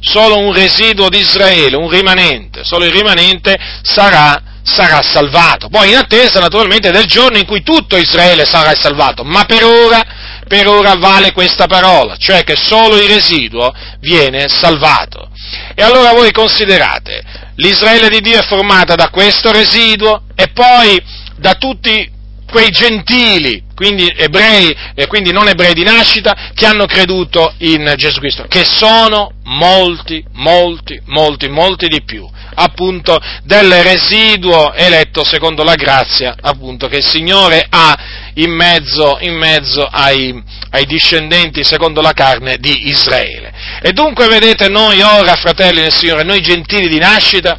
solo 0.01 0.37
un 0.37 0.53
residuo 0.53 1.07
di 1.07 1.19
Israele, 1.19 1.77
un 1.77 1.89
rimanente, 1.89 2.63
solo 2.63 2.85
il 2.85 2.91
rimanente 2.91 3.57
sarà 3.81 4.56
sarà 4.67 5.01
salvato. 5.01 5.69
Poi 5.69 5.89
in 5.89 5.95
attesa 5.95 6.39
naturalmente 6.39 6.91
del 6.91 7.05
giorno 7.05 7.37
in 7.37 7.45
cui 7.45 7.63
tutto 7.63 7.95
Israele 7.95 8.45
sarà 8.45 8.75
salvato, 8.75 9.23
ma 9.23 9.45
per 9.45 9.63
ora, 9.63 10.03
per 10.47 10.67
ora 10.67 10.95
vale 10.95 11.31
questa 11.31 11.67
parola, 11.67 12.17
cioè 12.17 12.43
che 12.43 12.55
solo 12.55 12.97
il 12.97 13.07
residuo 13.07 13.73
viene 13.99 14.47
salvato. 14.49 15.29
E 15.73 15.81
allora 15.81 16.11
voi 16.11 16.31
considerate, 16.31 17.23
l'Israele 17.55 18.09
di 18.09 18.19
Dio 18.19 18.39
è 18.39 18.45
formata 18.45 18.95
da 18.95 19.09
questo 19.09 19.51
residuo 19.51 20.23
e 20.35 20.49
poi 20.49 21.01
da 21.37 21.53
tutti 21.53 22.15
quei 22.49 22.69
gentili, 22.69 23.63
quindi 23.75 24.07
ebrei 24.15 24.75
e 24.95 25.07
quindi 25.07 25.31
non 25.31 25.47
ebrei 25.47 25.73
di 25.73 25.83
nascita, 25.83 26.51
che 26.53 26.65
hanno 26.65 26.85
creduto 26.85 27.53
in 27.59 27.93
Gesù 27.97 28.19
Cristo, 28.19 28.45
che 28.47 28.63
sono 28.65 29.33
molti, 29.43 30.23
molti, 30.33 30.99
molti, 31.05 31.47
molti 31.49 31.87
di 31.87 32.03
più, 32.03 32.27
appunto 32.59 33.19
del 33.43 33.71
residuo 33.83 34.73
eletto 34.73 35.23
secondo 35.23 35.63
la 35.63 35.75
grazia, 35.75 36.35
appunto, 36.39 36.87
che 36.87 36.97
il 36.97 37.07
Signore 37.07 37.65
ha 37.69 37.97
in 38.35 38.51
mezzo, 38.51 39.17
in 39.21 39.35
mezzo 39.35 39.83
ai, 39.83 40.41
ai 40.71 40.85
discendenti 40.85 41.63
secondo 41.63 42.01
la 42.01 42.13
carne 42.13 42.57
di 42.57 42.87
Israele. 42.87 43.53
E 43.81 43.91
dunque 43.91 44.27
vedete 44.27 44.69
noi 44.69 45.01
ora, 45.01 45.35
fratelli 45.35 45.81
del 45.81 45.93
Signore, 45.93 46.23
noi 46.23 46.41
gentili 46.41 46.87
di 46.87 46.97
nascita, 46.97 47.57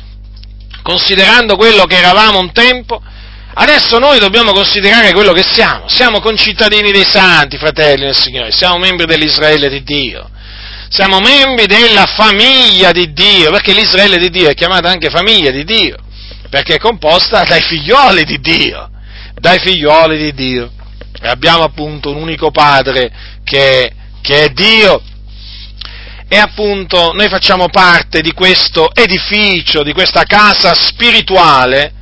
considerando 0.82 1.57
quello 1.57 1.84
che 1.84 1.96
eravamo 1.96 2.38
un 2.38 2.53
tempo, 2.53 3.03
Adesso 3.61 3.99
noi 3.99 4.20
dobbiamo 4.20 4.53
considerare 4.53 5.12
quello 5.12 5.32
che 5.32 5.42
siamo, 5.42 5.88
siamo 5.88 6.20
concittadini 6.20 6.92
dei 6.92 7.05
santi, 7.05 7.59
fratelli 7.59 8.05
del 8.05 8.14
Signore, 8.14 8.53
siamo 8.53 8.78
membri 8.78 9.05
dell'Israele 9.05 9.68
di 9.68 9.82
Dio, 9.82 10.30
siamo 10.89 11.20
membri 11.20 11.66
della 11.66 12.07
famiglia 12.07 12.93
di 12.93 13.12
Dio, 13.12 13.51
perché 13.51 13.72
l'Israele 13.72 14.18
di 14.18 14.30
Dio 14.30 14.49
è 14.49 14.55
chiamata 14.55 14.89
anche 14.89 15.11
famiglia 15.11 15.51
di 15.51 15.64
Dio, 15.64 15.97
perché 16.49 16.76
è 16.76 16.78
composta 16.78 17.43
dai 17.43 17.61
figlioli 17.62 18.24
di 18.24 18.41
Dio, 18.41 18.91
dai 19.34 19.59
figlioli 19.59 20.18
di 20.18 20.34
Dio. 20.34 20.72
E 21.20 21.28
abbiamo 21.28 21.64
appunto 21.64 22.11
un 22.11 22.16
unico 22.16 22.51
Padre 22.51 23.11
che, 23.45 23.93
che 24.20 24.45
è 24.45 24.49
Dio 24.51 25.03
e 26.30 26.36
appunto 26.36 27.12
noi 27.14 27.28
facciamo 27.28 27.68
parte 27.70 28.20
di 28.20 28.32
questo 28.32 28.95
edificio, 28.95 29.82
di 29.82 29.93
questa 29.93 30.24
casa 30.24 30.74
spirituale 30.74 31.95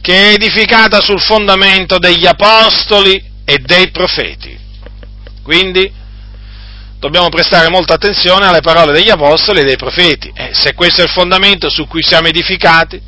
che 0.00 0.30
è 0.30 0.32
edificata 0.34 1.00
sul 1.00 1.20
fondamento 1.20 1.98
degli 1.98 2.26
apostoli 2.26 3.22
e 3.44 3.58
dei 3.58 3.90
profeti. 3.90 4.58
Quindi 5.42 5.90
dobbiamo 7.04 7.28
prestare 7.28 7.68
molta 7.68 7.92
attenzione 7.92 8.46
alle 8.46 8.62
parole 8.62 8.92
degli 8.92 9.10
apostoli 9.10 9.60
e 9.60 9.64
dei 9.64 9.76
profeti. 9.76 10.32
Eh, 10.34 10.54
se 10.54 10.72
questo 10.72 11.02
è 11.02 11.04
il 11.04 11.10
fondamento 11.10 11.68
su 11.68 11.86
cui 11.86 12.02
siamo 12.02 12.28
edificati, 12.28 12.98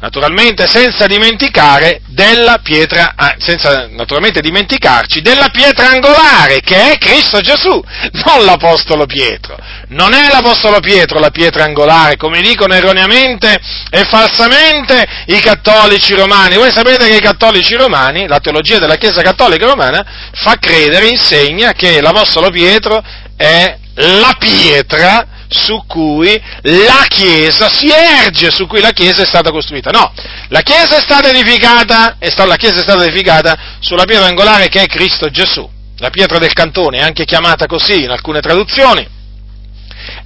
naturalmente 0.00 0.66
senza 0.66 1.06
dimenticare 1.06 2.00
della 2.06 2.58
pietra, 2.62 3.12
ah, 3.16 3.34
senza 3.38 3.88
naturalmente 3.90 4.40
dimenticarci 4.40 5.20
della 5.20 5.48
pietra 5.50 5.90
angolare 5.90 6.60
che 6.60 6.92
è 6.92 6.98
Cristo 6.98 7.40
Gesù, 7.40 7.82
non 8.24 8.44
l'Apostolo 8.44 9.06
Pietro. 9.06 9.56
Non 9.88 10.12
è 10.12 10.28
l'Apostolo 10.30 10.80
Pietro 10.80 11.18
la 11.18 11.30
pietra 11.30 11.64
angolare, 11.64 12.16
come 12.16 12.40
dicono 12.40 12.74
erroneamente 12.74 13.58
e 13.90 14.04
falsamente 14.04 15.06
i 15.26 15.40
cattolici 15.40 16.14
romani. 16.14 16.56
Voi 16.56 16.70
sapete 16.70 17.08
che 17.08 17.16
i 17.16 17.20
cattolici 17.20 17.74
romani, 17.74 18.26
la 18.26 18.40
teologia 18.40 18.78
della 18.78 18.96
Chiesa 18.96 19.22
cattolica 19.22 19.66
romana, 19.66 20.04
fa 20.32 20.56
credere, 20.58 21.08
insegna 21.08 21.72
che 21.72 22.00
l'Apostolo 22.00 22.50
Pietro 22.50 23.02
è 23.36 23.76
la 23.96 24.34
pietra 24.38 25.26
su 25.48 25.84
cui 25.86 26.40
la 26.62 27.04
Chiesa 27.08 27.68
si 27.68 27.88
erge, 27.90 28.50
su 28.50 28.66
cui 28.66 28.80
la 28.80 28.90
Chiesa 28.90 29.22
è 29.22 29.26
stata 29.26 29.50
costruita. 29.50 29.90
No, 29.90 30.12
la 30.48 30.60
Chiesa 30.60 30.96
è 30.96 31.00
stata 31.00 31.30
edificata, 31.30 32.16
la 32.18 32.56
Chiesa 32.56 32.80
è 32.80 32.82
stata 32.82 33.04
edificata 33.04 33.56
sulla 33.80 34.04
pietra 34.04 34.26
angolare 34.26 34.68
che 34.68 34.82
è 34.82 34.86
Cristo 34.86 35.28
Gesù, 35.30 35.68
la 35.98 36.10
pietra 36.10 36.38
del 36.38 36.52
cantone, 36.52 36.98
è 36.98 37.02
anche 37.02 37.24
chiamata 37.24 37.66
così 37.66 38.02
in 38.02 38.10
alcune 38.10 38.40
traduzioni. 38.40 39.06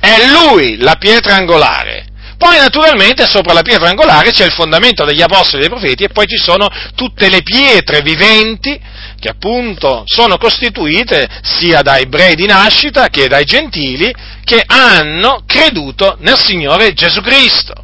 È 0.01 0.27
Lui 0.27 0.79
la 0.79 0.97
pietra 0.97 1.37
angolare. 1.37 2.08
Poi 2.39 2.57
naturalmente 2.57 3.27
sopra 3.27 3.53
la 3.53 3.63
pietra 3.63 3.89
angolare 3.89 4.31
c'è 4.31 4.45
il 4.45 4.53
fondamento 4.53 5.05
degli 5.05 5.21
apostoli 5.21 5.65
e 5.65 5.69
dei 5.69 5.77
profeti 5.77 6.05
e 6.05 6.09
poi 6.09 6.27
ci 6.27 6.37
sono 6.37 6.69
tutte 6.95 7.29
le 7.29 7.43
pietre 7.43 8.01
viventi 8.01 8.81
che 9.19 9.29
appunto 9.29 10.05
sono 10.07 10.39
costituite 10.39 11.29
sia 11.43 11.83
da 11.83 11.99
ebrei 11.99 12.37
di 12.37 12.47
nascita 12.47 13.09
che 13.09 13.27
dai 13.27 13.45
gentili 13.45 14.15
che 14.45 14.63
hanno 14.65 15.43
creduto 15.47 16.17
nel 16.21 16.39
Signore 16.39 16.93
Gesù 16.93 17.21
Cristo. 17.23 17.75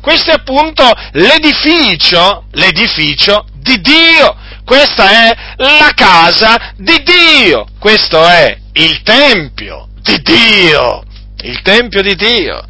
Questo 0.00 0.30
è 0.30 0.34
appunto 0.34 0.90
l'edificio, 1.12 2.46
l'edificio 2.52 3.44
di 3.54 3.78
Dio. 3.80 4.34
Questa 4.64 5.26
è 5.26 5.36
la 5.58 5.92
casa 5.94 6.72
di 6.76 7.02
Dio. 7.04 7.66
Questo 7.78 8.26
è 8.26 8.56
il 8.72 9.02
Tempio 9.02 9.88
di 10.00 10.18
Dio. 10.22 11.04
Il 11.42 11.60
Tempio 11.62 12.00
di 12.00 12.16
Dio. 12.16 12.64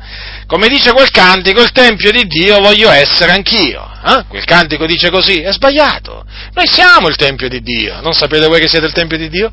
Come 0.52 0.68
dice 0.68 0.92
quel 0.92 1.08
cantico, 1.10 1.62
il 1.62 1.72
Tempio 1.72 2.10
di 2.10 2.26
Dio 2.26 2.58
voglio 2.58 2.90
essere 2.90 3.32
anch'io. 3.32 3.90
Eh? 4.04 4.24
Quel 4.28 4.44
cantico 4.44 4.84
dice 4.84 5.08
così, 5.08 5.40
è 5.40 5.50
sbagliato. 5.50 6.26
Noi 6.52 6.66
siamo 6.70 7.08
il 7.08 7.16
Tempio 7.16 7.48
di 7.48 7.62
Dio. 7.62 8.02
Non 8.02 8.12
sapete 8.12 8.46
voi 8.48 8.60
che 8.60 8.68
siete 8.68 8.84
il 8.84 8.92
Tempio 8.92 9.16
di 9.16 9.30
Dio? 9.30 9.50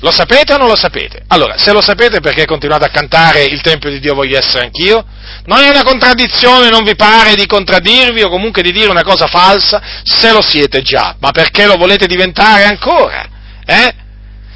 Lo 0.00 0.10
sapete 0.10 0.54
o 0.54 0.56
non 0.56 0.68
lo 0.68 0.76
sapete? 0.76 1.24
Allora, 1.26 1.58
se 1.58 1.72
lo 1.72 1.82
sapete 1.82 2.20
perché 2.20 2.46
continuate 2.46 2.86
a 2.86 2.88
cantare 2.88 3.44
il 3.44 3.60
Tempio 3.60 3.90
di 3.90 4.00
Dio 4.00 4.14
voglio 4.14 4.38
essere 4.38 4.64
anch'io? 4.64 5.04
Non 5.44 5.58
è 5.58 5.68
una 5.68 5.84
contraddizione, 5.84 6.70
non 6.70 6.84
vi 6.84 6.96
pare 6.96 7.34
di 7.34 7.44
contraddirvi 7.44 8.22
o 8.22 8.30
comunque 8.30 8.62
di 8.62 8.72
dire 8.72 8.88
una 8.88 9.04
cosa 9.04 9.26
falsa? 9.26 9.82
Se 10.04 10.32
lo 10.32 10.40
siete 10.40 10.80
già, 10.80 11.16
ma 11.20 11.32
perché 11.32 11.66
lo 11.66 11.76
volete 11.76 12.06
diventare 12.06 12.64
ancora? 12.64 13.28
Eh? 13.66 13.94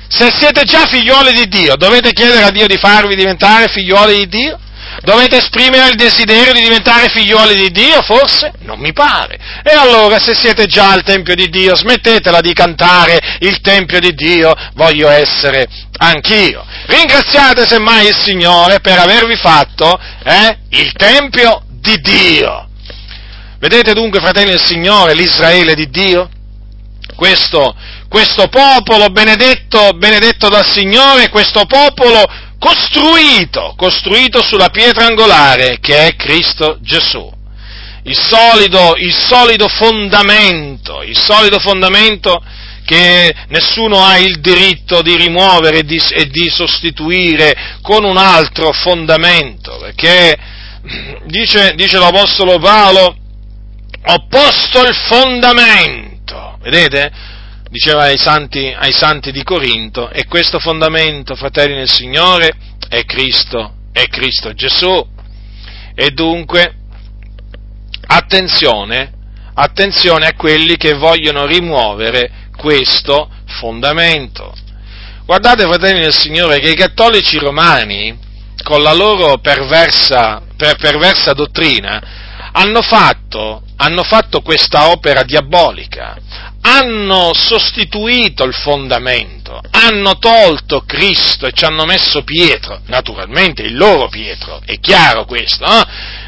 Se 0.08 0.30
siete 0.30 0.64
già 0.64 0.86
figlioli 0.86 1.34
di 1.34 1.46
Dio, 1.46 1.76
dovete 1.76 2.14
chiedere 2.14 2.44
a 2.44 2.50
Dio 2.50 2.66
di 2.66 2.78
farvi 2.78 3.14
diventare 3.14 3.68
figlioli 3.68 4.16
di 4.16 4.28
Dio? 4.28 4.58
Dovete 5.02 5.36
esprimere 5.36 5.90
il 5.90 5.96
desiderio 5.96 6.52
di 6.52 6.62
diventare 6.62 7.08
figlioli 7.08 7.54
di 7.54 7.70
Dio, 7.70 8.02
forse? 8.02 8.52
Non 8.60 8.78
mi 8.78 8.92
pare. 8.92 9.38
E 9.62 9.72
allora, 9.72 10.18
se 10.18 10.34
siete 10.34 10.66
già 10.66 10.90
al 10.90 11.02
Tempio 11.02 11.34
di 11.34 11.48
Dio, 11.48 11.76
smettetela 11.76 12.40
di 12.40 12.52
cantare 12.52 13.18
il 13.40 13.60
Tempio 13.60 14.00
di 14.00 14.12
Dio, 14.12 14.54
voglio 14.74 15.08
essere 15.08 15.66
anch'io. 15.98 16.64
Ringraziate 16.86 17.66
semmai 17.66 18.08
il 18.08 18.16
Signore 18.16 18.80
per 18.80 18.98
avervi 18.98 19.36
fatto 19.36 19.98
eh, 20.24 20.58
il 20.70 20.92
Tempio 20.92 21.62
di 21.68 22.00
Dio. 22.00 22.68
Vedete 23.58 23.94
dunque, 23.94 24.20
fratelli 24.20 24.50
del 24.50 24.64
Signore, 24.64 25.14
l'Israele 25.14 25.74
di 25.74 25.88
Dio? 25.90 26.28
Questo, 27.16 27.74
questo 28.08 28.46
popolo 28.48 29.08
benedetto, 29.08 29.90
benedetto 29.94 30.48
dal 30.48 30.64
Signore, 30.64 31.28
questo 31.30 31.66
popolo 31.66 32.22
costruito, 32.58 33.74
costruito 33.76 34.42
sulla 34.42 34.68
pietra 34.68 35.06
angolare 35.06 35.78
che 35.80 36.06
è 36.06 36.16
Cristo 36.16 36.78
Gesù. 36.80 37.36
Il 38.02 38.16
solido, 38.16 38.94
il 38.96 39.14
solido 39.14 39.68
fondamento, 39.68 41.02
il 41.02 41.18
solido 41.18 41.58
fondamento 41.58 42.42
che 42.84 43.34
nessuno 43.48 44.02
ha 44.02 44.16
il 44.16 44.40
diritto 44.40 45.02
di 45.02 45.14
rimuovere 45.14 45.80
e 45.80 45.82
di, 45.82 46.00
e 46.10 46.26
di 46.28 46.48
sostituire 46.48 47.76
con 47.82 48.04
un 48.04 48.16
altro 48.16 48.72
fondamento, 48.72 49.76
perché 49.76 50.34
dice, 51.26 51.74
dice 51.74 51.98
l'Apostolo 51.98 52.58
Paolo, 52.58 53.14
ho 54.06 54.26
posto 54.30 54.80
il 54.80 54.94
fondamento, 54.94 56.56
vedete? 56.62 57.12
Diceva 57.68 58.04
ai 58.04 58.18
santi, 58.18 58.74
ai 58.76 58.92
santi 58.92 59.32
di 59.32 59.42
Corinto, 59.42 60.10
e 60.10 60.26
questo 60.26 60.58
fondamento, 60.58 61.34
fratelli 61.34 61.74
nel 61.74 61.90
Signore, 61.90 62.52
è 62.88 63.04
Cristo, 63.04 63.74
è 63.92 64.06
Cristo 64.08 64.52
Gesù. 64.54 65.06
E 65.94 66.10
dunque, 66.10 66.74
attenzione, 68.06 69.12
attenzione 69.54 70.26
a 70.26 70.34
quelli 70.34 70.76
che 70.76 70.94
vogliono 70.94 71.44
rimuovere 71.46 72.48
questo 72.56 73.28
fondamento. 73.60 74.54
Guardate, 75.24 75.64
fratelli 75.64 76.00
del 76.00 76.14
Signore, 76.14 76.58
che 76.60 76.70
i 76.70 76.76
cattolici 76.76 77.38
romani, 77.38 78.16
con 78.62 78.82
la 78.82 78.94
loro 78.94 79.38
perversa, 79.38 80.42
per, 80.56 80.76
perversa 80.76 81.32
dottrina, 81.32 82.02
hanno 82.52 82.80
fatto, 82.80 83.62
hanno 83.76 84.02
fatto 84.02 84.40
questa 84.40 84.90
opera 84.90 85.22
diabolica 85.22 86.16
hanno 86.68 87.32
sostituito 87.32 88.44
il 88.44 88.52
fondamento, 88.52 89.58
hanno 89.70 90.18
tolto 90.18 90.84
Cristo 90.86 91.46
e 91.46 91.52
ci 91.52 91.64
hanno 91.64 91.86
messo 91.86 92.22
Pietro, 92.22 92.80
naturalmente 92.86 93.62
il 93.62 93.74
loro 93.74 94.08
Pietro, 94.08 94.60
è 94.66 94.78
chiaro 94.78 95.24
questo, 95.24 95.64
eh? 95.64 95.84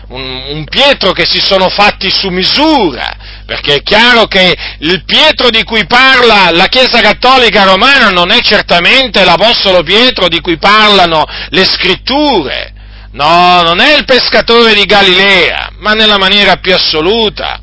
un, 0.09 0.43
un 0.49 0.65
Pietro 0.65 1.13
che 1.13 1.27
si 1.27 1.41
sono 1.41 1.69
fatti 1.69 2.11
su 2.11 2.29
misura, 2.29 3.43
perché 3.45 3.77
è 3.77 3.83
chiaro 3.83 4.27
che 4.27 4.57
il 4.79 5.05
Pietro 5.05 5.51
di 5.51 5.63
cui 5.63 5.87
parla 5.87 6.51
la 6.51 6.69
Chiesa 6.69 7.03
Cattolica 7.03 7.65
Romana 7.65 8.09
non 8.09 8.31
è 8.31 8.41
certamente 8.41 9.23
l'Apostolo 9.25 9.83
Pietro 9.83 10.29
di 10.29 10.41
cui 10.41 10.57
parlano 10.57 11.27
le 11.51 11.65
scritture, 11.67 12.73
no, 13.13 13.61
non 13.63 13.79
è 13.81 13.95
il 13.95 14.07
pescatore 14.07 14.73
di 14.73 14.87
Galilea, 14.87 15.73
ma 15.81 15.93
nella 15.93 16.17
maniera 16.17 16.57
più 16.57 16.73
assoluta 16.73 17.61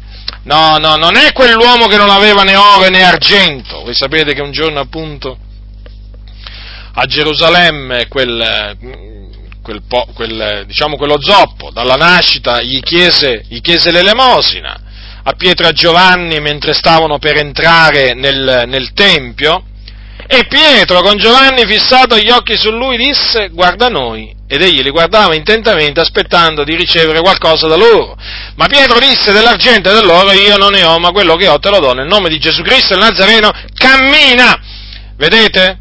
no, 0.48 0.78
no, 0.78 0.96
non 0.96 1.18
è 1.18 1.34
quell'uomo 1.34 1.88
che 1.88 1.98
non 1.98 2.10
aveva 2.10 2.44
né 2.44 2.56
oro 2.56 2.88
né 2.90 3.04
argento. 3.04 3.84
Voi 3.84 3.94
sapete 3.94 4.34
che 4.34 4.42
un 4.42 4.52
giorno 4.52 4.80
appunto 4.80 5.38
a 6.94 7.06
Gerusalemme 7.06 8.08
quel, 8.08 8.78
quel, 9.62 9.82
quel, 10.14 10.64
diciamo, 10.66 10.96
quello 10.96 11.22
zoppo 11.22 11.70
dalla 11.72 11.96
nascita 11.96 12.62
gli 12.62 12.80
chiese, 12.80 13.44
gli 13.50 13.60
chiese 13.60 13.92
l'elemosina 13.92 14.82
a 15.24 15.34
Pietro 15.34 15.66
e 15.66 15.70
a 15.70 15.74
Giovanni 15.74 16.40
mentre 16.40 16.74
stavano 16.74 17.20
per 17.20 17.36
entrare 17.36 18.14
nel, 18.14 18.64
nel 18.68 18.94
Tempio 18.94 19.64
e 20.26 20.46
Pietro 20.48 21.02
con 21.02 21.18
Giovanni 21.18 21.66
fissato 21.68 22.18
gli 22.18 22.30
occhi 22.30 22.58
su 22.58 22.72
lui 22.72 22.98
disse 22.98 23.50
guarda 23.52 23.88
noi 23.88 24.36
ed 24.48 24.62
egli 24.62 24.82
li 24.82 24.90
guardava 24.90 25.36
intentamente 25.36 26.00
aspettando 26.00 26.64
di 26.64 26.76
ricevere 26.76 27.20
qualcosa 27.20 27.68
da 27.68 27.76
loro. 27.76 28.18
Ma 28.56 28.68
Pietro 28.68 28.98
disse 28.98 29.34
dell'argento 29.34 29.90
e 29.90 29.94
dell'oro 29.94 30.32
io 30.32 30.58
non 30.58 30.72
ne 30.72 30.84
ho, 30.84 30.98
ma 31.00 31.12
quello 31.12 31.36
che 31.36 31.48
ho 31.48 31.60
te 31.60 31.70
lo 31.70 31.80
do 31.80 31.94
nel 31.94 32.08
nome 32.08 32.30
di 32.30 32.40
Gesù 32.40 32.62
Cristo 32.64 32.94
il 32.94 33.00
Nazareno, 33.00 33.52
cammina! 33.74 34.58
Vedete? 35.18 35.80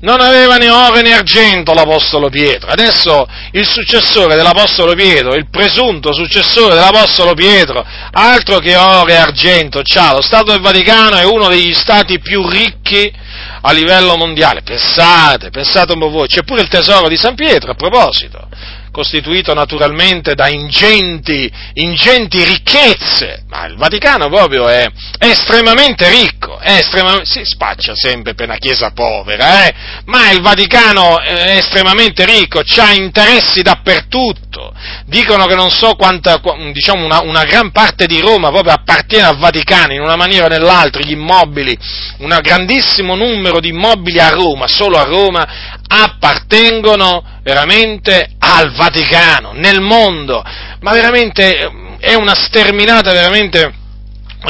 Non 0.00 0.20
aveva 0.20 0.56
né 0.56 0.70
oro 0.70 1.00
né 1.00 1.12
argento 1.12 1.74
l'Apostolo 1.74 2.28
Pietro. 2.28 2.70
Adesso 2.70 3.26
il 3.52 3.66
successore 3.66 4.36
dell'Apostolo 4.36 4.94
Pietro, 4.94 5.34
il 5.34 5.48
presunto 5.50 6.12
successore 6.12 6.74
dell'Apostolo 6.74 7.34
Pietro, 7.34 7.84
altro 8.12 8.58
che 8.58 8.76
oro 8.76 9.08
e 9.10 9.14
argento, 9.14 9.80
c'ha 9.82 10.14
lo 10.14 10.22
Stato 10.22 10.52
del 10.52 10.60
Vaticano 10.60 11.16
è 11.16 11.24
uno 11.24 11.48
degli 11.48 11.74
stati 11.74 12.20
più 12.20 12.48
ricchi 12.48 13.12
a 13.60 13.72
livello 13.72 14.16
mondiale. 14.16 14.62
Pensate, 14.62 15.50
pensate 15.50 15.92
un 15.92 15.98
po' 15.98 16.10
voi. 16.10 16.28
C'è 16.28 16.44
pure 16.44 16.62
il 16.62 16.68
tesoro 16.68 17.08
di 17.08 17.16
San 17.16 17.34
Pietro 17.34 17.72
a 17.72 17.74
proposito 17.74 18.48
costituito 18.90 19.54
naturalmente 19.54 20.34
da 20.34 20.48
ingenti, 20.48 21.50
ingenti 21.74 22.44
ricchezze, 22.44 23.44
ma 23.48 23.66
il 23.66 23.76
Vaticano 23.76 24.28
proprio 24.28 24.68
è, 24.68 24.86
estremamente 25.18 26.08
ricco, 26.08 26.58
è 26.58 26.78
estremamente, 26.78 27.26
si 27.26 27.44
spaccia 27.44 27.94
sempre 27.94 28.34
per 28.34 28.46
una 28.46 28.58
chiesa 28.58 28.90
povera, 28.90 29.66
eh? 29.66 29.74
ma 30.06 30.30
il 30.30 30.40
Vaticano 30.40 31.20
è 31.20 31.56
estremamente 31.56 32.24
ricco, 32.24 32.60
ha 32.60 32.92
interessi 32.92 33.62
dappertutto, 33.62 34.72
dicono 35.06 35.46
che 35.46 35.54
non 35.54 35.70
so 35.70 35.94
quanta, 35.94 36.40
diciamo 36.72 37.04
una, 37.04 37.20
una, 37.20 37.44
gran 37.44 37.70
parte 37.70 38.06
di 38.06 38.20
Roma 38.20 38.50
proprio 38.50 38.72
appartiene 38.72 39.26
al 39.26 39.38
Vaticano 39.38 39.92
in 39.92 40.00
una 40.00 40.16
maniera 40.16 40.46
o 40.46 40.48
nell'altra, 40.48 41.02
gli 41.02 41.12
immobili, 41.12 41.76
un 42.18 42.38
grandissimo 42.42 43.14
numero 43.16 43.60
di 43.60 43.68
immobili 43.68 44.18
a 44.20 44.30
Roma, 44.30 44.66
solo 44.66 44.98
a 44.98 45.04
Roma, 45.04 45.46
appartengono 45.86 47.37
veramente 47.48 48.28
al 48.40 48.74
Vaticano, 48.74 49.52
nel 49.54 49.80
mondo, 49.80 50.44
ma 50.80 50.92
veramente 50.92 51.96
è 51.98 52.12
una 52.12 52.34
sterminata 52.34 53.10
veramente 53.10 53.72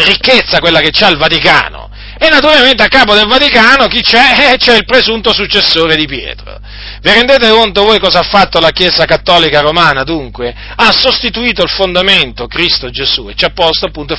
ricchezza 0.05 0.59
quella 0.59 0.81
che 0.81 0.91
c'ha 0.91 1.09
il 1.09 1.17
Vaticano. 1.17 1.87
E 2.21 2.29
naturalmente 2.29 2.83
a 2.83 2.89
capo 2.89 3.15
del 3.15 3.29
Vaticano 3.29 3.87
chi 3.87 4.01
c'è? 4.01 4.51
Eh, 4.51 4.57
c'è 4.57 4.77
il 4.77 4.85
presunto 4.85 5.33
successore 5.33 5.95
di 5.95 6.07
Pietro. 6.07 6.59
Vi 7.01 7.13
rendete 7.13 7.49
conto 7.51 7.85
voi 7.85 8.01
cosa 8.01 8.19
ha 8.19 8.25
fatto 8.25 8.59
la 8.59 8.71
Chiesa 8.71 9.05
Cattolica 9.05 9.61
Romana 9.61 10.03
dunque? 10.03 10.53
Ha 10.75 10.91
sostituito 10.91 11.63
il 11.63 11.71
fondamento 11.71 12.49
Cristo 12.49 12.91
Gesù 12.91 13.29
e 13.29 13.35
ci 13.37 13.45
ha 13.45 13.51
posto 13.51 13.87
appunto 13.87 14.17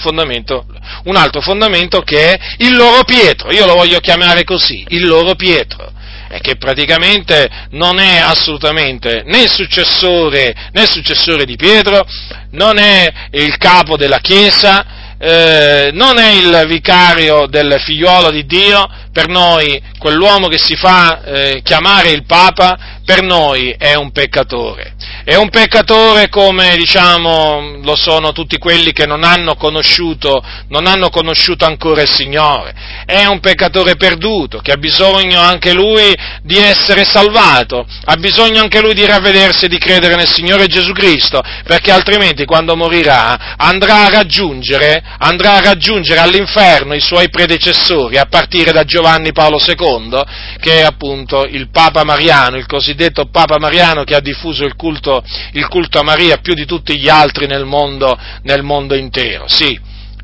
un 1.04 1.16
altro 1.18 1.42
fondamento 1.42 2.02
che 2.02 2.32
è 2.32 2.40
il 2.60 2.76
loro 2.76 3.04
Pietro, 3.04 3.52
io 3.52 3.66
lo 3.66 3.74
voglio 3.74 4.00
chiamare 4.00 4.46
così, 4.46 4.86
il 4.90 5.06
loro 5.06 5.36
Pietro 5.36 5.98
e 6.30 6.40
che 6.42 6.58
praticamente 6.58 7.50
non 7.72 8.00
è 8.00 8.18
assolutamente 8.18 9.24
né 9.26 9.42
il 9.42 9.52
successore, 9.52 10.54
né 10.72 10.84
il 10.84 10.90
successore 10.90 11.44
di 11.44 11.56
Pietro, 11.56 12.06
non 12.52 12.78
è 12.78 13.12
il 13.32 13.58
capo 13.58 13.98
della 13.98 14.20
Chiesa, 14.20 15.16
eh, 15.18 15.90
non 15.92 16.18
è 16.18 16.32
il 16.32 16.66
vicario 16.68 17.48
del 17.48 17.80
figliuolo 17.80 18.30
di 18.30 18.46
Dio, 18.46 18.88
per 19.12 19.28
noi 19.28 19.82
quell'uomo 19.98 20.48
che 20.48 20.60
si 20.60 20.76
fa 20.76 21.24
eh, 21.24 21.62
chiamare 21.64 22.12
il 22.12 22.26
Papa, 22.26 23.00
per 23.04 23.24
noi 23.24 23.76
è 23.78 23.96
un 23.96 24.12
peccatore. 24.12 24.94
È 25.24 25.36
un 25.36 25.50
peccatore 25.50 26.30
come 26.30 26.78
diciamo 26.78 27.80
lo 27.82 27.96
sono 27.96 28.32
tutti 28.32 28.58
quelli 28.58 28.92
che 28.92 29.08
non 29.08 29.24
hanno 29.24 29.56
conosciuto, 29.56 30.44
non 30.68 30.86
hanno 30.86 31.10
conosciuto 31.10 31.66
ancora 31.66 32.04
il 32.04 32.10
Signore. 32.10 32.74
È 33.06 33.26
un 33.26 33.40
peccatore 33.40 33.96
perduto 33.96 34.60
che 34.60 34.72
ha 34.72 34.78
bisogno 34.78 35.40
anche 35.40 35.74
lui 35.74 36.16
di 36.44 36.58
essere 36.58 37.04
salvato, 37.04 37.86
ha 38.06 38.16
bisogno 38.18 38.62
anche 38.62 38.80
lui 38.80 38.94
di 38.94 39.06
ravvedersi 39.06 39.66
e 39.66 39.70
di 39.70 39.80
credere 39.80 40.16
nel 40.16 40.32
Signore 40.32 40.68
Gesù 40.68 40.92
Cristo, 40.92 41.42
perché 41.64 41.92
altrimenti 41.92 42.46
quando 42.46 42.76
morirà 42.76 43.56
andrà 43.58 44.06
a 44.06 44.10
raggiungere, 44.10 45.02
andrà 45.18 45.54
a 45.56 45.62
raggiungere 45.62 46.20
all'inferno 46.20 46.94
i 46.94 47.02
suoi 47.02 47.30
predecessori, 47.30 48.18
a 48.18 48.28
partire 48.28 48.72
da 48.72 48.84
Giovanni 48.84 48.99
Paolo 49.32 49.60
II, 49.66 50.24
che 50.60 50.80
è 50.80 50.84
appunto 50.84 51.46
il 51.46 51.70
Papa 51.70 52.04
Mariano, 52.04 52.58
il 52.58 52.66
cosiddetto 52.66 53.26
Papa 53.26 53.58
Mariano 53.58 54.04
che 54.04 54.16
ha 54.16 54.22
diffuso 54.22 54.64
il 54.64 54.76
culto, 54.76 55.24
il 55.54 55.68
culto 55.68 56.00
a 56.00 56.04
Maria 56.04 56.38
più 56.38 56.54
di 56.54 56.66
tutti 56.66 56.98
gli 56.98 57.10
altri 57.10 57.48
nel 57.48 57.66
mondo, 57.66 58.18
nel 58.44 58.64
mondo 58.64 58.96
intero. 58.96 59.48
Sì, 59.48 59.80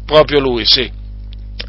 proprio 0.05 0.39
lui, 0.39 0.65
sì. 0.65 1.03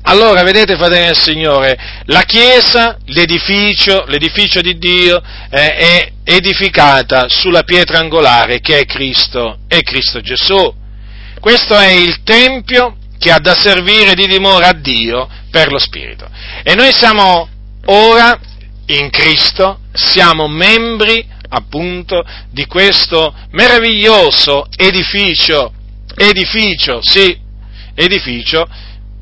Allora, 0.09 0.43
vedete, 0.43 0.77
fratelli 0.77 1.07
del 1.07 1.17
Signore, 1.17 1.77
la 2.05 2.23
Chiesa, 2.23 2.97
l'edificio, 3.07 4.05
l'edificio 4.07 4.61
di 4.61 4.79
Dio 4.79 5.21
eh, 5.51 5.75
è 5.75 6.13
edificata 6.23 7.27
sulla 7.29 7.63
pietra 7.63 7.99
angolare 7.99 8.61
che 8.61 8.79
è 8.79 8.85
Cristo, 8.85 9.59
è 9.67 9.81
Cristo 9.81 10.21
Gesù. 10.21 10.75
Questo 11.41 11.77
è 11.77 11.91
il 11.91 12.23
Tempio 12.23 12.97
che 13.19 13.31
ha 13.31 13.39
da 13.39 13.55
servire 13.55 14.15
di 14.15 14.27
dimora 14.27 14.69
a 14.69 14.73
Dio 14.73 15.29
per 15.51 15.71
lo 15.71 15.79
Spirito. 15.79 16.29
E 16.63 16.75
noi 16.75 16.93
siamo 16.93 17.49
ora 17.87 18.39
in 18.87 19.11
Cristo, 19.11 19.81
siamo 19.93 20.49
membri 20.49 21.27
appunto 21.49 22.25
di 22.51 22.67
questo 22.67 23.35
meraviglioso 23.51 24.67
edificio, 24.77 25.73
edificio, 26.17 27.01
sì, 27.03 27.39
edificio 27.95 28.69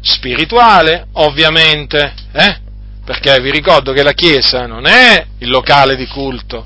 spirituale, 0.00 1.06
ovviamente, 1.12 2.14
eh? 2.32 2.60
perché 3.04 3.40
vi 3.40 3.50
ricordo 3.50 3.92
che 3.92 4.02
la 4.02 4.12
Chiesa 4.12 4.66
non 4.66 4.86
è 4.86 5.26
il 5.38 5.48
locale 5.48 5.96
di 5.96 6.06
culto, 6.06 6.64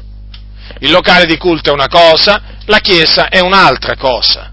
il 0.81 0.91
locale 0.91 1.27
di 1.27 1.37
culto 1.37 1.71
è 1.71 1.73
una 1.73 1.89
cosa, 1.89 2.43
la 2.67 2.79
Chiesa 2.79 3.29
è 3.29 3.41
un'altra 3.41 3.97
cosa. 3.97 4.53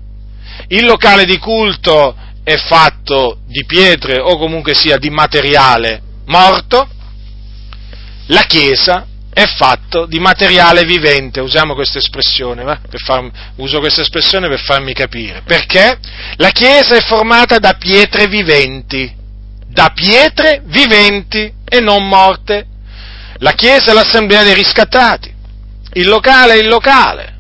Il 0.68 0.86
locale 0.86 1.26
di 1.26 1.38
culto 1.38 2.16
è 2.46 2.58
fatto 2.58 3.40
di 3.48 3.66
pietre 3.66 4.20
o 4.20 4.38
comunque 4.38 4.76
sia 4.76 4.98
di 4.98 5.10
materiale 5.10 6.00
morto, 6.28 6.88
la 8.28 8.44
Chiesa 8.44 9.08
è 9.34 9.46
fatto 9.48 10.06
di 10.06 10.20
materiale 10.20 10.84
vivente, 10.84 11.42
usiamo 11.42 11.74
questa 11.74 11.98
espressione, 11.98 12.64
far, 13.04 13.30
uso 13.56 13.80
questa 13.80 14.02
espressione 14.02 14.48
per 14.48 14.60
farmi 14.60 14.94
capire, 14.94 15.42
perché? 15.44 15.98
La 16.36 16.52
Chiesa 16.52 16.96
è 16.96 17.02
formata 17.02 17.58
da 17.58 17.74
pietre 17.74 18.28
viventi, 18.28 19.12
da 19.68 19.92
pietre 19.94 20.62
viventi 20.66 21.52
e 21.68 21.80
non 21.80 22.08
morte. 22.08 22.68
La 23.40 23.54
Chiesa 23.54 23.90
è 23.90 23.94
l'assemblea 23.96 24.44
dei 24.44 24.54
riscattati, 24.54 25.34
il 25.94 26.08
locale 26.08 26.54
è 26.54 26.58
il 26.58 26.68
locale, 26.68 27.40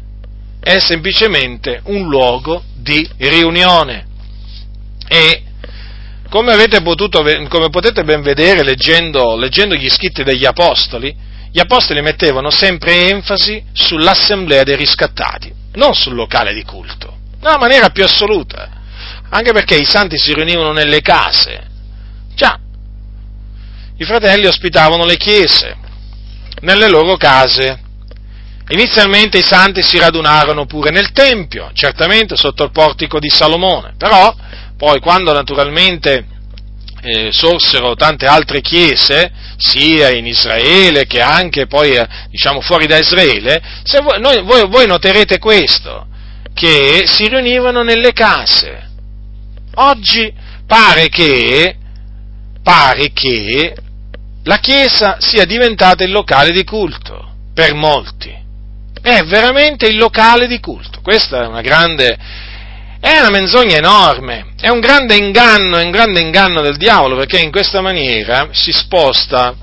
è 0.59 0.79
semplicemente 0.79 1.81
un 1.85 2.07
luogo 2.07 2.63
di 2.73 3.07
riunione. 3.17 4.13
E 5.07 5.43
come, 6.29 6.67
potuto, 6.83 7.23
come 7.47 7.69
potete 7.69 8.03
ben 8.03 8.21
vedere 8.21 8.63
leggendo, 8.63 9.35
leggendo 9.35 9.75
gli 9.75 9.89
scritti 9.89 10.23
degli 10.23 10.45
Apostoli, 10.45 11.15
gli 11.51 11.59
Apostoli 11.59 12.01
mettevano 12.01 12.49
sempre 12.49 13.09
enfasi 13.09 13.63
sull'assemblea 13.71 14.63
dei 14.63 14.75
riscattati, 14.75 15.53
non 15.75 15.93
sul 15.93 16.15
locale 16.15 16.53
di 16.53 16.63
culto, 16.63 17.17
nella 17.39 17.57
maniera 17.57 17.89
più 17.89 18.03
assoluta, 18.03 18.69
anche 19.29 19.53
perché 19.53 19.75
i 19.75 19.85
santi 19.85 20.17
si 20.17 20.33
riunivano 20.33 20.73
nelle 20.73 20.99
case. 21.01 21.65
Già, 22.35 22.59
i 23.97 24.03
fratelli 24.03 24.47
ospitavano 24.47 25.05
le 25.05 25.15
chiese, 25.15 25.77
nelle 26.59 26.89
loro 26.89 27.15
case. 27.15 27.79
Inizialmente 28.67 29.37
i 29.37 29.43
santi 29.43 29.83
si 29.83 29.99
radunarono 29.99 30.65
pure 30.65 30.89
nel 30.89 31.11
Tempio, 31.11 31.69
certamente 31.73 32.35
sotto 32.35 32.63
il 32.63 32.71
portico 32.71 33.19
di 33.19 33.29
Salomone, 33.29 33.93
però 33.95 34.35
poi 34.77 34.99
quando 34.99 35.31
naturalmente 35.33 36.25
eh, 37.01 37.31
sorsero 37.31 37.95
tante 37.95 38.25
altre 38.25 38.61
chiese, 38.61 39.31
sia 39.57 40.09
in 40.09 40.25
Israele 40.25 41.05
che 41.05 41.21
anche 41.21 41.67
poi 41.67 41.95
eh, 41.95 42.07
diciamo 42.29 42.61
fuori 42.61 42.87
da 42.87 42.97
Israele, 42.97 43.61
voi, 44.01 44.19
noi, 44.19 44.41
voi, 44.43 44.67
voi 44.67 44.87
noterete 44.87 45.37
questo, 45.37 46.07
che 46.53 47.03
si 47.05 47.27
riunivano 47.27 47.83
nelle 47.83 48.11
case. 48.11 48.89
Oggi 49.75 50.33
pare 50.65 51.09
che, 51.09 51.75
pare 52.63 53.11
che 53.13 53.75
la 54.43 54.57
Chiesa 54.57 55.17
sia 55.19 55.45
diventata 55.45 56.03
il 56.03 56.11
locale 56.11 56.51
di 56.51 56.63
culto 56.63 57.33
per 57.53 57.73
molti. 57.73 58.43
È 59.01 59.23
veramente 59.23 59.87
il 59.87 59.97
locale 59.97 60.47
di 60.47 60.59
culto. 60.59 61.01
Questa 61.01 61.43
è 61.43 61.47
una 61.47 61.61
grande, 61.61 62.17
È 63.05 63.19
una 63.19 63.29
menzogna 63.29 63.77
enorme, 63.77 64.55
è 64.59 64.69
un 64.69 64.79
grande 64.79 65.15
inganno, 65.15 65.77
è 65.77 65.83
un 65.83 65.91
grande 65.91 66.21
inganno 66.21 66.61
del 66.61 66.75
diavolo, 66.75 67.15
perché 67.15 67.37
in 67.37 67.51
questa 67.51 67.79
maniera 67.79 68.47
si 68.51 68.71
sposta 68.71 69.55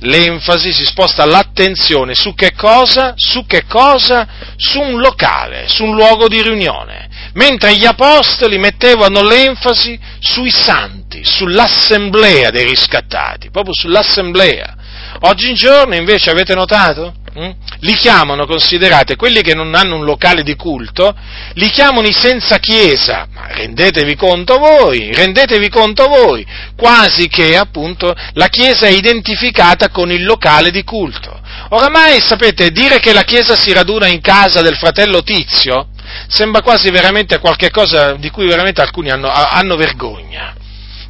l'enfasi, 0.00 0.72
si 0.72 0.84
sposta 0.84 1.24
l'attenzione 1.24 2.16
su 2.16 2.34
che 2.34 2.52
cosa? 2.52 3.12
Su 3.14 3.46
che 3.46 3.64
cosa? 3.68 4.26
Su 4.56 4.80
un 4.80 4.98
locale, 4.98 5.68
su 5.68 5.84
un 5.84 5.94
luogo 5.94 6.26
di 6.26 6.42
riunione. 6.42 7.08
Mentre 7.34 7.76
gli 7.76 7.86
apostoli 7.86 8.58
mettevano 8.58 9.22
l'enfasi 9.22 9.96
sui 10.18 10.50
santi, 10.50 11.24
sull'assemblea 11.24 12.50
dei 12.50 12.64
riscattati, 12.64 13.50
proprio 13.50 13.72
sull'assemblea. 13.72 14.74
Oggigiorno 15.20 15.94
invece 15.94 16.30
avete 16.30 16.56
notato? 16.56 17.19
Mm? 17.40 17.50
Li 17.80 17.94
chiamano, 17.94 18.44
considerate, 18.44 19.16
quelli 19.16 19.40
che 19.40 19.54
non 19.54 19.74
hanno 19.74 19.96
un 19.96 20.04
locale 20.04 20.42
di 20.42 20.56
culto, 20.56 21.16
li 21.54 21.70
chiamano 21.70 22.06
i 22.06 22.12
senza 22.12 22.58
chiesa, 22.58 23.26
ma 23.32 23.46
rendetevi 23.46 24.14
conto 24.14 24.58
voi, 24.58 25.10
rendetevi 25.10 25.70
conto 25.70 26.06
voi, 26.06 26.46
quasi 26.76 27.28
che 27.28 27.56
appunto 27.56 28.14
la 28.34 28.48
chiesa 28.48 28.86
è 28.86 28.90
identificata 28.90 29.88
con 29.88 30.12
il 30.12 30.22
locale 30.22 30.70
di 30.70 30.84
culto. 30.84 31.40
Oramai 31.70 32.20
sapete, 32.20 32.70
dire 32.70 32.98
che 32.98 33.14
la 33.14 33.22
chiesa 33.22 33.56
si 33.56 33.72
raduna 33.72 34.06
in 34.06 34.20
casa 34.20 34.60
del 34.60 34.76
fratello 34.76 35.22
Tizio 35.22 35.88
sembra 36.26 36.60
quasi 36.60 36.90
veramente 36.90 37.38
qualcosa 37.38 38.14
di 38.14 38.30
cui 38.30 38.46
veramente 38.46 38.82
alcuni 38.82 39.10
hanno, 39.10 39.30
hanno 39.30 39.76
vergogna 39.76 40.58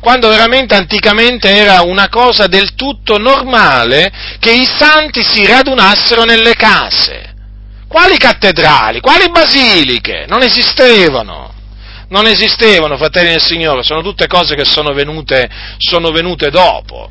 quando 0.01 0.28
veramente 0.28 0.74
anticamente 0.74 1.55
era 1.55 1.82
una 1.82 2.09
cosa 2.09 2.46
del 2.46 2.74
tutto 2.74 3.18
normale 3.18 4.11
che 4.38 4.53
i 4.53 4.64
santi 4.64 5.22
si 5.22 5.46
radunassero 5.46 6.24
nelle 6.24 6.55
case. 6.55 7.34
Quali 7.86 8.16
cattedrali? 8.16 9.01
Quali 9.01 9.30
basiliche? 9.30 10.24
Non 10.26 10.42
esistevano. 10.42 11.53
Non 12.09 12.26
esistevano, 12.26 12.96
fratelli 12.96 13.30
del 13.30 13.42
Signore, 13.42 13.84
sono 13.84 14.03
tutte 14.03 14.26
cose 14.26 14.57
che 14.57 14.64
sono 14.64 14.92
venute, 14.92 15.48
sono 15.78 16.11
venute 16.11 16.51
dopo. 16.51 17.11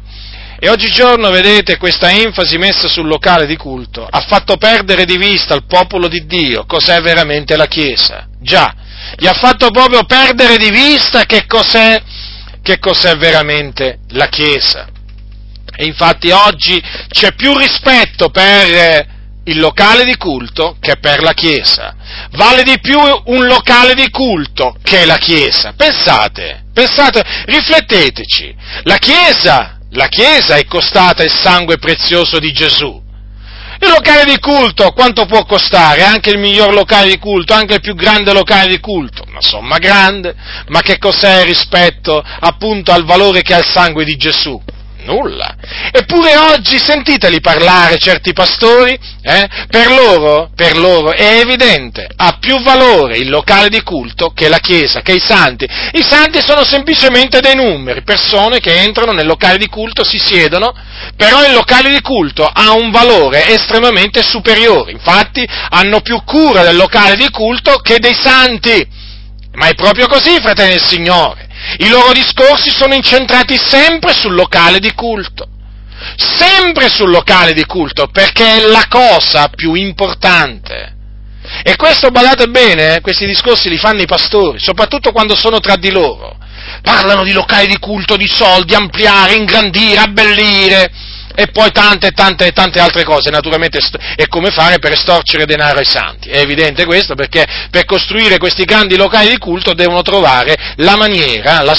E 0.61 0.69
oggigiorno, 0.69 1.29
vedete, 1.29 1.77
questa 1.77 2.11
enfasi 2.11 2.57
messa 2.57 2.89
sul 2.89 3.07
locale 3.07 3.45
di 3.45 3.55
culto 3.55 4.05
ha 4.09 4.19
fatto 4.27 4.57
perdere 4.57 5.05
di 5.05 5.15
vista 5.15 5.53
al 5.53 5.65
popolo 5.65 6.09
di 6.09 6.25
Dio 6.25 6.65
cos'è 6.65 6.99
veramente 6.99 7.55
la 7.55 7.67
Chiesa. 7.67 8.27
Già, 8.41 8.73
gli 9.17 9.25
ha 9.25 9.33
fatto 9.33 9.69
proprio 9.71 10.03
perdere 10.03 10.57
di 10.57 10.69
vista 10.69 11.23
che 11.23 11.45
cos'è 11.45 12.01
che 12.69 12.77
cos'è 12.77 13.17
veramente 13.17 14.01
la 14.09 14.27
Chiesa. 14.27 14.87
E 15.75 15.85
infatti 15.85 16.29
oggi 16.29 16.79
c'è 17.07 17.33
più 17.33 17.57
rispetto 17.57 18.29
per 18.29 19.07
il 19.45 19.57
locale 19.57 20.05
di 20.05 20.15
culto 20.17 20.77
che 20.79 20.97
per 20.97 21.23
la 21.23 21.33
Chiesa. 21.33 21.95
Vale 22.33 22.61
di 22.61 22.79
più 22.79 22.99
un 22.99 23.45
locale 23.47 23.95
di 23.95 24.07
culto 24.11 24.75
che 24.83 25.05
la 25.05 25.17
Chiesa. 25.17 25.73
Pensate, 25.75 26.65
pensate, 26.71 27.23
rifletteteci. 27.45 28.55
La 28.83 28.97
Chiesa, 28.97 29.79
la 29.91 30.07
Chiesa 30.07 30.55
è 30.55 30.65
costata 30.65 31.23
il 31.23 31.31
sangue 31.31 31.79
prezioso 31.79 32.37
di 32.37 32.51
Gesù. 32.51 33.01
Il 33.81 33.89
locale 33.89 34.25
di 34.25 34.39
culto 34.39 34.91
quanto 34.91 35.25
può 35.25 35.45
costare? 35.45 36.03
Anche 36.03 36.31
il 36.31 36.37
miglior 36.37 36.73
locale 36.73 37.09
di 37.09 37.17
culto, 37.17 37.53
anche 37.53 37.75
il 37.75 37.81
più 37.81 37.95
grande 37.95 38.33
locale 38.33 38.67
di 38.67 38.79
culto? 38.79 39.23
Una 39.27 39.41
somma 39.41 39.77
grande, 39.77 40.35
ma 40.67 40.81
che 40.81 40.97
cos'è 40.97 41.45
rispetto 41.45 42.21
appunto 42.21 42.91
al 42.91 43.05
valore 43.05 43.41
che 43.41 43.53
ha 43.53 43.59
il 43.59 43.65
sangue 43.65 44.03
di 44.03 44.17
Gesù? 44.17 44.61
Nulla. 45.01 45.55
Eppure 45.91 46.35
oggi 46.35 46.77
sentiteli 46.77 47.39
parlare 47.39 47.97
certi 47.97 48.33
pastori, 48.33 48.97
eh? 49.21 49.47
per, 49.69 49.87
loro, 49.87 50.51
per 50.55 50.77
loro 50.77 51.11
è 51.11 51.39
evidente, 51.39 52.07
ha 52.15 52.37
più 52.39 52.61
valore 52.61 53.17
il 53.17 53.29
locale 53.29 53.69
di 53.69 53.81
culto 53.81 54.31
che 54.31 54.49
la 54.49 54.59
Chiesa, 54.59 55.01
che 55.01 55.13
i 55.13 55.19
santi. 55.19 55.65
I 55.65 56.03
santi 56.03 56.41
sono 56.41 56.63
semplicemente 56.63 57.39
dei 57.39 57.55
numeri, 57.55 58.03
persone 58.03 58.59
che 58.59 58.81
entrano 58.81 59.13
nel 59.13 59.25
locale 59.25 59.57
di 59.57 59.67
culto, 59.67 60.03
si 60.03 60.19
siedono, 60.19 60.73
però 61.15 61.45
il 61.45 61.53
locale 61.53 61.89
di 61.89 62.01
culto 62.01 62.45
ha 62.45 62.73
un 62.73 62.91
valore 62.91 63.47
estremamente 63.47 64.21
superiore, 64.21 64.91
infatti 64.91 65.47
hanno 65.69 66.01
più 66.01 66.21
cura 66.23 66.63
del 66.63 66.75
locale 66.75 67.15
di 67.15 67.29
culto 67.29 67.77
che 67.77 67.99
dei 67.99 68.15
santi. 68.15 68.97
Ma 69.53 69.67
è 69.67 69.73
proprio 69.73 70.07
così, 70.07 70.39
fratelli 70.39 70.71
del 70.71 70.85
Signore. 70.85 71.48
I 71.77 71.87
loro 71.87 72.11
discorsi 72.13 72.69
sono 72.69 72.93
incentrati 72.93 73.57
sempre 73.57 74.13
sul 74.13 74.33
locale 74.33 74.79
di 74.79 74.93
culto. 74.93 75.47
Sempre 76.15 76.89
sul 76.89 77.09
locale 77.09 77.53
di 77.53 77.65
culto, 77.65 78.07
perché 78.07 78.57
è 78.57 78.67
la 78.67 78.85
cosa 78.89 79.49
più 79.49 79.73
importante. 79.73 80.95
E 81.63 81.75
questo, 81.75 82.09
badate 82.09 82.47
bene, 82.47 82.95
eh, 82.95 83.01
questi 83.01 83.25
discorsi 83.25 83.69
li 83.69 83.77
fanno 83.77 84.01
i 84.01 84.07
pastori, 84.07 84.59
soprattutto 84.59 85.11
quando 85.11 85.35
sono 85.35 85.59
tra 85.59 85.75
di 85.75 85.91
loro. 85.91 86.37
Parlano 86.81 87.23
di 87.23 87.31
locali 87.31 87.67
di 87.67 87.79
culto, 87.79 88.15
di 88.15 88.27
soldi, 88.27 88.75
ampliare, 88.75 89.33
ingrandire, 89.33 89.99
abbellire 89.99 90.91
e 91.35 91.47
poi 91.47 91.71
tante 91.71 92.11
tante 92.11 92.51
tante 92.51 92.79
altre 92.79 93.03
cose, 93.03 93.29
naturalmente 93.29 93.79
è 94.15 94.27
come 94.27 94.51
fare 94.51 94.79
per 94.79 94.93
estorcere 94.93 95.45
denaro 95.45 95.79
ai 95.79 95.85
santi, 95.85 96.29
è 96.29 96.39
evidente 96.39 96.85
questo 96.85 97.15
perché 97.15 97.45
per 97.69 97.85
costruire 97.85 98.37
questi 98.37 98.63
grandi 98.63 98.95
locali 98.97 99.29
di 99.29 99.37
culto 99.37 99.73
devono 99.73 100.01
trovare 100.01 100.55
la 100.77 100.97
maniera, 100.97 101.61
la, 101.61 101.77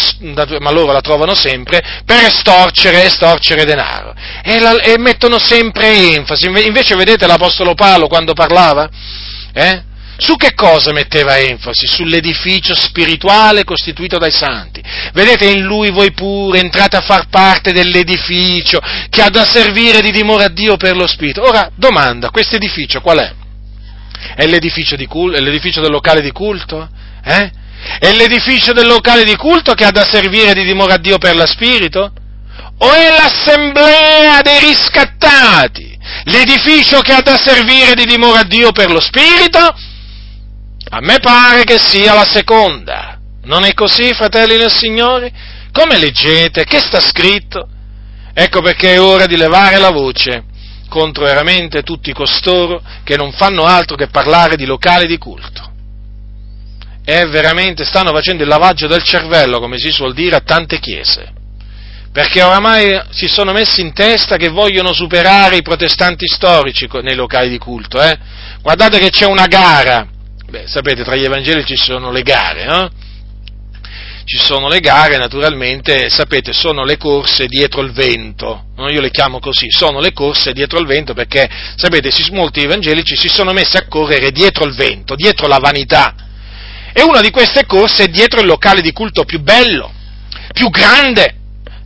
ma 0.60 0.70
loro 0.70 0.92
la 0.92 1.00
trovano 1.00 1.34
sempre, 1.34 1.80
per 2.04 2.24
estorcere, 2.24 3.04
estorcere 3.04 3.64
denaro 3.64 4.14
e, 4.42 4.58
la, 4.60 4.80
e 4.80 4.98
mettono 4.98 5.38
sempre 5.38 6.14
enfasi, 6.14 6.46
invece 6.46 6.94
vedete 6.94 7.26
l'Apostolo 7.26 7.74
Paolo 7.74 8.06
quando 8.06 8.32
parlava? 8.32 8.88
Eh? 9.52 9.88
Su 10.20 10.36
che 10.36 10.52
cosa 10.54 10.92
metteva 10.92 11.38
enfasi? 11.38 11.86
Sull'edificio 11.86 12.74
spirituale 12.74 13.64
costituito 13.64 14.18
dai 14.18 14.30
santi. 14.30 14.82
Vedete, 15.14 15.46
in 15.46 15.62
lui 15.62 15.90
voi 15.90 16.12
pure 16.12 16.60
entrate 16.60 16.96
a 16.96 17.00
far 17.00 17.28
parte 17.30 17.72
dell'edificio 17.72 18.80
che 19.08 19.22
ha 19.22 19.30
da 19.30 19.46
servire 19.46 20.02
di 20.02 20.10
dimora 20.10 20.44
a 20.44 20.48
Dio 20.50 20.76
per 20.76 20.94
lo 20.94 21.06
Spirito. 21.06 21.42
Ora, 21.42 21.70
domanda, 21.74 22.28
questo 22.28 22.56
edificio 22.56 23.00
qual 23.00 23.18
è? 23.18 23.32
È 24.36 24.46
l'edificio, 24.46 24.94
culto, 25.08 25.38
è 25.38 25.40
l'edificio 25.40 25.80
del 25.80 25.90
locale 25.90 26.20
di 26.20 26.32
culto? 26.32 26.86
Eh? 27.24 27.50
È 27.98 28.12
l'edificio 28.12 28.74
del 28.74 28.86
locale 28.86 29.24
di 29.24 29.36
culto 29.36 29.72
che 29.72 29.86
ha 29.86 29.90
da 29.90 30.04
servire 30.04 30.52
di 30.52 30.64
dimora 30.64 30.94
a 30.94 30.98
Dio 30.98 31.16
per 31.16 31.34
lo 31.34 31.46
Spirito? 31.46 32.12
O 32.76 32.92
è 32.92 33.08
l'assemblea 33.08 34.42
dei 34.42 34.60
riscattati? 34.60 35.98
L'edificio 36.24 37.00
che 37.00 37.14
ha 37.14 37.22
da 37.22 37.38
servire 37.38 37.94
di 37.94 38.04
dimora 38.04 38.40
a 38.40 38.44
Dio 38.44 38.70
per 38.72 38.90
lo 38.90 39.00
Spirito? 39.00 39.74
A 40.92 41.00
me 41.00 41.18
pare 41.20 41.62
che 41.62 41.78
sia 41.78 42.14
la 42.14 42.24
seconda. 42.24 43.18
Non 43.44 43.64
è 43.64 43.72
così, 43.74 44.12
fratelli 44.12 44.56
del 44.56 44.72
Signore? 44.72 45.32
Come 45.70 45.98
leggete? 45.98 46.64
Che 46.64 46.80
sta 46.80 47.00
scritto? 47.00 47.68
Ecco 48.34 48.60
perché 48.60 48.94
è 48.94 49.00
ora 49.00 49.26
di 49.26 49.36
levare 49.36 49.78
la 49.78 49.90
voce 49.90 50.44
contro 50.88 51.24
veramente 51.24 51.82
tutti 51.82 52.12
costoro 52.12 52.82
che 53.04 53.16
non 53.16 53.30
fanno 53.30 53.64
altro 53.64 53.94
che 53.94 54.08
parlare 54.08 54.56
di 54.56 54.66
locali 54.66 55.06
di 55.06 55.16
culto. 55.16 55.68
E 57.04 57.26
veramente 57.26 57.84
stanno 57.84 58.12
facendo 58.12 58.42
il 58.42 58.48
lavaggio 58.48 58.88
del 58.88 59.04
cervello, 59.04 59.60
come 59.60 59.78
si 59.78 59.90
suol 59.90 60.12
dire, 60.12 60.36
a 60.36 60.40
tante 60.40 60.80
chiese. 60.80 61.32
Perché 62.12 62.42
oramai 62.42 63.00
si 63.10 63.28
sono 63.28 63.52
messi 63.52 63.80
in 63.80 63.92
testa 63.92 64.36
che 64.36 64.48
vogliono 64.48 64.92
superare 64.92 65.56
i 65.56 65.62
protestanti 65.62 66.26
storici 66.26 66.88
nei 67.02 67.14
locali 67.14 67.48
di 67.48 67.58
culto. 67.58 68.02
Eh? 68.02 68.18
Guardate 68.60 68.98
che 68.98 69.10
c'è 69.10 69.26
una 69.26 69.46
gara 69.46 70.18
Beh, 70.50 70.66
sapete, 70.66 71.04
tra 71.04 71.14
gli 71.14 71.22
Evangeli 71.22 71.64
ci 71.64 71.76
sono 71.76 72.10
le 72.10 72.22
gare, 72.22 72.64
no? 72.64 72.90
Ci 74.24 74.36
sono 74.36 74.66
le 74.66 74.80
gare, 74.80 75.16
naturalmente, 75.16 76.10
sapete, 76.10 76.52
sono 76.52 76.82
le 76.82 76.96
corse 76.96 77.46
dietro 77.46 77.82
il 77.82 77.92
vento, 77.92 78.64
no? 78.74 78.90
io 78.90 79.00
le 79.00 79.12
chiamo 79.12 79.38
così, 79.38 79.66
sono 79.70 80.00
le 80.00 80.12
corse 80.12 80.52
dietro 80.52 80.80
il 80.80 80.86
vento 80.86 81.14
perché, 81.14 81.48
sapete, 81.76 82.10
molti 82.32 82.62
evangelici 82.62 83.16
si 83.16 83.28
sono 83.28 83.52
messi 83.52 83.76
a 83.76 83.86
correre 83.86 84.32
dietro 84.32 84.64
il 84.64 84.74
vento, 84.74 85.14
dietro 85.14 85.46
la 85.46 85.58
vanità. 85.58 86.16
E 86.92 87.02
una 87.02 87.20
di 87.20 87.30
queste 87.30 87.64
corse 87.64 88.04
è 88.04 88.08
dietro 88.08 88.40
il 88.40 88.46
locale 88.46 88.80
di 88.80 88.90
culto 88.90 89.24
più 89.24 89.40
bello, 89.40 89.92
più 90.52 90.68
grande, 90.70 91.36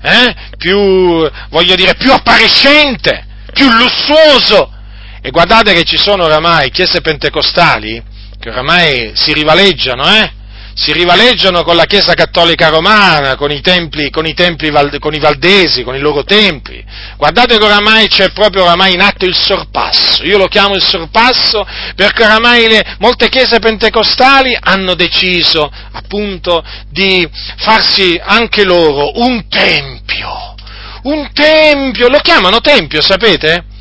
eh? 0.00 0.34
più, 0.56 1.30
voglio 1.50 1.74
dire, 1.74 1.96
più 1.96 2.12
appariscente, 2.12 3.26
più 3.52 3.70
lussuoso. 3.70 4.72
E 5.20 5.28
guardate 5.30 5.74
che 5.74 5.84
ci 5.84 5.98
sono 5.98 6.24
oramai 6.24 6.70
chiese 6.70 7.02
pentecostali 7.02 8.12
che 8.44 8.50
oramai 8.50 9.12
si 9.14 9.32
rivaleggiano, 9.32 10.06
eh? 10.06 10.32
si 10.74 10.92
rivaleggiano 10.92 11.62
con 11.62 11.76
la 11.76 11.86
Chiesa 11.86 12.12
Cattolica 12.12 12.68
Romana, 12.68 13.36
con 13.36 13.50
i, 13.50 13.62
templi, 13.62 14.10
con, 14.10 14.26
i 14.26 14.34
templi, 14.34 14.70
con 14.98 15.14
i 15.14 15.18
valdesi, 15.18 15.82
con 15.82 15.94
i 15.94 15.98
loro 15.98 16.24
templi. 16.24 16.84
Guardate 17.16 17.56
che 17.56 17.64
oramai 17.64 18.06
c'è 18.08 18.32
proprio 18.32 18.64
oramai 18.64 18.92
in 18.92 19.00
atto 19.00 19.24
il 19.24 19.34
sorpasso. 19.34 20.24
Io 20.24 20.36
lo 20.36 20.46
chiamo 20.48 20.74
il 20.74 20.82
sorpasso 20.82 21.66
perché 21.94 22.24
oramai 22.24 22.68
le, 22.68 22.96
molte 22.98 23.30
chiese 23.30 23.60
pentecostali 23.60 24.54
hanno 24.60 24.94
deciso 24.94 25.72
appunto 25.92 26.62
di 26.90 27.26
farsi 27.56 28.20
anche 28.22 28.64
loro 28.64 29.22
un 29.22 29.48
tempio. 29.48 30.54
Un 31.04 31.30
tempio, 31.32 32.08
lo 32.08 32.18
chiamano 32.18 32.60
tempio, 32.60 33.00
sapete? 33.00 33.72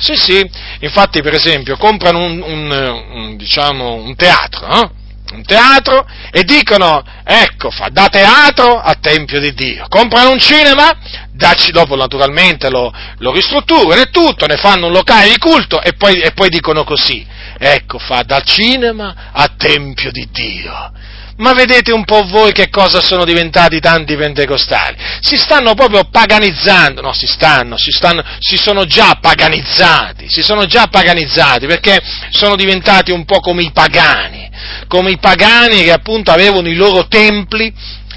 Sì, 0.00 0.16
sì, 0.16 0.50
infatti 0.80 1.20
per 1.20 1.34
esempio 1.34 1.76
comprano 1.76 2.20
un, 2.24 2.40
un, 2.40 3.04
un, 3.10 3.36
diciamo, 3.36 3.96
un 3.96 4.16
teatro, 4.16 4.66
no? 4.66 4.92
un 5.32 5.44
teatro 5.44 6.06
e 6.32 6.42
dicono, 6.42 7.04
ecco, 7.22 7.70
fa 7.70 7.88
da 7.90 8.08
teatro 8.08 8.80
a 8.80 8.94
Tempio 8.94 9.38
di 9.40 9.52
Dio. 9.52 9.84
Comprano 9.88 10.30
un 10.30 10.38
cinema, 10.38 10.90
dacci, 11.32 11.70
dopo 11.70 11.96
naturalmente 11.96 12.70
lo, 12.70 12.90
lo 13.18 13.30
ristrutturano 13.30 14.00
e 14.00 14.10
tutto, 14.10 14.46
ne 14.46 14.56
fanno 14.56 14.86
un 14.86 14.92
locale 14.92 15.28
di 15.28 15.38
culto 15.38 15.82
e 15.82 15.92
poi, 15.92 16.20
e 16.20 16.32
poi 16.32 16.48
dicono 16.48 16.82
così, 16.82 17.24
ecco, 17.58 17.98
fa 17.98 18.22
dal 18.22 18.42
cinema 18.42 19.30
a 19.32 19.52
Tempio 19.54 20.10
di 20.10 20.26
Dio. 20.32 20.92
Ma 21.40 21.54
vedete 21.54 21.90
un 21.90 22.04
po' 22.04 22.22
voi 22.26 22.52
che 22.52 22.68
cosa 22.68 23.00
sono 23.00 23.24
diventati 23.24 23.80
tanti 23.80 24.14
pentecostali? 24.14 24.94
Si 25.20 25.38
stanno 25.38 25.72
proprio 25.72 26.04
paganizzando, 26.04 27.00
no, 27.00 27.14
si 27.14 27.26
stanno, 27.26 27.78
si 27.78 27.90
stanno, 27.90 28.22
si 28.40 28.58
sono 28.58 28.84
già 28.84 29.18
paganizzati, 29.18 30.28
si 30.28 30.42
sono 30.42 30.66
già 30.66 30.88
paganizzati 30.88 31.66
perché 31.66 31.98
sono 32.28 32.56
diventati 32.56 33.10
un 33.10 33.24
po' 33.24 33.40
come 33.40 33.62
i 33.62 33.70
pagani, 33.72 34.50
come 34.86 35.12
i 35.12 35.18
pagani 35.18 35.82
che 35.82 35.92
appunto 35.92 36.30
avevano 36.30 36.68
i 36.68 36.74
loro 36.74 37.08
templi 37.08 37.72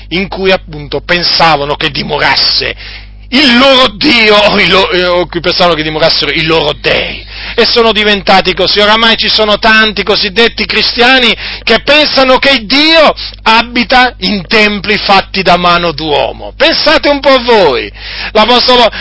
in 0.10 0.28
cui 0.28 0.52
appunto 0.52 1.00
pensavano 1.00 1.76
che 1.76 1.92
dimorasse 1.92 2.76
il 3.34 3.58
loro 3.58 3.88
Dio, 3.96 4.36
o, 4.36 4.60
il 4.60 4.70
loro, 4.70 4.92
eh, 4.92 5.06
o 5.06 5.26
cui 5.28 5.40
pensavano 5.40 5.76
che 5.76 5.84
dimorassero 5.84 6.32
i 6.32 6.44
loro 6.44 6.74
dei 6.80 7.26
e 7.56 7.66
sono 7.66 7.92
diventati 7.92 8.54
così. 8.54 8.80
Oramai 8.80 9.16
ci 9.18 9.30
sono 9.30 9.58
tanti 9.58 10.04
cosiddetti 10.04 10.66
cristiani 10.66 11.34
che 11.64 11.82
pensano 11.84 12.38
che 12.38 12.64
Dio 12.66 13.14
abita 13.44 14.16
in 14.20 14.46
templi 14.48 14.98
fatti 14.98 15.42
da 15.42 15.58
mano 15.58 15.92
d'uomo. 15.92 16.54
Pensate 16.56 17.10
un 17.10 17.20
po' 17.20 17.42
voi. 17.44 17.92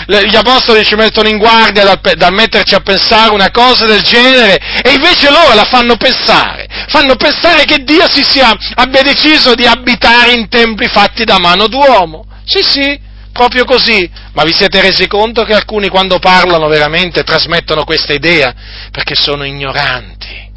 gli 0.07 0.37
apostoli 0.37 0.85
ci 0.85 0.95
mettono 0.95 1.29
in 1.29 1.39
guardia 1.39 1.85
dal, 1.85 2.01
dal 2.17 2.33
metterci 2.33 2.75
a 2.75 2.81
pensare 2.81 3.33
una 3.33 3.51
cosa 3.51 3.87
del 3.87 4.03
genere 4.03 4.59
e 4.83 4.93
invece 4.93 5.31
loro 5.31 5.55
la 5.55 5.65
fanno 5.65 5.97
pensare. 5.97 6.67
Fanno 6.89 7.17
pensare 7.17 7.65
che 7.65 7.85
Dio 7.85 8.11
si 8.11 8.23
sia, 8.23 8.55
abbia 8.75 9.03
deciso 9.03 9.55
di 9.55 9.67
abitare 9.67 10.33
in 10.33 10.49
templi 10.49 10.89
fatti 10.89 11.25
da 11.25 11.39
mano 11.39 11.69
d'uomo. 11.69 12.27
Sì, 12.45 12.63
sì 12.63 13.11
proprio 13.33 13.65
così. 13.65 14.09
Ma 14.33 14.45
vi 14.45 14.53
siete 14.53 14.81
resi 14.81 15.07
conto 15.07 15.45
che 15.45 15.55
alcuni 15.55 15.89
quando 15.89 16.19
parlano 16.19 16.69
veramente 16.69 17.25
trasmettono 17.25 17.85
questa 17.85 18.13
idea? 18.13 18.55
Perché 18.91 19.15
sono 19.15 19.45
ignoranti, 19.45 20.51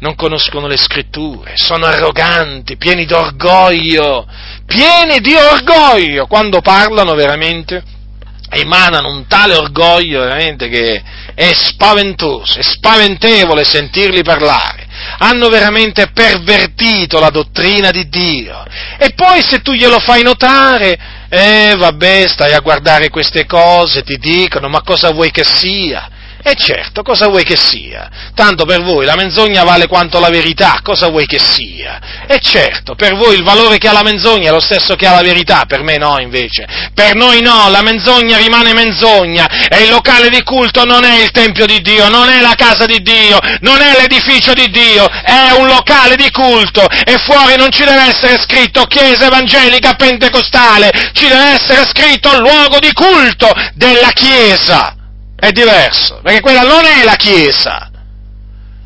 non 0.00 0.14
conoscono 0.14 0.66
le 0.66 0.76
scritture, 0.76 1.52
sono 1.56 1.86
arroganti, 1.86 2.76
pieni 2.76 3.04
di 3.04 3.12
orgoglio, 3.12 4.26
pieni 4.66 5.20
di 5.20 5.34
orgoglio 5.34 6.26
quando 6.26 6.60
parlano 6.60 7.14
veramente 7.14 7.82
emanano 8.50 9.08
un 9.10 9.26
tale 9.26 9.54
orgoglio 9.54 10.20
veramente 10.20 10.68
che 10.68 11.02
è 11.34 11.52
spaventoso, 11.54 12.58
è 12.58 12.62
spaventevole 12.62 13.64
sentirli 13.64 14.22
parlare. 14.22 14.86
Hanno 15.18 15.48
veramente 15.48 16.10
pervertito 16.12 17.18
la 17.18 17.30
dottrina 17.30 17.90
di 17.90 18.08
Dio. 18.08 18.64
E 18.96 19.12
poi 19.14 19.42
se 19.42 19.60
tu 19.60 19.72
glielo 19.72 19.98
fai 19.98 20.22
notare, 20.22 20.96
eh 21.34 21.74
vabbè, 21.76 22.28
stai 22.28 22.52
a 22.52 22.60
guardare 22.60 23.10
queste 23.10 23.46
cose, 23.46 24.02
ti 24.02 24.16
dicono, 24.18 24.68
ma 24.68 24.82
cosa 24.82 25.10
vuoi 25.10 25.30
che 25.30 25.44
sia? 25.44 26.08
E 26.46 26.54
certo, 26.56 27.02
cosa 27.02 27.28
vuoi 27.28 27.42
che 27.42 27.56
sia? 27.56 28.10
Tanto 28.34 28.66
per 28.66 28.82
voi 28.82 29.06
la 29.06 29.16
menzogna 29.16 29.64
vale 29.64 29.86
quanto 29.86 30.20
la 30.20 30.28
verità, 30.28 30.80
cosa 30.82 31.08
vuoi 31.08 31.24
che 31.24 31.38
sia? 31.38 32.26
E 32.26 32.38
certo, 32.38 32.94
per 32.94 33.16
voi 33.16 33.36
il 33.36 33.42
valore 33.42 33.78
che 33.78 33.88
ha 33.88 33.92
la 33.92 34.02
menzogna 34.02 34.50
è 34.50 34.52
lo 34.52 34.60
stesso 34.60 34.94
che 34.94 35.06
ha 35.06 35.14
la 35.14 35.22
verità, 35.22 35.64
per 35.66 35.82
me 35.82 35.96
no 35.96 36.18
invece. 36.20 36.66
Per 36.92 37.14
noi 37.14 37.40
no, 37.40 37.70
la 37.70 37.80
menzogna 37.80 38.36
rimane 38.36 38.74
menzogna 38.74 39.48
e 39.70 39.84
il 39.84 39.88
locale 39.88 40.28
di 40.28 40.42
culto 40.42 40.84
non 40.84 41.04
è 41.04 41.22
il 41.22 41.30
Tempio 41.30 41.64
di 41.64 41.80
Dio, 41.80 42.10
non 42.10 42.28
è 42.28 42.42
la 42.42 42.54
casa 42.54 42.84
di 42.84 43.00
Dio, 43.00 43.38
non 43.60 43.80
è 43.80 43.98
l'edificio 43.98 44.52
di 44.52 44.68
Dio, 44.68 45.08
è 45.08 45.52
un 45.56 45.66
locale 45.66 46.14
di 46.14 46.30
culto 46.30 46.86
e 47.06 47.16
fuori 47.24 47.56
non 47.56 47.70
ci 47.70 47.84
deve 47.84 48.08
essere 48.08 48.38
scritto 48.38 48.84
Chiesa 48.84 49.28
Evangelica 49.28 49.94
Pentecostale, 49.94 50.90
ci 51.14 51.26
deve 51.26 51.54
essere 51.54 51.86
scritto 51.86 52.38
luogo 52.38 52.78
di 52.80 52.92
culto 52.92 53.50
della 53.72 54.10
Chiesa 54.10 54.96
è 55.44 55.52
diverso, 55.52 56.20
perché 56.22 56.40
quella 56.40 56.62
non 56.62 56.84
è 56.84 57.04
la 57.04 57.16
Chiesa. 57.16 57.90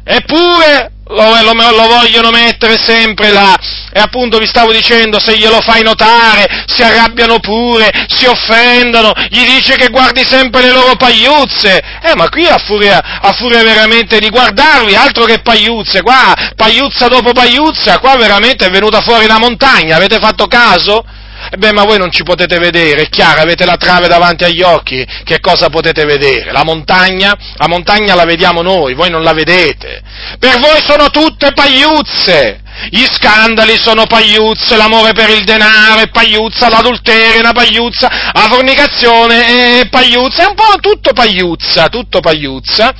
Eppure 0.04 0.92
lo, 1.08 1.42
lo, 1.42 1.52
lo, 1.52 1.86
vogliono 1.86 2.30
mettere 2.30 2.76
sempre 2.82 3.30
là. 3.30 3.56
E 3.92 4.00
appunto 4.00 4.38
vi 4.38 4.46
stavo 4.46 4.72
dicendo, 4.72 5.20
se 5.20 5.36
glielo 5.36 5.60
fai 5.60 5.82
notare, 5.82 6.64
si 6.66 6.82
arrabbiano 6.82 7.38
pure, 7.38 7.90
si 8.08 8.26
offendono, 8.26 9.12
gli 9.28 9.44
dice 9.44 9.76
che 9.76 9.88
guardi 9.88 10.24
sempre 10.26 10.62
le 10.62 10.72
loro 10.72 10.96
pagliuzze. 10.96 11.80
Eh, 12.02 12.14
ma 12.16 12.28
qui 12.28 12.46
a 12.46 12.58
furia, 12.58 13.20
a 13.20 13.32
furia 13.32 13.62
veramente 13.62 14.18
di 14.18 14.28
guardarvi, 14.28 14.94
altro 14.94 15.24
che 15.24 15.40
pagliuzze, 15.40 16.02
qua, 16.02 16.34
pagliuzza 16.56 17.08
dopo 17.08 17.32
pagliuzza, 17.32 17.98
qua 17.98 18.16
veramente 18.16 18.66
è 18.66 18.70
venuta 18.70 19.00
fuori 19.00 19.26
la 19.26 19.38
montagna, 19.38 19.96
avete 19.96 20.18
fatto 20.18 20.46
caso? 20.46 21.04
E 21.50 21.56
beh, 21.56 21.72
ma 21.72 21.84
voi 21.84 21.98
non 21.98 22.10
ci 22.10 22.22
potete 22.24 22.58
vedere, 22.58 23.02
è 23.02 23.08
chiaro, 23.08 23.40
avete 23.40 23.64
la 23.64 23.76
trave 23.76 24.06
davanti 24.06 24.44
agli 24.44 24.60
occhi, 24.60 25.06
che 25.24 25.40
cosa 25.40 25.70
potete 25.70 26.04
vedere? 26.04 26.52
La 26.52 26.64
montagna? 26.64 27.34
La 27.56 27.68
montagna 27.68 28.14
la 28.14 28.24
vediamo 28.24 28.60
noi, 28.60 28.94
voi 28.94 29.08
non 29.08 29.22
la 29.22 29.32
vedete. 29.32 30.02
Per 30.38 30.58
voi 30.58 30.82
sono 30.86 31.08
tutte 31.08 31.52
pagliuzze. 31.52 32.60
Gli 32.90 33.04
scandali 33.10 33.76
sono 33.76 34.06
pagliuzze, 34.06 34.76
l'amore 34.76 35.12
per 35.12 35.30
il 35.30 35.42
denaro 35.42 36.00
è 36.00 36.10
pagliuzza, 36.10 36.68
l'adulterio 36.68 37.36
è 37.36 37.40
una 37.40 37.52
pagliuzza, 37.52 38.08
la 38.32 38.46
fornicazione 38.48 39.80
è 39.80 39.88
pagliuzza, 39.88 40.44
è 40.44 40.46
un 40.46 40.54
po' 40.54 40.78
tutto 40.80 41.12
pagliuzza, 41.12 41.88
tutto 41.88 42.20
pagliuzza. 42.20 42.94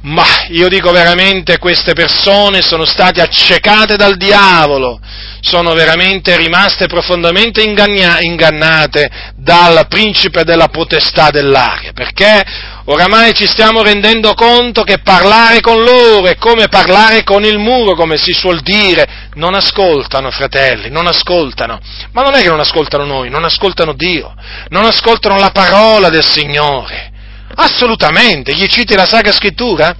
Ma 0.00 0.24
io 0.50 0.68
dico 0.68 0.92
veramente 0.92 1.58
queste 1.58 1.92
persone 1.92 2.62
sono 2.62 2.84
state 2.84 3.20
accecate 3.20 3.96
dal 3.96 4.16
diavolo, 4.16 5.00
sono 5.40 5.74
veramente 5.74 6.36
rimaste 6.36 6.86
profondamente 6.86 7.62
inganna- 7.62 8.20
ingannate 8.20 9.10
dal 9.34 9.86
principe 9.88 10.44
della 10.44 10.68
potestà 10.68 11.30
dell'aria, 11.30 11.92
perché 11.92 12.44
oramai 12.84 13.34
ci 13.34 13.48
stiamo 13.48 13.82
rendendo 13.82 14.34
conto 14.34 14.84
che 14.84 15.00
parlare 15.00 15.60
con 15.60 15.82
loro 15.82 16.26
è 16.26 16.36
come 16.36 16.68
parlare 16.68 17.24
con 17.24 17.44
il 17.44 17.58
muro, 17.58 17.96
come 17.96 18.18
si 18.18 18.32
suol 18.32 18.60
dire, 18.60 19.28
non 19.34 19.54
ascoltano 19.54 20.30
fratelli, 20.30 20.90
non 20.90 21.08
ascoltano, 21.08 21.80
ma 22.12 22.22
non 22.22 22.34
è 22.34 22.42
che 22.42 22.48
non 22.48 22.60
ascoltano 22.60 23.04
noi, 23.04 23.30
non 23.30 23.42
ascoltano 23.42 23.94
Dio, 23.94 24.32
non 24.68 24.84
ascoltano 24.84 25.38
la 25.40 25.50
parola 25.50 26.08
del 26.08 26.24
Signore 26.24 27.16
Assolutamente, 27.54 28.54
gli 28.54 28.66
citi 28.66 28.94
la 28.94 29.06
Sacra 29.06 29.32
Scrittura? 29.32 29.94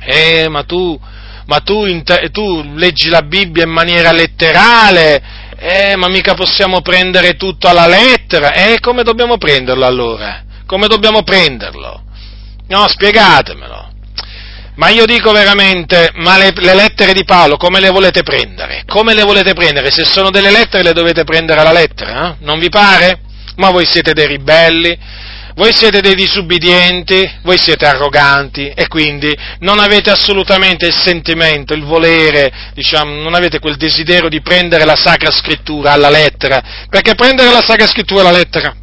Eh, 0.00 0.48
ma 0.48 0.64
tu, 0.64 0.98
ma 1.46 1.58
tu, 1.60 1.86
tu 2.32 2.62
leggi 2.74 3.08
la 3.08 3.22
Bibbia 3.22 3.64
in 3.64 3.70
maniera 3.70 4.10
letterale, 4.12 5.22
eh, 5.58 5.96
ma 5.96 6.08
mica 6.08 6.34
possiamo 6.34 6.80
prendere 6.80 7.36
tutto 7.36 7.68
alla 7.68 7.86
lettera. 7.86 8.52
Eh, 8.52 8.80
come 8.80 9.02
dobbiamo 9.02 9.38
prenderlo 9.38 9.84
allora? 9.84 10.42
Come 10.66 10.88
dobbiamo 10.88 11.22
prenderlo? 11.22 12.02
No, 12.68 12.88
spiegatemelo. 12.88 13.90
Ma 14.74 14.88
io 14.88 15.04
dico 15.04 15.32
veramente, 15.32 16.10
ma 16.14 16.38
le, 16.38 16.52
le, 16.54 16.74
lettere 16.74 17.12
di 17.12 17.24
Paolo 17.24 17.58
come 17.58 17.78
le 17.78 17.90
volete 17.90 18.22
prendere? 18.22 18.84
Come 18.86 19.12
le 19.12 19.22
volete 19.22 19.52
prendere? 19.52 19.90
Se 19.90 20.04
sono 20.04 20.30
delle 20.30 20.50
lettere 20.50 20.82
le 20.82 20.94
dovete 20.94 21.24
prendere 21.24 21.60
alla 21.60 21.72
lettera, 21.72 22.30
eh? 22.30 22.36
Non 22.40 22.58
vi 22.58 22.70
pare? 22.70 23.20
Ma 23.56 23.70
voi 23.70 23.84
siete 23.84 24.14
dei 24.14 24.26
ribelli, 24.26 24.98
voi 25.54 25.74
siete 25.74 26.00
dei 26.00 26.14
disubbidienti, 26.14 27.38
voi 27.42 27.58
siete 27.58 27.86
arroganti 27.86 28.68
e 28.68 28.88
quindi 28.88 29.34
non 29.60 29.78
avete 29.78 30.10
assolutamente 30.10 30.86
il 30.86 30.94
sentimento, 30.94 31.74
il 31.74 31.84
volere, 31.84 32.70
diciamo, 32.74 33.20
non 33.20 33.34
avete 33.34 33.58
quel 33.58 33.76
desiderio 33.76 34.28
di 34.28 34.40
prendere 34.40 34.84
la 34.84 34.96
Sacra 34.96 35.30
Scrittura 35.30 35.92
alla 35.92 36.10
lettera, 36.10 36.86
perché 36.88 37.14
prendere 37.14 37.52
la 37.52 37.62
Sacra 37.62 37.86
Scrittura 37.86 38.20
alla 38.20 38.32
lettera 38.38 38.76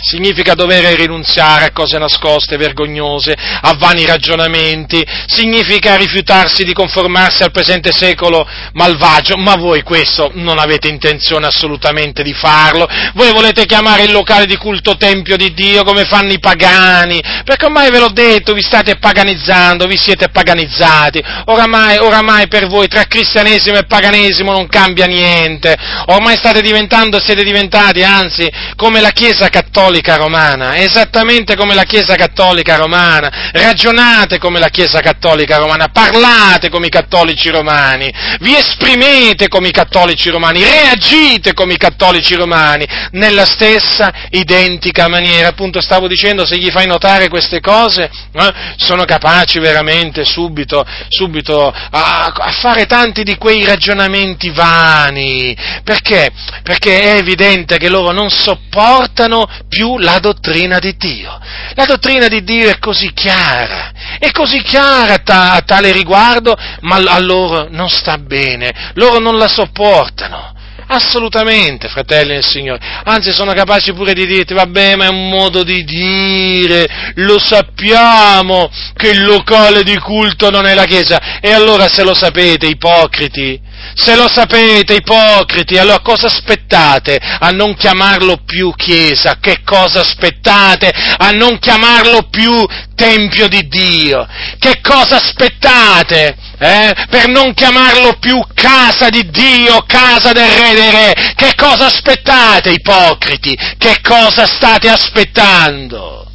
significa 0.00 0.54
dover 0.54 0.84
rinunziare 0.94 1.66
a 1.66 1.72
cose 1.72 1.98
nascoste, 1.98 2.56
vergognose, 2.56 3.34
a 3.34 3.74
vani 3.78 4.06
ragionamenti, 4.06 5.04
significa 5.26 5.96
rifiutarsi 5.96 6.64
di 6.64 6.72
conformarsi 6.72 7.42
al 7.42 7.50
presente 7.50 7.92
secolo 7.92 8.46
malvagio, 8.72 9.36
ma 9.36 9.56
voi 9.56 9.82
questo 9.82 10.30
non 10.34 10.58
avete 10.58 10.88
intenzione 10.88 11.46
assolutamente 11.46 12.22
di 12.22 12.32
farlo, 12.32 12.86
voi 13.14 13.32
volete 13.32 13.66
chiamare 13.66 14.04
il 14.04 14.12
locale 14.12 14.46
di 14.46 14.56
culto 14.56 14.96
Tempio 14.96 15.36
di 15.36 15.52
Dio 15.52 15.84
come 15.84 16.04
fanno 16.04 16.32
i 16.32 16.38
pagani, 16.38 17.20
perché 17.44 17.66
ormai 17.66 17.90
ve 17.90 17.98
l'ho 17.98 18.10
detto, 18.10 18.52
vi 18.52 18.62
state 18.62 18.96
paganizzando, 18.96 19.86
vi 19.86 19.96
siete 19.96 20.28
paganizzati, 20.28 21.22
oramai, 21.46 21.98
oramai 21.98 22.48
per 22.48 22.66
voi 22.66 22.88
tra 22.88 23.04
cristianesimo 23.04 23.76
e 23.76 23.86
paganesimo 23.86 24.52
non 24.52 24.68
cambia 24.68 25.06
niente, 25.06 25.76
ormai 26.06 26.36
state 26.36 26.60
diventando, 26.60 27.20
siete 27.20 27.42
diventati 27.42 28.02
anzi 28.02 28.48
come 28.76 29.00
la 29.00 29.10
Chiesa 29.10 29.48
cattolica, 29.48 29.87
Cattolica 29.88 30.16
Romana, 30.16 30.76
esattamente 30.76 31.56
come 31.56 31.74
la 31.74 31.84
Chiesa 31.84 32.14
Cattolica 32.14 32.76
Romana, 32.76 33.50
ragionate 33.52 34.36
come 34.36 34.58
la 34.58 34.68
Chiesa 34.68 35.00
Cattolica 35.00 35.56
Romana, 35.56 35.88
parlate 35.88 36.68
come 36.68 36.88
i 36.88 36.90
cattolici 36.90 37.48
romani, 37.48 38.12
vi 38.40 38.54
esprimete 38.54 39.48
come 39.48 39.68
i 39.68 39.70
cattolici 39.70 40.28
romani, 40.28 40.62
reagite 40.62 41.54
come 41.54 41.72
i 41.72 41.78
cattolici 41.78 42.34
romani, 42.34 42.86
nella 43.12 43.46
stessa 43.46 44.12
identica 44.28 45.08
maniera. 45.08 45.48
Appunto 45.48 45.80
stavo 45.80 46.06
dicendo, 46.06 46.44
se 46.44 46.58
gli 46.58 46.70
fai 46.70 46.86
notare 46.86 47.30
queste 47.30 47.60
cose, 47.60 48.10
eh, 48.30 48.52
sono 48.76 49.06
capaci 49.06 49.58
veramente 49.58 50.26
subito, 50.26 50.84
subito 51.08 51.68
a, 51.68 52.26
a 52.26 52.52
fare 52.60 52.84
tanti 52.84 53.22
di 53.22 53.38
quei 53.38 53.64
ragionamenti 53.64 54.50
vani. 54.50 55.56
Perché? 55.82 56.30
Perché 56.62 57.00
è 57.00 57.16
evidente 57.16 57.78
che 57.78 57.88
loro 57.88 58.12
non 58.12 58.28
sopportano 58.28 59.48
più 59.78 59.96
la 59.98 60.18
dottrina 60.18 60.80
di 60.80 60.96
Dio. 60.96 61.38
La 61.74 61.84
dottrina 61.84 62.26
di 62.26 62.42
Dio 62.42 62.68
è 62.68 62.80
così 62.80 63.12
chiara, 63.12 63.92
è 64.18 64.32
così 64.32 64.60
chiara 64.62 65.22
a, 65.24 65.60
tale 65.60 65.92
riguardo, 65.92 66.56
ma 66.80 66.96
a 66.96 67.20
loro 67.20 67.68
non 67.70 67.88
sta 67.88 68.18
bene, 68.18 68.90
loro 68.94 69.20
non 69.20 69.38
la 69.38 69.46
sopportano. 69.46 70.56
Assolutamente, 70.90 71.88
fratelli 71.88 72.32
del 72.32 72.44
Signore. 72.44 72.80
Anzi, 73.04 73.30
sono 73.30 73.52
capaci 73.52 73.92
pure 73.92 74.14
di 74.14 74.26
dirti, 74.26 74.54
vabbè, 74.54 74.96
ma 74.96 75.04
è 75.04 75.10
un 75.10 75.28
modo 75.28 75.62
di 75.62 75.84
dire, 75.84 77.12
lo 77.16 77.38
sappiamo 77.38 78.70
che 78.94 79.10
il 79.10 79.22
locale 79.22 79.84
di 79.84 79.98
culto 79.98 80.50
non 80.50 80.66
è 80.66 80.74
la 80.74 80.86
Chiesa. 80.86 81.40
E 81.40 81.52
allora 81.52 81.88
se 81.88 82.02
lo 82.02 82.14
sapete, 82.14 82.66
ipocriti, 82.66 83.60
se 83.94 84.14
lo 84.16 84.28
sapete, 84.28 84.94
ipocriti, 84.94 85.76
allora 85.76 86.00
cosa 86.00 86.26
aspettate 86.26 87.18
a 87.20 87.50
non 87.50 87.74
chiamarlo 87.74 88.38
più 88.44 88.72
Chiesa? 88.74 89.38
Che 89.40 89.62
cosa 89.64 90.00
aspettate 90.00 90.92
a 91.18 91.30
non 91.30 91.58
chiamarlo 91.58 92.28
più 92.30 92.66
Tempio 92.94 93.48
di 93.48 93.66
Dio? 93.68 94.26
Che 94.58 94.80
cosa 94.80 95.16
aspettate? 95.16 96.36
eh, 96.58 96.92
per 97.08 97.28
non 97.28 97.54
chiamarlo 97.54 98.18
più 98.18 98.40
casa 98.52 99.08
di 99.08 99.30
Dio, 99.30 99.84
casa 99.86 100.32
del 100.32 100.50
Re 100.50 100.74
dei 100.74 100.90
Re. 100.90 101.32
Che 101.34 101.54
cosa 101.56 101.86
aspettate, 101.86 102.70
ipocriti? 102.70 103.56
Che 103.78 104.00
cosa 104.02 104.46
state 104.46 104.88
aspettando? 104.88 106.26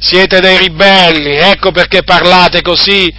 Siete 0.00 0.40
dei 0.40 0.58
ribelli, 0.58 1.36
ecco 1.36 1.70
perché 1.70 2.02
parlate 2.02 2.62
così 2.62 3.12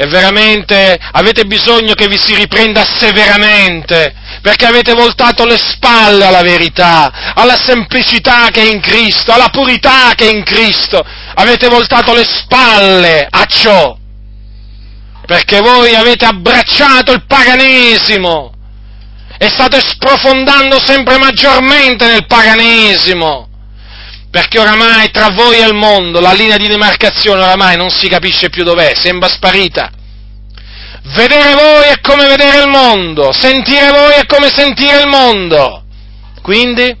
e 0.00 0.06
veramente 0.06 0.96
avete 1.10 1.44
bisogno 1.44 1.94
che 1.94 2.06
vi 2.06 2.18
si 2.18 2.32
riprenda 2.34 2.84
severamente, 2.84 4.14
perché 4.40 4.64
avete 4.64 4.94
voltato 4.94 5.44
le 5.44 5.58
spalle 5.58 6.24
alla 6.24 6.42
verità, 6.42 7.32
alla 7.34 7.56
semplicità 7.56 8.48
che 8.52 8.62
è 8.62 8.72
in 8.72 8.80
Cristo, 8.80 9.32
alla 9.32 9.48
purità 9.48 10.12
che 10.14 10.28
è 10.28 10.32
in 10.32 10.44
Cristo, 10.44 11.04
avete 11.34 11.66
voltato 11.66 12.14
le 12.14 12.24
spalle 12.24 13.26
a 13.28 13.44
ciò 13.46 13.96
perché 15.28 15.60
voi 15.60 15.94
avete 15.94 16.24
abbracciato 16.24 17.12
il 17.12 17.26
paganesimo 17.26 18.50
e 19.36 19.48
state 19.50 19.78
sprofondando 19.78 20.80
sempre 20.82 21.18
maggiormente 21.18 22.06
nel 22.06 22.24
paganesimo, 22.26 23.46
perché 24.30 24.58
oramai 24.58 25.10
tra 25.10 25.30
voi 25.30 25.58
e 25.58 25.66
il 25.66 25.74
mondo 25.74 26.20
la 26.20 26.32
linea 26.32 26.56
di 26.56 26.68
demarcazione 26.68 27.40
oramai 27.40 27.76
non 27.76 27.90
si 27.90 28.08
capisce 28.08 28.50
più 28.50 28.64
dov'è, 28.64 28.94
sembra 28.94 29.28
sparita. 29.28 29.90
Vedere 31.14 31.54
voi 31.54 31.84
è 31.84 32.00
come 32.00 32.26
vedere 32.26 32.62
il 32.62 32.68
mondo, 32.68 33.32
sentire 33.32 33.90
voi 33.90 34.12
è 34.12 34.26
come 34.26 34.48
sentire 34.48 35.00
il 35.00 35.08
mondo. 35.08 35.84
Quindi 36.42 36.96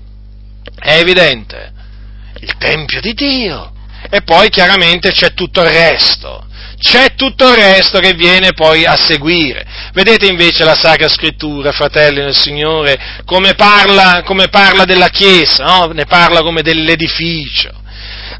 è 0.80 0.98
evidente, 0.98 1.72
il 2.40 2.56
Tempio 2.56 3.00
di 3.00 3.12
Dio. 3.12 3.72
E 4.10 4.22
poi 4.22 4.48
chiaramente 4.48 5.10
c'è 5.10 5.34
tutto 5.34 5.60
il 5.60 5.68
resto 5.68 6.47
c'è 6.78 7.14
tutto 7.14 7.48
il 7.48 7.56
resto 7.56 7.98
che 7.98 8.14
viene 8.14 8.52
poi 8.52 8.84
a 8.84 8.96
seguire. 8.96 9.66
Vedete 9.92 10.26
invece 10.26 10.64
la 10.64 10.76
Sacra 10.76 11.08
Scrittura, 11.08 11.72
fratelli 11.72 12.20
nel 12.20 12.36
Signore, 12.36 13.20
come 13.24 13.54
parla, 13.54 14.22
come 14.24 14.48
parla 14.48 14.84
della 14.84 15.08
Chiesa, 15.08 15.64
no? 15.64 15.86
ne 15.86 16.06
parla 16.06 16.42
come 16.42 16.62
dell'edificio, 16.62 17.70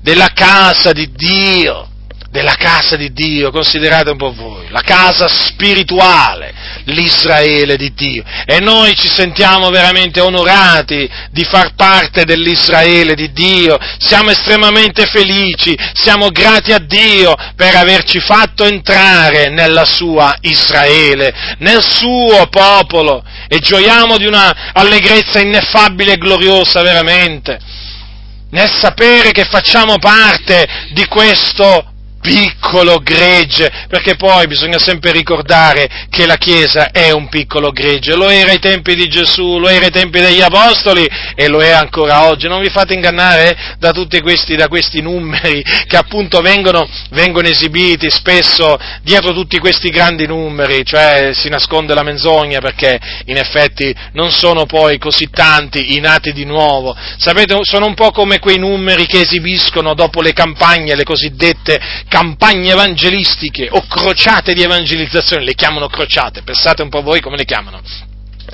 della 0.01 0.31
casa 0.33 0.93
di 0.93 1.11
Dio, 1.13 1.88
della 2.31 2.55
casa 2.57 2.97
di 2.97 3.13
Dio, 3.13 3.51
considerate 3.51 4.11
un 4.11 4.19
po' 4.19 4.33
voi, 4.33 4.67
la 4.69 4.83
casa 4.83 5.29
spirituale, 5.29 6.53
l'Israele 6.85 7.77
di 7.77 7.93
Dio. 7.95 8.23
E 8.45 8.61
noi 8.61 8.95
ci 8.95 9.09
sentiamo 9.09 9.71
veramente 9.71 10.21
onorati 10.21 11.09
di 11.31 11.45
far 11.45 11.75
parte 11.75 12.25
dell'Israele 12.25 13.15
di 13.15 13.33
Dio, 13.33 13.79
siamo 13.99 14.31
estremamente 14.31 15.07
felici, 15.07 15.77
siamo 15.95 16.29
grati 16.29 16.73
a 16.73 16.79
Dio 16.79 17.35
per 17.57 17.75
averci 17.75 18.21
fatto 18.21 18.65
entrare 18.65 19.49
nella 19.49 19.87
sua 19.87 20.37
Israele, 20.41 21.57
nel 21.59 21.83
suo 21.83 22.47
popolo 22.51 23.25
e 23.49 23.59
gioiamo 23.59 24.19
di 24.19 24.27
una 24.27 24.73
allegrezza 24.75 25.41
ineffabile 25.41 26.13
e 26.13 26.19
gloriosa 26.19 26.83
veramente 26.83 27.59
nel 28.51 28.71
sapere 28.81 29.33
che 29.33 29.45
facciamo 29.45 29.99
parte 29.99 30.67
di 30.93 31.07
questo 31.07 31.97
piccolo 32.29 32.99
gregge, 32.99 33.87
perché 33.89 34.17
poi 34.17 34.47
bisogna 34.47 34.79
sempre 34.79 35.13
ricordare 35.13 35.89
che 36.11 36.27
la 36.27 36.37
Chiesa 36.37 36.91
è 36.91 37.11
un 37.11 37.31
piccolo 37.31 37.71
gregge, 37.71 38.15
lo 38.15 38.29
era 38.29 38.51
ai 38.51 38.59
tempi 38.59 38.95
di 38.95 39.09
Gesù, 39.09 39.59
lo 39.59 39.67
era 39.67 39.87
ai 39.87 39.91
tempi 39.91 40.21
degli 40.21 40.43
Apostoli 40.43 41.09
e 41.35 41.49
lo 41.49 41.63
è 41.63 41.71
ancora 41.71 42.25
oggi. 42.25 42.47
Non 42.47 42.61
vi 42.61 42.69
fate 42.69 42.93
ingannare 42.93 43.77
da 43.79 43.93
tutti 43.93 44.21
questi, 44.21 44.57
da 44.57 44.69
questi 44.69 45.01
numeri 45.01 45.65
che 45.87 45.97
appunto 45.97 46.43
vengono, 46.43 46.87
vengono 47.13 47.49
esibiti 47.49 48.11
spesso 48.11 48.79
dietro 49.03 49.33
tutti 49.33 49.59
questi 49.59 49.89
grandi 49.89 50.27
numeri, 50.27 50.85
cioè 50.85 51.31
si 51.33 51.49
nasconde 51.49 51.95
la 51.95 52.03
menzogna 52.03 52.61
perché 52.61 52.99
in 53.25 53.39
effetti 53.39 53.95
non 54.13 54.31
sono 54.31 54.67
poi 54.67 54.99
così 54.99 55.31
tanti 55.31 55.97
i 55.97 56.01
nati 56.01 56.35
di 56.35 56.45
nuovo. 56.45 56.95
Sapete, 57.17 57.57
sono 57.63 57.87
un 57.87 57.95
po' 57.95 58.11
come 58.11 58.39
quei 58.39 58.59
numeri 58.59 59.07
che 59.07 59.21
esibiscono 59.21 59.95
dopo 59.95 60.21
le 60.21 60.35
campagne, 60.35 60.95
le 60.95 61.05
cosiddette 61.05 61.81
campagne 62.07 62.17
evangelistiche 62.69 63.69
o 63.71 63.87
crociate 63.87 64.55
di 64.55 64.63
evangelizzazione, 64.63 65.45
le 65.45 65.55
chiamano 65.55 65.89
crociate, 65.89 66.43
pensate 66.43 66.83
un 66.83 66.89
po' 66.89 67.03
voi 67.03 67.21
come 67.21 67.37
le 67.37 67.45
chiamano. 67.45 67.81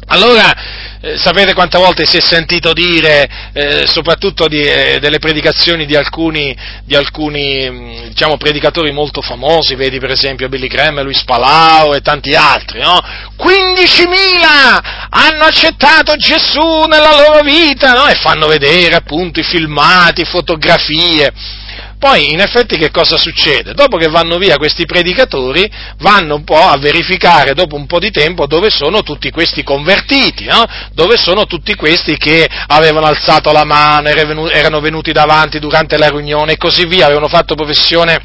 Allora, 0.06 0.52
eh, 1.00 1.16
sapete 1.16 1.54
quante 1.54 1.78
volte 1.78 2.04
si 2.04 2.18
è 2.18 2.20
sentito 2.20 2.72
dire, 2.72 3.28
eh, 3.52 3.86
soprattutto 3.86 4.48
di, 4.48 4.60
eh, 4.60 4.98
delle 5.00 5.18
predicazioni 5.18 5.86
di 5.86 5.96
alcuni, 5.96 6.54
di 6.84 6.94
alcuni 6.94 7.70
mm, 7.70 8.08
diciamo, 8.08 8.36
predicatori 8.36 8.92
molto 8.92 9.22
famosi, 9.22 9.76
vedi 9.76 9.98
per 9.98 10.10
esempio 10.10 10.48
Billy 10.48 10.66
Graham, 10.66 11.02
Luis 11.02 11.24
Palau 11.24 11.94
e 11.94 12.00
tanti 12.00 12.34
altri, 12.34 12.80
no? 12.80 13.00
15.000 13.38 15.08
hanno 15.08 15.44
accettato 15.44 16.16
Gesù 16.16 16.84
nella 16.86 17.16
loro 17.16 17.42
vita, 17.42 17.94
no? 17.94 18.06
E 18.06 18.14
fanno 18.14 18.46
vedere 18.46 18.96
appunto 18.96 19.40
i 19.40 19.44
filmati, 19.44 20.24
fotografie. 20.24 21.62
Poi 22.04 22.32
in 22.32 22.40
effetti 22.40 22.76
che 22.76 22.90
cosa 22.90 23.16
succede? 23.16 23.72
Dopo 23.72 23.96
che 23.96 24.08
vanno 24.08 24.36
via 24.36 24.58
questi 24.58 24.84
predicatori, 24.84 25.66
vanno 26.00 26.34
un 26.34 26.44
po' 26.44 26.60
a 26.60 26.76
verificare 26.76 27.54
dopo 27.54 27.76
un 27.76 27.86
po' 27.86 27.98
di 27.98 28.10
tempo 28.10 28.46
dove 28.46 28.68
sono 28.68 29.02
tutti 29.02 29.30
questi 29.30 29.62
convertiti, 29.62 30.44
no? 30.44 30.64
dove 30.92 31.16
sono 31.16 31.46
tutti 31.46 31.74
questi 31.74 32.18
che 32.18 32.46
avevano 32.66 33.06
alzato 33.06 33.52
la 33.52 33.64
mano, 33.64 34.08
erano 34.08 34.80
venuti 34.80 35.12
davanti 35.12 35.58
durante 35.58 35.96
la 35.96 36.10
riunione 36.10 36.52
e 36.52 36.56
così 36.58 36.84
via, 36.84 37.06
avevano 37.06 37.28
fatto 37.28 37.54
professione 37.54 38.20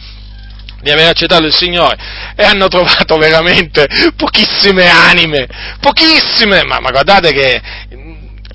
di 0.82 0.92
aver 0.92 1.08
accettato 1.08 1.46
il 1.46 1.54
Signore 1.54 1.98
e 2.36 2.44
hanno 2.44 2.68
trovato 2.68 3.16
veramente 3.16 3.88
pochissime 4.18 4.90
anime, 4.90 5.48
pochissime, 5.80 6.64
ma, 6.64 6.82
ma 6.82 6.90
guardate 6.90 7.32
che 7.32 7.62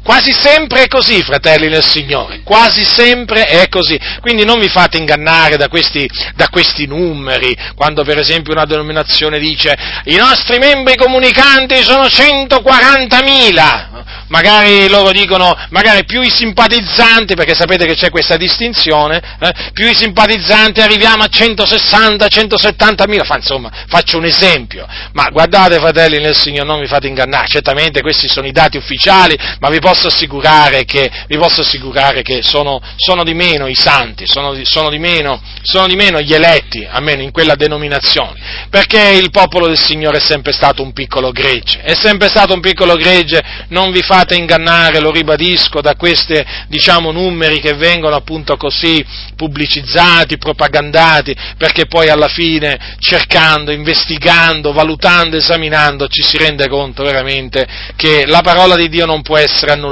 Quasi 0.05 0.35
sempre 0.35 0.83
è 0.83 0.87
così, 0.87 1.23
fratelli 1.23 1.71
del 1.71 1.83
Signore, 1.83 2.43
quasi 2.45 2.85
sempre 2.85 3.47
è 3.47 3.71
così. 3.71 3.99
Quindi 4.21 4.45
non 4.45 4.61
vi 4.61 4.69
fate 4.69 4.99
ingannare 4.99 5.57
da 5.57 5.69
questi, 5.69 6.07
da 6.35 6.49
questi, 6.51 6.85
numeri, 6.85 7.57
quando 7.75 8.05
per 8.05 8.19
esempio 8.19 8.53
una 8.53 8.67
denominazione 8.67 9.39
dice 9.39 9.75
i 10.05 10.17
nostri 10.17 10.59
membri 10.59 10.97
comunicanti 10.97 11.83
sono 11.83 12.05
140.000, 12.05 14.03
magari 14.29 14.91
loro 14.91 15.11
dicono, 15.11 15.57
magari 15.71 16.05
più 16.05 16.21
i 16.21 16.31
simpatizzanti, 16.31 17.35
perché 17.35 17.55
sapete 17.55 17.87
che 17.87 17.95
c'è 17.95 18.11
questa 18.11 18.37
distinzione, 18.37 19.23
eh, 19.41 19.71
più 19.73 19.89
i 19.89 19.95
simpatizzanti 19.95 20.83
arriviamo 20.83 21.23
a 21.23 21.29
160, 21.29 22.29
170 22.29 23.07
mila, 23.07 23.25
fa, 23.25 23.37
insomma, 23.37 23.71
faccio 23.89 24.19
un 24.19 24.27
esempio, 24.27 24.87
ma 25.13 25.31
guardate 25.31 25.79
fratelli 25.79 26.21
nel 26.21 26.37
Signore, 26.37 26.67
non 26.67 26.81
vi 26.81 26.87
fate 26.87 27.07
ingannare, 27.07 27.49
certamente 27.49 28.03
questi 28.03 28.29
sono 28.29 28.47
i 28.47 28.53
dati 28.53 28.77
ufficiali, 28.77 29.35
ma 29.61 29.71
vi 29.71 29.79
posso 29.79 29.93
assicurare 29.95 30.85
che, 30.85 31.11
posso 31.39 31.63
assicurare 31.63 32.23
che 32.23 32.43
sono, 32.43 32.81
sono, 32.97 33.25
di 33.25 33.35
meno 33.35 33.67
i 33.67 33.75
santi, 33.75 34.27
sono 34.27 34.55
di, 34.55 34.65
sono 34.65 34.91
di 34.91 34.99
meno 34.99 35.41
sono 35.65 35.87
di 35.87 35.97
meno 35.97 36.21
gli 36.21 36.35
eletti, 36.35 36.87
almeno 36.89 37.23
in 37.23 37.31
quella 37.31 37.55
denominazione, 37.55 38.67
perché 38.69 39.19
il 39.21 39.31
popolo 39.31 39.67
del 39.67 39.79
Signore 39.79 40.19
è 40.19 40.21
sempre 40.21 40.53
stato 40.53 40.83
un 40.83 40.93
piccolo 40.93 41.31
gregge, 41.33 41.81
è 41.81 41.95
sempre 41.95 42.29
stato 42.29 42.53
un 42.53 42.61
piccolo 42.61 42.97
gregge, 42.97 43.43
non 43.69 43.91
vi 43.91 44.03
fate 44.03 44.35
ingannare, 44.35 45.01
lo 45.01 45.11
ribadisco, 45.11 45.81
da 45.81 45.95
questi, 45.97 46.35
diciamo, 46.69 47.11
numeri 47.11 47.61
che 47.61 47.73
vengono 47.75 48.15
appunto 48.15 48.57
così 48.57 49.05
pubblicizzati, 49.35 50.37
propagandati, 50.37 51.35
perché 51.57 51.87
poi 51.87 52.09
alla 52.09 52.29
fine, 52.29 52.97
cercando, 52.99 53.73
investigando, 53.73 54.73
valutando, 54.73 55.37
esaminando, 55.37 56.09
ci 56.09 56.23
si 56.23 56.37
rende 56.37 56.69
conto 56.69 57.03
veramente 57.03 57.67
che 57.97 58.27
la 58.27 58.43
parola 58.43 58.77
di 58.77 58.89
Dio 58.89 59.07
non 59.07 59.23
può 59.23 59.39
essere 59.39 59.73
annullata 59.73 59.84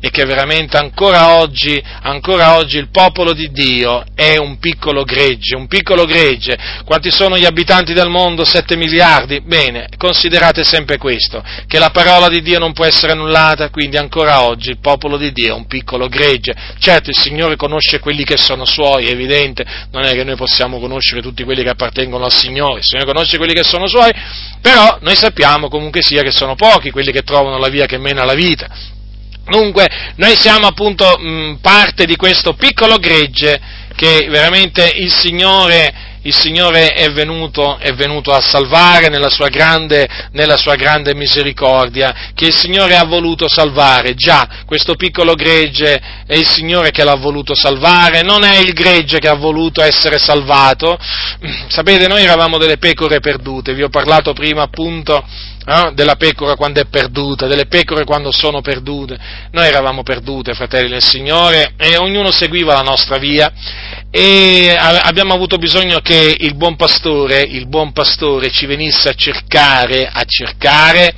e 0.00 0.10
che 0.10 0.24
veramente 0.24 0.76
ancora 0.76 1.36
oggi, 1.36 1.82
ancora 2.02 2.56
oggi 2.56 2.76
il 2.76 2.88
popolo 2.90 3.32
di 3.32 3.50
Dio 3.50 4.04
è 4.14 4.36
un 4.36 4.58
piccolo 4.58 5.04
gregge, 5.04 5.56
un 5.56 5.66
piccolo 5.66 6.04
gregge. 6.04 6.56
Quanti 6.84 7.10
sono 7.10 7.36
gli 7.38 7.44
abitanti 7.44 7.92
del 7.92 8.08
mondo? 8.08 8.44
7 8.44 8.76
miliardi? 8.76 9.40
Bene, 9.40 9.88
considerate 9.96 10.64
sempre 10.64 10.98
questo, 10.98 11.42
che 11.66 11.78
la 11.78 11.90
parola 11.90 12.28
di 12.28 12.42
Dio 12.42 12.58
non 12.58 12.72
può 12.72 12.84
essere 12.84 13.12
annullata, 13.12 13.70
quindi 13.70 13.96
ancora 13.96 14.42
oggi 14.42 14.70
il 14.70 14.78
popolo 14.78 15.16
di 15.16 15.32
Dio 15.32 15.54
è 15.54 15.56
un 15.56 15.66
piccolo 15.66 16.08
gregge. 16.08 16.54
Certo, 16.78 17.10
il 17.10 17.16
Signore 17.16 17.56
conosce 17.56 17.98
quelli 18.00 18.24
che 18.24 18.36
sono 18.36 18.64
suoi, 18.64 19.06
è 19.06 19.10
evidente, 19.10 19.64
non 19.92 20.04
è 20.04 20.12
che 20.12 20.24
noi 20.24 20.36
possiamo 20.36 20.78
conoscere 20.78 21.22
tutti 21.22 21.44
quelli 21.44 21.62
che 21.62 21.70
appartengono 21.70 22.24
al 22.24 22.32
Signore, 22.32 22.78
il 22.78 22.84
Signore 22.84 23.06
conosce 23.06 23.36
quelli 23.36 23.54
che 23.54 23.64
sono 23.64 23.86
suoi, 23.86 24.12
però 24.60 24.98
noi 25.00 25.16
sappiamo 25.16 25.68
comunque 25.68 26.02
sia 26.02 26.22
che 26.22 26.30
sono 26.30 26.54
pochi 26.54 26.90
quelli 26.90 27.12
che 27.12 27.22
trovano 27.22 27.58
la 27.58 27.68
via 27.68 27.86
che 27.86 27.98
mena 27.98 28.22
alla 28.22 28.34
vita. 28.34 28.94
Dunque, 29.48 29.86
noi 30.16 30.34
siamo 30.36 30.66
appunto 30.66 31.16
mh, 31.18 31.58
parte 31.60 32.04
di 32.04 32.16
questo 32.16 32.54
piccolo 32.54 32.96
gregge 32.96 33.60
che 33.94 34.26
veramente 34.28 34.92
il 34.96 35.12
Signore 35.12 36.06
il 36.26 36.34
Signore 36.34 36.88
è 36.88 37.08
venuto, 37.12 37.78
è 37.78 37.92
venuto 37.92 38.32
a 38.32 38.40
salvare 38.40 39.08
nella 39.08 39.30
sua, 39.30 39.48
grande, 39.48 40.08
nella 40.32 40.56
sua, 40.56 40.74
grande, 40.74 41.14
misericordia, 41.14 42.32
che 42.34 42.46
il 42.46 42.54
Signore 42.54 42.96
ha 42.96 43.04
voluto 43.04 43.48
salvare. 43.48 44.14
Già, 44.14 44.64
questo 44.66 44.96
piccolo 44.96 45.34
gregge 45.34 46.24
è 46.26 46.34
il 46.34 46.46
Signore 46.46 46.90
che 46.90 47.04
l'ha 47.04 47.14
voluto 47.14 47.54
salvare, 47.54 48.22
non 48.22 48.42
è 48.42 48.58
il 48.58 48.72
gregge 48.72 49.20
che 49.20 49.28
ha 49.28 49.36
voluto 49.36 49.80
essere 49.82 50.18
salvato. 50.18 50.98
Sapete, 51.68 52.08
noi 52.08 52.24
eravamo 52.24 52.58
delle 52.58 52.78
pecore 52.78 53.20
perdute, 53.20 53.74
vi 53.74 53.84
ho 53.84 53.88
parlato 53.88 54.32
prima 54.32 54.62
appunto 54.62 55.24
eh, 55.68 55.90
della 55.94 56.14
pecora 56.14 56.54
quando 56.54 56.80
è 56.80 56.86
perduta, 56.86 57.48
delle 57.48 57.66
pecore 57.66 58.04
quando 58.04 58.30
sono 58.30 58.60
perdute. 58.60 59.18
Noi 59.50 59.66
eravamo 59.66 60.04
perdute, 60.04 60.54
fratelli 60.54 60.88
del 60.88 61.02
Signore, 61.02 61.72
e 61.76 61.96
ognuno 61.96 62.30
seguiva 62.30 62.72
la 62.72 62.82
nostra 62.82 63.18
via 63.18 63.52
e 64.08 64.74
abbiamo 64.78 65.34
avuto 65.34 65.56
bisogno 65.56 65.98
che 65.98 66.36
il 66.38 66.54
buon 66.54 66.76
pastore, 66.76 67.40
il 67.40 67.66
buon 67.66 67.92
pastore 67.92 68.50
ci 68.50 68.66
venisse 68.66 69.08
a 69.08 69.14
cercare, 69.14 70.08
a 70.10 70.22
cercare 70.24 71.12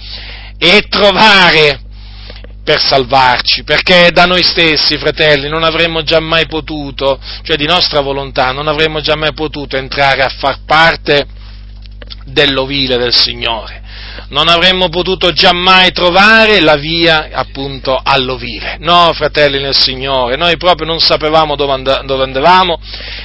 e 0.56 0.82
trovare 0.88 1.80
per 2.64 2.80
salvarci, 2.80 3.64
perché 3.64 4.10
da 4.12 4.24
noi 4.24 4.42
stessi, 4.42 4.96
fratelli, 4.96 5.48
non 5.48 5.62
avremmo 5.62 6.02
già 6.02 6.20
mai 6.20 6.46
potuto, 6.46 7.20
cioè 7.42 7.56
di 7.56 7.66
nostra 7.66 8.00
volontà, 8.00 8.50
non 8.52 8.66
avremmo 8.66 9.00
già 9.00 9.14
mai 9.14 9.34
potuto 9.34 9.76
entrare 9.76 10.22
a 10.22 10.28
far 10.28 10.60
parte 10.64 11.26
dell'ovile 12.24 12.96
del 12.96 13.14
Signore 13.14 13.77
non 14.28 14.48
avremmo 14.48 14.88
potuto 14.88 15.32
giammai 15.32 15.92
trovare 15.92 16.60
la 16.60 16.76
via 16.76 17.28
appunto 17.32 17.98
all'ovile. 18.02 18.76
No, 18.80 19.12
fratelli 19.14 19.60
nel 19.60 19.74
Signore, 19.74 20.36
noi 20.36 20.56
proprio 20.56 20.86
non 20.86 21.00
sapevamo 21.00 21.56
dove, 21.56 21.72
and- 21.72 22.04
dove 22.04 22.22
andavamo 22.22 22.80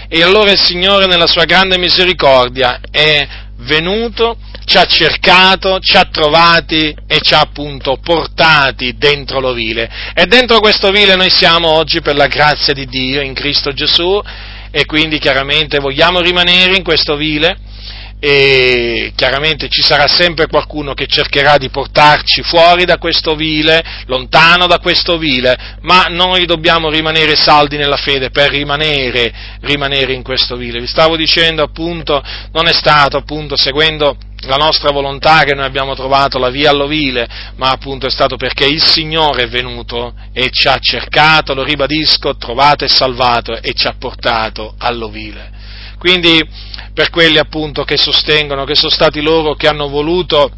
e 0.07 0.21
allora 0.21 0.51
il 0.51 0.59
Signore 0.59 1.05
nella 1.05 1.27
sua 1.27 1.45
grande 1.45 1.77
misericordia 1.77 2.79
è 2.91 3.27
venuto, 3.57 4.37
ci 4.65 4.77
ha 4.77 4.85
cercato, 4.85 5.79
ci 5.79 5.95
ha 5.97 6.07
trovati 6.11 6.95
e 7.07 7.19
ci 7.21 7.33
ha 7.33 7.41
appunto 7.41 7.97
portati 8.01 8.95
dentro 8.97 9.39
l'ovile. 9.39 9.89
E 10.13 10.25
dentro 10.25 10.59
questo 10.59 10.87
ovile 10.87 11.15
noi 11.15 11.29
siamo 11.29 11.69
oggi 11.69 12.01
per 12.01 12.15
la 12.15 12.27
grazia 12.27 12.73
di 12.73 12.85
Dio 12.85 13.21
in 13.21 13.33
Cristo 13.33 13.71
Gesù 13.71 14.21
e 14.71 14.85
quindi 14.85 15.19
chiaramente 15.19 15.79
vogliamo 15.79 16.19
rimanere 16.19 16.75
in 16.75 16.83
questo 16.83 17.13
ovile 17.13 17.71
e 18.25 19.11
chiaramente 19.17 19.67
ci 19.67 19.81
sarà 19.81 20.07
sempre 20.07 20.47
qualcuno 20.47 20.93
che 20.93 21.07
cercherà 21.07 21.57
di 21.57 21.69
portarci 21.69 22.41
fuori 22.41 22.85
da 22.85 22.97
questo 22.97 23.35
vile, 23.35 23.83
lontano 24.05 24.65
da 24.65 24.79
questo 24.79 25.17
vile, 25.17 25.77
ma 25.81 26.05
noi 26.07 26.45
dobbiamo 26.45 26.89
rimanere 26.89 27.35
saldi 27.35 27.75
nella 27.75 27.97
fede 27.97 28.29
per 28.29 28.49
rimanere, 28.49 29.57
rimanere 29.59 30.13
in 30.13 30.23
questo 30.23 30.55
vile. 30.55 30.79
Vi 30.79 30.87
stavo 30.87 31.17
dicendo 31.17 31.63
appunto, 31.63 32.23
non 32.53 32.67
è 32.67 32.71
stato 32.71 33.17
appunto 33.17 33.57
seguendo 33.57 34.15
la 34.43 34.55
nostra 34.55 34.91
volontà 34.91 35.43
che 35.43 35.53
noi 35.53 35.65
abbiamo 35.65 35.93
trovato 35.93 36.39
la 36.39 36.49
via 36.49 36.69
all'ovile, 36.69 37.27
ma 37.57 37.71
appunto 37.71 38.07
è 38.07 38.09
stato 38.09 38.37
perché 38.37 38.65
il 38.65 38.81
Signore 38.81 39.43
è 39.43 39.47
venuto 39.49 40.13
e 40.31 40.49
ci 40.49 40.69
ha 40.69 40.77
cercato, 40.79 41.53
lo 41.53 41.63
ribadisco, 41.63 42.37
trovato 42.37 42.85
e 42.85 42.87
salvato 42.87 43.61
e 43.61 43.73
ci 43.73 43.85
ha 43.85 43.95
portato 43.99 44.75
all'ovile. 44.77 45.59
Quindi 46.03 46.45
per 46.93 47.09
quelli 47.09 47.37
appunto 47.37 47.85
che 47.85 47.95
sostengono 47.95 48.65
che 48.65 48.75
sono 48.75 48.91
stati 48.91 49.21
loro 49.21 49.55
che 49.55 49.69
hanno 49.69 49.87
voluto 49.87 50.51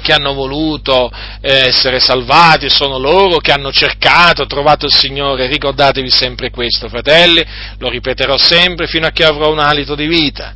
che 0.00 0.12
hanno 0.12 0.32
voluto 0.32 1.10
eh, 1.40 1.66
essere 1.66 1.98
salvati, 1.98 2.70
sono 2.70 2.96
loro 2.98 3.38
che 3.38 3.50
hanno 3.50 3.72
cercato, 3.72 4.46
trovato 4.46 4.86
il 4.86 4.94
Signore. 4.94 5.48
Ricordatevi 5.48 6.08
sempre 6.08 6.50
questo, 6.50 6.88
fratelli, 6.88 7.44
lo 7.78 7.88
ripeterò 7.88 8.36
sempre 8.36 8.86
fino 8.86 9.08
a 9.08 9.10
che 9.10 9.24
avrò 9.24 9.50
un 9.50 9.58
alito 9.58 9.96
di 9.96 10.06
vita. 10.06 10.54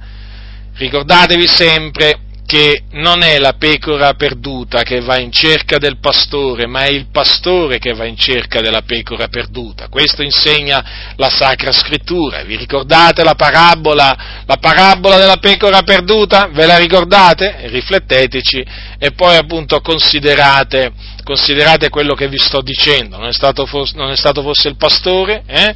Ricordatevi 0.76 1.48
sempre 1.48 2.20
che 2.52 2.82
non 2.90 3.22
è 3.22 3.38
la 3.38 3.54
pecora 3.54 4.12
perduta 4.12 4.82
che 4.82 5.00
va 5.00 5.18
in 5.18 5.32
cerca 5.32 5.78
del 5.78 5.96
pastore, 5.96 6.66
ma 6.66 6.82
è 6.82 6.90
il 6.90 7.06
pastore 7.10 7.78
che 7.78 7.94
va 7.94 8.04
in 8.04 8.18
cerca 8.18 8.60
della 8.60 8.82
pecora 8.82 9.28
perduta. 9.28 9.88
Questo 9.88 10.22
insegna 10.22 11.14
la 11.16 11.30
Sacra 11.30 11.72
Scrittura. 11.72 12.42
Vi 12.42 12.58
ricordate 12.58 13.24
la 13.24 13.36
parabola, 13.36 14.44
la 14.44 14.58
parabola 14.58 15.16
della 15.16 15.38
pecora 15.38 15.80
perduta? 15.80 16.50
Ve 16.52 16.66
la 16.66 16.76
ricordate? 16.76 17.68
Rifletteteci 17.68 18.66
e 18.98 19.12
poi 19.12 19.36
appunto 19.36 19.80
considerate, 19.80 20.92
considerate 21.24 21.88
quello 21.88 22.12
che 22.12 22.28
vi 22.28 22.36
sto 22.36 22.60
dicendo. 22.60 23.16
Non 23.16 23.28
è 23.28 23.32
stato, 23.32 23.64
forse, 23.64 23.96
non 23.96 24.10
è 24.10 24.16
stato 24.16 24.42
forse 24.42 24.68
il 24.68 24.76
pastore? 24.76 25.42
Eh? 25.46 25.74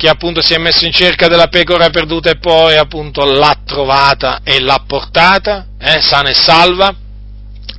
Che 0.00 0.08
appunto 0.08 0.40
si 0.40 0.54
è 0.54 0.56
messo 0.56 0.86
in 0.86 0.92
cerca 0.92 1.28
della 1.28 1.48
pecora 1.48 1.90
perduta 1.90 2.30
e 2.30 2.38
poi 2.38 2.74
appunto 2.74 3.22
l'ha 3.22 3.54
trovata 3.66 4.40
e 4.42 4.58
l'ha 4.58 4.82
portata, 4.86 5.66
eh, 5.78 6.00
sana 6.00 6.30
e 6.30 6.32
salva, 6.32 6.94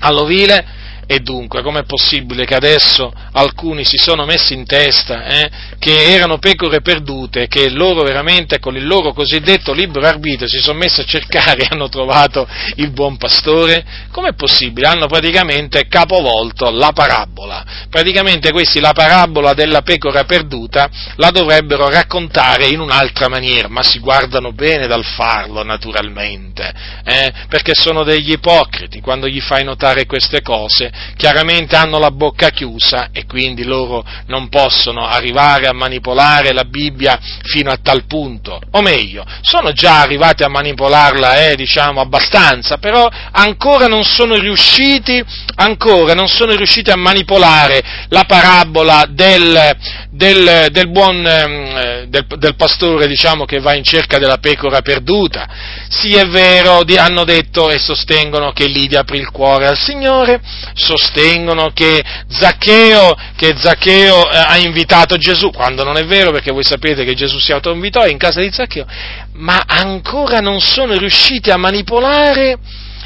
all'ovile, 0.01 0.63
e 1.05 1.19
dunque, 1.19 1.61
com'è 1.61 1.83
possibile 1.83 2.45
che 2.45 2.55
adesso 2.55 3.11
alcuni 3.33 3.83
si 3.83 3.97
sono 3.97 4.25
messi 4.25 4.53
in 4.53 4.65
testa 4.65 5.25
eh, 5.25 5.49
che 5.77 6.13
erano 6.13 6.37
pecore 6.37 6.81
perdute, 6.81 7.47
che 7.47 7.69
loro 7.69 8.03
veramente 8.03 8.59
con 8.59 8.75
il 8.75 8.85
loro 8.85 9.11
cosiddetto 9.11 9.73
libero 9.73 10.05
arbitrio 10.05 10.47
si 10.47 10.59
sono 10.59 10.79
messi 10.79 11.01
a 11.01 11.05
cercare 11.05 11.63
e 11.63 11.67
hanno 11.69 11.89
trovato 11.89 12.47
il 12.75 12.91
buon 12.91 13.17
pastore? 13.17 13.83
Com'è 14.11 14.33
possibile? 14.33 14.87
Hanno 14.87 15.07
praticamente 15.07 15.87
capovolto 15.87 16.69
la 16.69 16.91
parabola. 16.93 17.65
Praticamente 17.89 18.51
questi 18.51 18.79
la 18.79 18.93
parabola 18.93 19.53
della 19.53 19.81
pecora 19.81 20.23
perduta 20.23 20.89
la 21.15 21.29
dovrebbero 21.31 21.89
raccontare 21.89 22.67
in 22.67 22.79
un'altra 22.79 23.27
maniera, 23.27 23.67
ma 23.67 23.83
si 23.83 23.99
guardano 23.99 24.53
bene 24.53 24.87
dal 24.87 25.03
farlo 25.03 25.63
naturalmente, 25.63 26.73
eh, 27.03 27.33
perché 27.49 27.73
sono 27.73 28.03
degli 28.03 28.31
ipocriti 28.31 29.01
quando 29.01 29.27
gli 29.27 29.41
fai 29.41 29.63
notare 29.63 30.05
queste 30.05 30.41
cose 30.41 30.91
chiaramente 31.15 31.75
hanno 31.75 31.99
la 31.99 32.11
bocca 32.11 32.49
chiusa 32.49 33.09
e 33.11 33.25
quindi 33.25 33.63
loro 33.63 34.03
non 34.27 34.49
possono 34.49 35.05
arrivare 35.05 35.67
a 35.67 35.73
manipolare 35.73 36.53
la 36.53 36.63
Bibbia 36.63 37.19
fino 37.43 37.71
a 37.71 37.77
tal 37.81 38.05
punto, 38.05 38.59
o 38.71 38.81
meglio, 38.81 39.25
sono 39.41 39.71
già 39.71 40.01
arrivati 40.01 40.43
a 40.43 40.49
manipolarla, 40.49 41.47
eh, 41.47 41.55
diciamo, 41.55 42.01
abbastanza, 42.01 42.77
però 42.77 43.09
ancora 43.31 43.87
non 43.87 44.03
sono 44.03 44.35
riusciti, 44.35 45.23
ancora 45.55 46.13
non 46.13 46.27
sono 46.27 46.53
riusciti 46.55 46.89
a 46.91 46.95
manipolare 46.95 47.83
la 48.09 48.23
parabola 48.25 49.05
del, 49.09 49.75
del, 50.09 50.67
del 50.71 50.89
buon, 50.89 51.25
eh, 51.25 52.05
del, 52.07 52.25
del, 52.37 52.55
pastore, 52.55 53.07
diciamo, 53.07 53.45
che 53.45 53.59
va 53.59 53.73
in 53.73 53.83
cerca 53.83 54.17
della 54.17 54.37
pecora 54.37 54.81
perduta. 54.81 55.47
Sì, 55.89 56.13
è 56.13 56.27
vero, 56.27 56.83
hanno 56.97 57.23
detto 57.23 57.69
e 57.69 57.79
sostengono 57.79 58.51
che 58.51 58.67
Lidia 58.67 59.01
aprì 59.01 59.19
il 59.19 59.31
cuore 59.31 59.67
al 59.67 59.77
Signore, 59.77 60.41
sostengono 60.81 61.71
che 61.73 62.03
Zaccheo, 62.27 63.15
che 63.35 63.55
Zaccheo 63.57 64.29
eh, 64.29 64.37
ha 64.37 64.57
invitato 64.57 65.17
Gesù, 65.17 65.51
quando 65.51 65.83
non 65.83 65.97
è 65.97 66.05
vero, 66.05 66.31
perché 66.31 66.51
voi 66.51 66.63
sapete 66.63 67.03
che 67.03 67.13
Gesù 67.13 67.39
si 67.39 67.51
autoinvitò 67.51 68.05
in 68.07 68.17
casa 68.17 68.41
di 68.41 68.51
Zaccheo, 68.51 68.85
ma 69.33 69.63
ancora 69.65 70.39
non 70.39 70.59
sono 70.59 70.97
riusciti 70.97 71.51
a 71.51 71.57
manipolare 71.57 72.57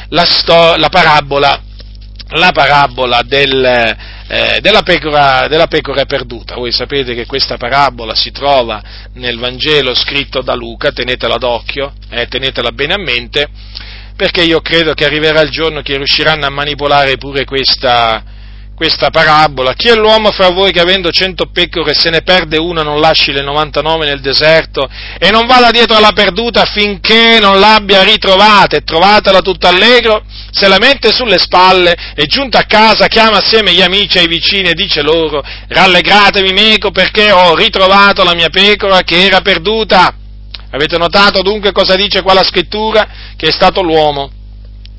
la, 0.09 0.25
sto- 0.25 0.75
la 0.75 0.89
parabola 0.89 1.61
la 2.29 2.51
parabola 2.51 3.21
del, 3.23 3.63
eh, 4.27 4.59
della, 4.59 4.81
pecora, 4.81 5.47
della, 5.47 5.67
pecora, 5.67 6.05
perduta. 6.05 6.55
Voi 6.55 6.71
sapete 6.71 7.13
che 7.13 7.25
questa 7.25 7.57
parabola 7.57 8.15
si 8.15 8.31
trova 8.31 8.81
nel 9.13 9.37
Vangelo 9.37 9.93
scritto 9.93 10.41
da 10.41 10.55
Luca, 10.55 10.91
tenetela 10.91 11.37
d'occhio, 11.37 11.93
eh, 12.09 12.27
tenetela 12.27 12.71
bene 12.71 12.93
a 12.93 12.97
mente, 12.99 13.47
perché 14.15 14.43
io 14.43 14.61
credo 14.61 14.93
che 14.93 15.05
arriverà 15.05 15.41
il 15.41 15.49
giorno 15.49 15.81
che 15.81 15.97
riusciranno 15.97 16.45
a 16.45 16.49
manipolare 16.49 17.17
pure 17.17 17.43
questa, 17.43 18.23
questa 18.75 19.09
parabola. 19.09 19.73
Chi 19.73 19.87
è 19.89 19.95
l'uomo 19.95 20.31
fra 20.31 20.49
voi 20.49 20.71
che 20.71 20.79
avendo 20.79 21.11
cento 21.11 21.47
pecore 21.51 21.93
se 21.93 22.09
ne 22.09 22.21
perde 22.21 22.57
una 22.57 22.81
non 22.81 22.99
lasci 22.99 23.31
le 23.31 23.41
99 23.41 24.05
nel 24.05 24.21
deserto 24.21 24.87
e 25.17 25.31
non 25.31 25.47
vada 25.47 25.71
dietro 25.71 25.95
alla 25.95 26.11
perduta 26.13 26.65
finché 26.65 27.39
non 27.39 27.59
l'abbia 27.59 28.03
ritrovata 28.03 28.77
e 28.77 28.83
trovatela 28.83 29.41
tutta 29.41 29.69
allegro? 29.69 30.23
Se 30.51 30.67
la 30.67 30.77
mette 30.77 31.11
sulle 31.11 31.37
spalle 31.37 31.95
e 32.15 32.25
giunta 32.25 32.59
a 32.59 32.65
casa 32.65 33.07
chiama 33.07 33.37
assieme 33.37 33.73
gli 33.73 33.81
amici 33.81 34.17
e 34.17 34.23
i 34.23 34.27
vicini 34.27 34.69
e 34.69 34.73
dice 34.73 35.01
loro 35.01 35.43
rallegratevi 35.67 36.53
meco 36.53 36.91
perché 36.91 37.31
ho 37.31 37.55
ritrovato 37.55 38.23
la 38.23 38.33
mia 38.33 38.49
pecora 38.49 39.01
che 39.01 39.25
era 39.25 39.41
perduta. 39.41 40.15
Avete 40.75 40.97
notato 40.97 41.41
dunque 41.41 41.71
cosa 41.71 41.95
dice 41.95 42.21
qua 42.21 42.33
la 42.33 42.43
scrittura? 42.43 43.07
Che 43.37 43.47
è 43.47 43.51
stato 43.51 43.81
l'uomo 43.81 44.29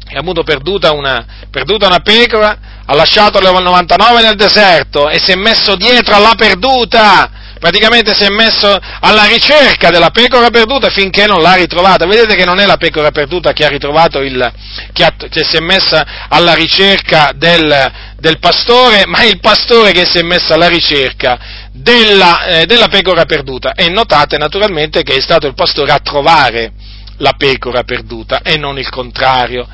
che 0.08 0.16
ha 0.16 0.20
avuto 0.20 0.44
perduta 0.44 0.92
una, 0.92 1.26
perduta 1.50 1.86
una 1.86 1.98
pecora 1.98 2.58
ha 2.86 2.94
lasciato 2.94 3.40
le 3.40 3.50
99 3.50 4.22
nel 4.22 4.36
deserto 4.36 5.08
e 5.08 5.18
si 5.18 5.32
è 5.32 5.34
messo 5.34 5.74
dietro 5.74 6.14
alla 6.14 6.34
perduta, 6.36 7.28
praticamente 7.58 8.14
si 8.14 8.22
è 8.22 8.28
messo 8.28 8.78
alla 9.00 9.24
ricerca 9.24 9.90
della 9.90 10.10
pecora 10.10 10.48
perduta 10.50 10.88
finché 10.90 11.26
non 11.26 11.42
l'ha 11.42 11.54
ritrovata. 11.54 12.06
Vedete 12.06 12.36
che 12.36 12.44
non 12.44 12.60
è 12.60 12.66
la 12.66 12.76
pecora 12.76 13.10
perduta 13.10 13.52
che 13.52 13.64
ha 13.64 13.68
ritrovato 13.68 14.20
il, 14.20 14.52
che, 14.92 15.04
ha, 15.04 15.12
che 15.28 15.44
si 15.44 15.56
è 15.56 15.60
messa 15.60 16.06
alla 16.28 16.54
ricerca 16.54 17.32
del, 17.34 17.92
del, 18.20 18.38
pastore, 18.38 19.02
ma 19.06 19.18
è 19.18 19.26
il 19.26 19.40
pastore 19.40 19.90
che 19.90 20.06
si 20.06 20.18
è 20.18 20.22
messo 20.22 20.54
alla 20.54 20.68
ricerca 20.68 21.65
della, 21.76 22.46
eh, 22.46 22.66
della 22.66 22.88
pecora 22.88 23.24
perduta. 23.24 23.72
E 23.72 23.88
notate 23.88 24.38
naturalmente 24.38 25.02
che 25.02 25.14
è 25.14 25.20
stato 25.20 25.46
il 25.46 25.54
pastore 25.54 25.92
a 25.92 25.98
trovare 25.98 26.72
la 27.18 27.32
pecora 27.36 27.82
perduta 27.82 28.42
e 28.42 28.56
non 28.56 28.78
il 28.78 28.88
contrario. 28.88 29.66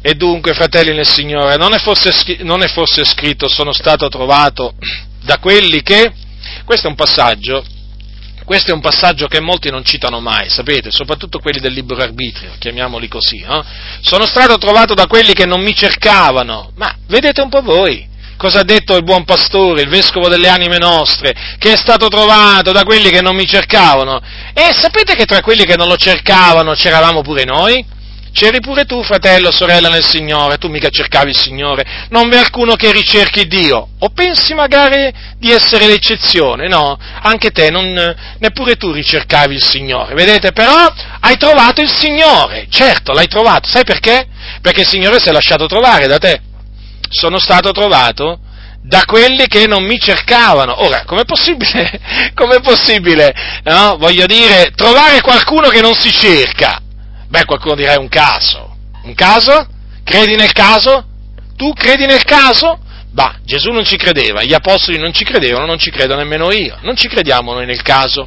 E 0.00 0.14
dunque, 0.14 0.52
fratelli 0.54 0.94
nel 0.94 1.06
Signore, 1.06 1.56
non 1.56 1.74
è, 1.74 1.78
fosse, 1.78 2.12
non 2.40 2.62
è 2.62 2.68
forse 2.68 3.04
scritto 3.04 3.48
sono 3.48 3.72
stato 3.72 4.08
trovato 4.08 4.74
da 5.22 5.38
quelli 5.38 5.82
che, 5.82 6.12
questo 6.64 6.88
è 6.88 6.90
un 6.90 6.96
passaggio, 6.96 7.64
questo 8.44 8.72
è 8.72 8.74
un 8.74 8.80
passaggio 8.80 9.28
che 9.28 9.40
molti 9.40 9.70
non 9.70 9.84
citano 9.84 10.18
mai, 10.18 10.50
sapete, 10.50 10.90
soprattutto 10.90 11.38
quelli 11.38 11.60
del 11.60 11.72
libero 11.72 12.02
arbitrio, 12.02 12.50
chiamiamoli 12.58 13.06
così, 13.06 13.38
no? 13.46 13.64
sono 14.00 14.26
stato 14.26 14.58
trovato 14.58 14.94
da 14.94 15.06
quelli 15.06 15.32
che 15.32 15.46
non 15.46 15.62
mi 15.62 15.74
cercavano, 15.74 16.72
ma 16.74 16.96
vedete 17.06 17.40
un 17.40 17.48
po' 17.48 17.62
voi, 17.62 18.04
cosa 18.42 18.58
ha 18.58 18.64
detto 18.64 18.96
il 18.96 19.04
buon 19.04 19.22
pastore, 19.22 19.82
il 19.82 19.88
vescovo 19.88 20.28
delle 20.28 20.48
anime 20.48 20.76
nostre, 20.78 21.32
che 21.58 21.74
è 21.74 21.76
stato 21.76 22.08
trovato 22.08 22.72
da 22.72 22.82
quelli 22.82 23.08
che 23.08 23.20
non 23.20 23.36
mi 23.36 23.46
cercavano. 23.46 24.20
E 24.52 24.74
sapete 24.76 25.14
che 25.14 25.26
tra 25.26 25.40
quelli 25.40 25.64
che 25.64 25.76
non 25.76 25.86
lo 25.86 25.96
cercavano 25.96 26.72
c'eravamo 26.72 27.22
pure 27.22 27.44
noi? 27.44 27.86
C'eri 28.32 28.58
pure 28.60 28.84
tu, 28.84 29.00
fratello, 29.04 29.52
sorella 29.52 29.90
nel 29.90 30.04
Signore, 30.04 30.56
tu 30.56 30.66
mica 30.66 30.88
cercavi 30.88 31.30
il 31.30 31.36
Signore, 31.36 31.84
non 32.08 32.28
v'è 32.28 32.38
alcuno 32.38 32.74
che 32.74 32.90
ricerchi 32.90 33.46
Dio, 33.46 33.90
o 33.96 34.08
pensi 34.08 34.54
magari 34.54 35.12
di 35.38 35.52
essere 35.52 35.86
l'eccezione, 35.86 36.66
no, 36.66 36.98
anche 37.20 37.50
te, 37.50 37.70
non, 37.70 38.16
neppure 38.38 38.74
tu 38.74 38.90
ricercavi 38.90 39.54
il 39.54 39.62
Signore, 39.62 40.14
vedete, 40.14 40.50
però 40.50 40.92
hai 41.20 41.36
trovato 41.36 41.80
il 41.80 41.90
Signore, 41.90 42.66
certo, 42.70 43.12
l'hai 43.12 43.28
trovato, 43.28 43.68
sai 43.68 43.84
perché? 43.84 44.26
Perché 44.62 44.80
il 44.80 44.88
Signore 44.88 45.20
si 45.20 45.28
è 45.28 45.32
lasciato 45.32 45.66
trovare 45.66 46.06
da 46.06 46.18
te, 46.18 46.40
sono 47.12 47.38
stato 47.38 47.70
trovato 47.70 48.40
da 48.82 49.04
quelli 49.06 49.46
che 49.46 49.66
non 49.66 49.84
mi 49.84 49.98
cercavano. 49.98 50.84
Ora, 50.84 51.04
com'è 51.04 51.24
possibile, 51.24 52.00
com'è 52.34 52.60
possibile, 52.60 53.32
no? 53.64 53.96
voglio 53.96 54.26
dire, 54.26 54.72
trovare 54.74 55.20
qualcuno 55.20 55.68
che 55.68 55.80
non 55.80 55.94
si 55.94 56.10
cerca? 56.10 56.80
Beh, 57.28 57.44
qualcuno 57.44 57.76
dirà 57.76 57.92
è 57.92 57.98
un 57.98 58.08
caso. 58.08 58.76
Un 59.04 59.14
caso? 59.14 59.66
Credi 60.04 60.34
nel 60.34 60.52
caso? 60.52 61.06
Tu 61.56 61.72
credi 61.72 62.06
nel 62.06 62.24
caso? 62.24 62.80
Bah, 63.12 63.36
Gesù 63.44 63.70
non 63.70 63.84
ci 63.84 63.96
credeva, 63.96 64.42
gli 64.42 64.54
apostoli 64.54 64.98
non 64.98 65.12
ci 65.12 65.24
credevano, 65.24 65.66
non 65.66 65.78
ci 65.78 65.90
credo 65.90 66.16
nemmeno 66.16 66.50
io. 66.50 66.76
Non 66.80 66.96
ci 66.96 67.08
crediamo 67.08 67.52
noi 67.52 67.66
nel 67.66 67.82
caso. 67.82 68.26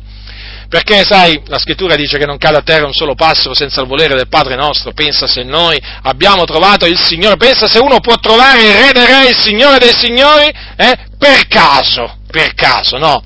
Perché, 0.67 1.03
sai, 1.03 1.41
la 1.47 1.59
scrittura 1.59 1.95
dice 1.95 2.17
che 2.17 2.25
non 2.25 2.37
cade 2.37 2.57
a 2.57 2.61
terra 2.61 2.85
un 2.85 2.93
solo 2.93 3.15
passero 3.15 3.53
senza 3.53 3.81
il 3.81 3.87
volere 3.87 4.15
del 4.15 4.27
Padre 4.27 4.55
nostro. 4.55 4.93
Pensa 4.93 5.27
se 5.27 5.43
noi 5.43 5.79
abbiamo 6.03 6.45
trovato 6.45 6.85
il 6.85 6.99
Signore, 6.99 7.37
pensa 7.37 7.67
se 7.67 7.79
uno 7.79 7.99
può 7.99 8.15
trovare 8.15 8.61
il 8.61 8.73
Re 8.73 8.91
dei 8.91 9.05
Re, 9.05 9.29
il 9.29 9.35
Signore 9.35 9.77
dei 9.79 9.93
Signori, 9.93 10.51
eh? 10.75 10.97
Per 11.17 11.47
caso, 11.47 12.17
per 12.29 12.53
caso, 12.53 12.97
no 12.97 13.23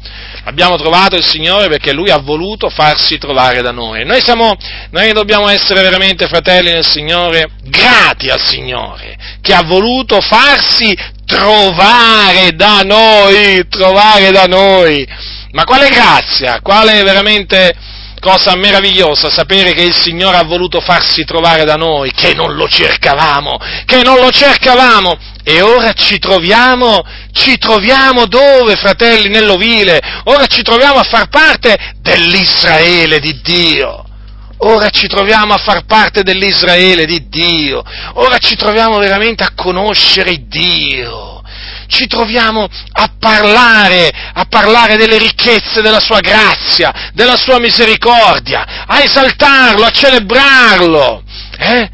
abbiamo 0.49 0.77
trovato 0.77 1.15
il 1.15 1.25
Signore 1.25 1.67
perché 1.67 1.93
Lui 1.93 2.09
ha 2.09 2.17
voluto 2.17 2.69
farsi 2.69 3.17
trovare 3.17 3.61
da 3.61 3.71
noi. 3.71 4.03
Noi, 4.05 4.21
siamo, 4.21 4.55
noi 4.91 5.11
dobbiamo 5.13 5.47
essere 5.47 5.81
veramente 5.81 6.27
fratelli 6.27 6.71
nel 6.71 6.85
Signore, 6.85 7.51
grati 7.63 8.27
al 8.27 8.41
Signore, 8.41 9.17
che 9.41 9.53
ha 9.53 9.63
voluto 9.63 10.19
farsi 10.21 10.95
trovare 11.25 12.51
da 12.55 12.81
noi, 12.81 13.67
trovare 13.67 14.31
da 14.31 14.45
noi. 14.45 15.07
Ma 15.51 15.63
quale 15.63 15.89
grazia, 15.89 16.61
quale 16.61 17.01
veramente 17.03 17.73
cosa 18.19 18.55
meravigliosa 18.55 19.30
sapere 19.30 19.73
che 19.73 19.81
il 19.81 19.95
Signore 19.95 20.38
ha 20.38 20.43
voluto 20.43 20.80
farsi 20.80 21.23
trovare 21.23 21.63
da 21.63 21.76
noi, 21.76 22.11
che 22.11 22.34
non 22.34 22.55
lo 22.55 22.67
cercavamo, 22.67 23.57
che 23.85 24.03
non 24.03 24.19
lo 24.19 24.30
cercavamo. 24.30 25.17
E 25.43 25.61
ora 25.61 25.93
ci 25.93 26.19
troviamo, 26.19 27.03
ci 27.31 27.57
troviamo 27.57 28.26
dove, 28.27 28.76
fratelli, 28.76 29.30
nell'ovile? 29.30 29.99
Ora 30.26 30.45
ci 30.45 30.61
troviamo 30.61 30.99
a 30.99 31.03
far 31.03 31.30
parte 31.30 31.95
dell'Israele 31.99 33.19
di 33.19 33.39
Dio. 33.41 34.03
Ora 34.61 34.89
ci 34.89 35.07
troviamo 35.07 35.53
a 35.53 35.57
far 35.57 35.85
parte 35.85 36.21
dell'Israele 36.21 37.05
di 37.05 37.27
Dio. 37.30 37.81
Ora 38.15 38.38
ci 38.38 38.55
troviamo 38.55 38.99
veramente 38.99 39.43
a 39.43 39.53
conoscere 39.55 40.45
Dio 40.47 41.38
ci 41.89 42.07
troviamo 42.07 42.67
a 42.91 43.11
parlare, 43.19 44.09
a 44.33 44.45
parlare 44.47 44.95
delle 44.95 45.17
ricchezze 45.17 45.81
della 45.81 45.99
sua 45.99 46.19
grazia, 46.19 47.11
della 47.13 47.35
sua 47.35 47.59
misericordia, 47.59 48.85
a 48.85 49.01
esaltarlo, 49.03 49.83
a 49.83 49.89
celebrarlo. 49.89 51.23
Eh? 51.57 51.89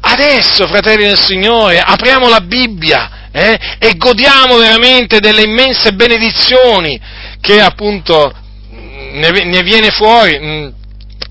Adesso, 0.00 0.66
fratelli 0.66 1.04
del 1.04 1.18
Signore, 1.18 1.80
apriamo 1.80 2.28
la 2.28 2.40
Bibbia 2.40 3.28
eh? 3.32 3.58
e 3.78 3.94
godiamo 3.96 4.56
veramente 4.56 5.20
delle 5.20 5.42
immense 5.42 5.92
benedizioni 5.92 7.00
che 7.40 7.60
appunto 7.60 8.32
ne, 8.70 9.30
ne 9.30 9.62
viene 9.62 9.90
fuori, 9.90 10.38
mm, 10.38 10.68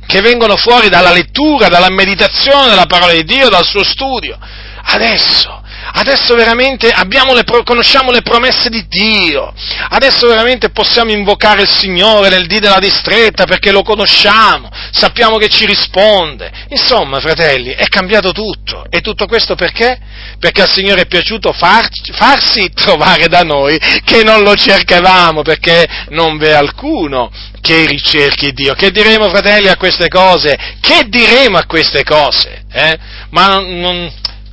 che 0.07 0.22
vengono 0.22 0.55
fuori 0.55 0.88
dalla 0.88 1.11
lettura, 1.11 1.68
dalla 1.68 1.89
meditazione 1.89 2.69
della 2.69 2.85
parola 2.85 3.11
di 3.11 3.23
Dio, 3.26 3.49
dal 3.49 3.65
suo 3.65 3.84
studio. 3.84 4.38
Adesso 4.84 5.61
Adesso 5.94 6.36
veramente 6.36 6.91
le, 7.34 7.44
conosciamo 7.64 8.12
le 8.12 8.22
promesse 8.22 8.70
di 8.70 8.86
Dio. 8.88 9.53
Adesso 9.90 10.28
veramente 10.28 10.70
possiamo 10.70 11.12
invocare 11.12 11.64
il 11.64 11.70
Signore 11.70 12.30
nel 12.30 12.48
dì 12.48 12.60
della 12.60 12.80
distretta 12.80 13.45
perché 13.45 13.72
lo 13.72 13.82
conosciamo, 13.82 14.70
sappiamo 14.91 15.38
che 15.38 15.49
ci 15.49 15.66
risponde. 15.66 16.52
Insomma, 16.70 17.20
fratelli, 17.20 17.72
è 17.72 17.88
cambiato 17.88 18.32
tutto. 18.32 18.86
E 18.90 19.02
tutto 19.02 19.26
questo 19.26 19.56
perché? 19.56 19.99
Perché 20.40 20.62
al 20.62 20.72
Signore 20.72 21.02
è 21.02 21.08
piaciuto 21.08 21.52
far, 21.52 21.88
farsi 22.14 22.72
trovare 22.74 23.28
da 23.28 23.41
noi 23.41 23.80
che 24.03 24.24
non 24.24 24.44
lo 24.44 24.56
cercavamo, 24.56 25.41
perché 25.41 25.88
non 26.10 26.38
v'è 26.38 26.52
alcuno 26.52 27.32
che 27.62 27.86
ricerchi 27.86 28.53
Dio. 28.53 28.74
Che 28.74 28.91
diremo, 28.91 29.30
fratelli, 29.30 29.68
a 29.68 29.78
queste 29.78 30.08
cose? 30.08 30.58
Che 30.80 31.06
diremo 31.08 31.58
a 31.58 31.66
queste 31.66 32.03
cose? 32.03 32.64
Eh? 32.72 32.98
Ma 33.30 33.48
non, 33.48 33.80
non 33.80 34.12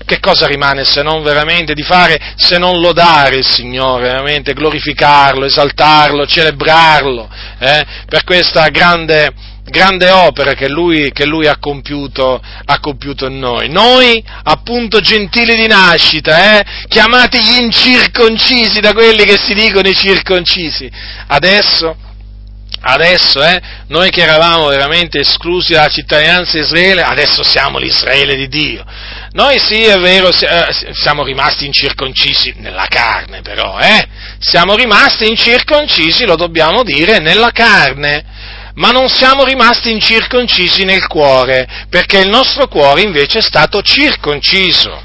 che 0.08 0.20
cosa 0.20 0.46
rimane 0.46 0.84
se 0.84 1.02
non 1.02 1.22
veramente 1.22 1.74
di 1.74 1.82
fare, 1.82 2.32
se 2.36 2.56
non 2.56 2.80
lodare 2.80 3.36
il 3.36 3.46
Signore, 3.46 4.04
veramente 4.04 4.54
glorificarlo, 4.54 5.44
esaltarlo, 5.44 6.26
celebrarlo, 6.26 7.28
eh, 7.58 7.84
per 8.08 8.24
questa 8.24 8.68
grande, 8.70 9.30
grande 9.64 10.08
opera 10.08 10.54
che 10.54 10.66
lui, 10.66 11.12
che 11.12 11.26
lui 11.26 11.46
ha, 11.46 11.58
compiuto, 11.58 12.40
ha, 12.64 12.80
compiuto, 12.80 13.26
in 13.26 13.38
noi. 13.38 13.68
Noi, 13.68 14.24
appunto, 14.44 15.00
gentili 15.00 15.54
di 15.56 15.66
nascita, 15.66 16.58
eh, 16.58 16.64
chiamati 16.88 17.38
gli 17.38 17.60
incirconcisi 17.60 18.80
da 18.80 18.94
quelli 18.94 19.24
che 19.24 19.36
si 19.36 19.52
dicono 19.52 19.88
i 19.88 19.94
circoncisi, 19.94 20.90
adesso 21.26 21.96
Adesso, 22.80 23.42
eh, 23.42 23.60
noi 23.88 24.08
che 24.10 24.22
eravamo 24.22 24.68
veramente 24.68 25.18
esclusi 25.18 25.72
dalla 25.72 25.88
cittadinanza 25.88 26.58
Israele, 26.58 27.02
adesso 27.02 27.42
siamo 27.42 27.78
l'Israele 27.78 28.36
di 28.36 28.46
Dio. 28.46 28.84
Noi 29.38 29.56
sì, 29.60 29.84
è 29.84 29.96
vero, 30.00 30.30
eh, 30.30 30.92
siamo 30.94 31.22
rimasti 31.22 31.64
incirconcisi 31.64 32.54
nella 32.56 32.86
carne, 32.88 33.40
però, 33.40 33.78
eh? 33.78 34.04
Siamo 34.40 34.74
rimasti 34.74 35.28
incirconcisi, 35.28 36.26
lo 36.26 36.34
dobbiamo 36.34 36.82
dire, 36.82 37.20
nella 37.20 37.52
carne. 37.52 38.24
Ma 38.74 38.90
non 38.90 39.08
siamo 39.08 39.44
rimasti 39.44 39.92
incirconcisi 39.92 40.82
nel 40.82 41.06
cuore, 41.06 41.68
perché 41.88 42.18
il 42.18 42.28
nostro 42.28 42.66
cuore 42.66 43.02
invece 43.02 43.38
è 43.38 43.42
stato 43.42 43.80
circonciso. 43.80 45.00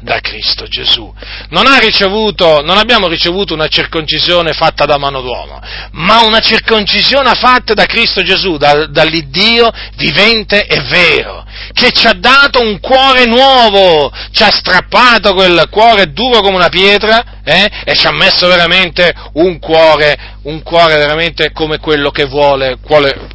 Da 0.00 0.20
Cristo 0.20 0.66
Gesù. 0.66 1.12
Non, 1.50 1.64
ricevuto, 1.80 2.62
non, 2.62 2.78
abbiamo 2.78 3.06
ricevuto 3.06 3.54
una 3.54 3.68
circoncisione 3.68 4.52
fatta 4.52 4.84
da 4.84 4.98
mano 4.98 5.20
d'uomo, 5.20 5.60
ma 5.92 6.22
una 6.22 6.40
circoncisione 6.40 7.34
fatta 7.34 7.74
da 7.74 7.86
Cristo 7.86 8.22
Gesù, 8.22 8.56
da, 8.56 8.86
dall'Iddio 8.86 9.70
vivente 9.96 10.66
e 10.66 10.80
vero, 10.82 11.44
che 11.72 11.92
ci 11.92 12.06
ha 12.06 12.14
dato 12.14 12.60
un 12.60 12.80
cuore 12.80 13.26
nuovo, 13.26 14.10
ci 14.32 14.42
ha 14.42 14.50
strappato 14.50 15.34
quel 15.34 15.66
cuore 15.70 16.12
duro 16.12 16.40
come 16.40 16.56
una 16.56 16.68
pietra 16.68 17.40
eh, 17.44 17.70
e 17.84 17.94
ci 17.94 18.06
ha 18.06 18.12
messo 18.12 18.46
veramente 18.48 19.12
un 19.34 19.58
cuore, 19.58 20.38
un 20.42 20.62
cuore 20.62 20.96
veramente 20.96 21.52
come 21.52 21.78
quello 21.78 22.10
che 22.10 22.24
vuole, 22.24 22.78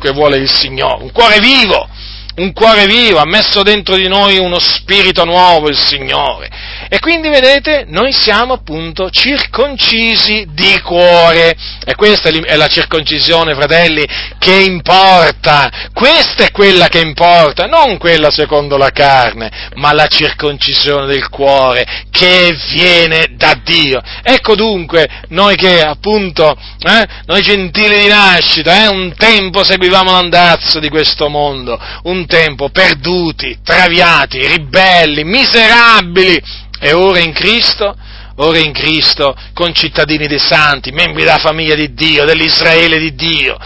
che 0.02 0.12
vuole 0.12 0.38
il 0.38 0.52
Signore, 0.52 1.04
un 1.04 1.12
cuore 1.12 1.40
vivo 1.40 1.88
un 2.36 2.52
cuore 2.54 2.86
vivo, 2.86 3.20
ha 3.20 3.26
messo 3.26 3.64
dentro 3.64 3.96
di 3.96 4.08
noi 4.08 4.38
uno 4.38 4.60
spirito 4.60 5.24
nuovo 5.24 5.70
il 5.70 5.78
Signore. 5.78 6.50
E 6.90 7.00
quindi 7.00 7.30
vedete, 7.30 7.86
noi 7.88 8.12
siamo 8.12 8.54
appunto 8.54 9.10
circoncisi 9.10 10.48
di 10.52 10.80
cuore. 10.82 11.56
E 11.86 11.96
questa 11.96 12.30
è 12.30 12.56
la 12.56 12.68
circoncisione, 12.68 13.56
fratelli, 13.56 14.06
che 14.38 14.54
importa. 14.54 15.90
Questa 15.94 16.46
è 16.46 16.52
quella 16.52 16.88
che 16.88 17.00
importa, 17.00 17.66
non 17.66 17.98
quella 17.98 18.30
secondo 18.32 18.78
la 18.78 18.92
carne, 18.92 19.50
ma 19.76 19.94
la 19.94 20.08
circoncisione 20.08 21.06
del 21.06 21.30
cuore 21.30 22.06
che 22.12 22.56
viene 22.72 23.28
da 23.32 23.58
Dio. 23.64 24.02
Ecco 24.22 24.56
dunque, 24.56 25.08
noi 25.30 25.56
che 25.56 25.82
appunto, 25.82 26.56
eh, 26.80 27.08
noi 27.26 27.42
gentili 27.42 28.04
di 28.04 28.08
nascita, 28.08 28.84
eh, 28.84 28.88
un 28.88 29.14
tempo 29.18 29.64
seguivamo 29.64 30.12
l'andazzo 30.12 30.80
di 30.80 30.90
questo 30.90 31.30
mondo, 31.30 31.80
un 32.04 32.25
tempo 32.26 32.70
perduti, 32.70 33.60
traviati, 33.64 34.46
ribelli, 34.46 35.24
miserabili, 35.24 36.42
e 36.80 36.94
ora 36.94 37.20
in 37.20 37.34
Cristo, 37.34 37.96
ora 38.38 38.58
in 38.58 38.74
Cristo, 38.74 39.36
concittadini 39.54 40.28
dei 40.28 40.40
santi, 40.40 40.92
membri 40.92 41.24
della 41.24 41.38
famiglia 41.38 41.76
di 41.76 41.94
Dio, 41.94 42.26
dell'Israele 42.26 43.00
di 43.00 43.16
Dio, 43.16 43.58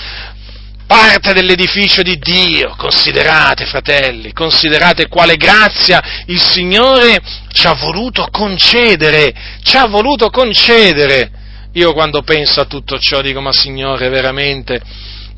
parte 0.90 1.34
dell'edificio 1.34 2.02
di 2.02 2.18
Dio, 2.18 2.74
considerate 2.76 3.66
fratelli, 3.66 4.34
considerate 4.34 5.08
quale 5.08 5.36
grazia 5.36 6.02
il 6.26 6.42
Signore 6.42 7.20
ci 7.52 7.68
ha 7.68 7.74
voluto 7.74 8.28
concedere, 8.32 9.32
ci 9.62 9.78
ha 9.78 9.86
voluto 9.86 10.32
concedere. 10.32 11.32
Io 11.74 11.94
quando 11.94 12.24
penso 12.24 12.60
a 12.62 12.66
tutto 12.66 12.98
ciò 12.98 13.22
dico, 13.22 13.40
ma 13.40 13.52
Signore, 13.52 14.10
veramente, 14.10 14.82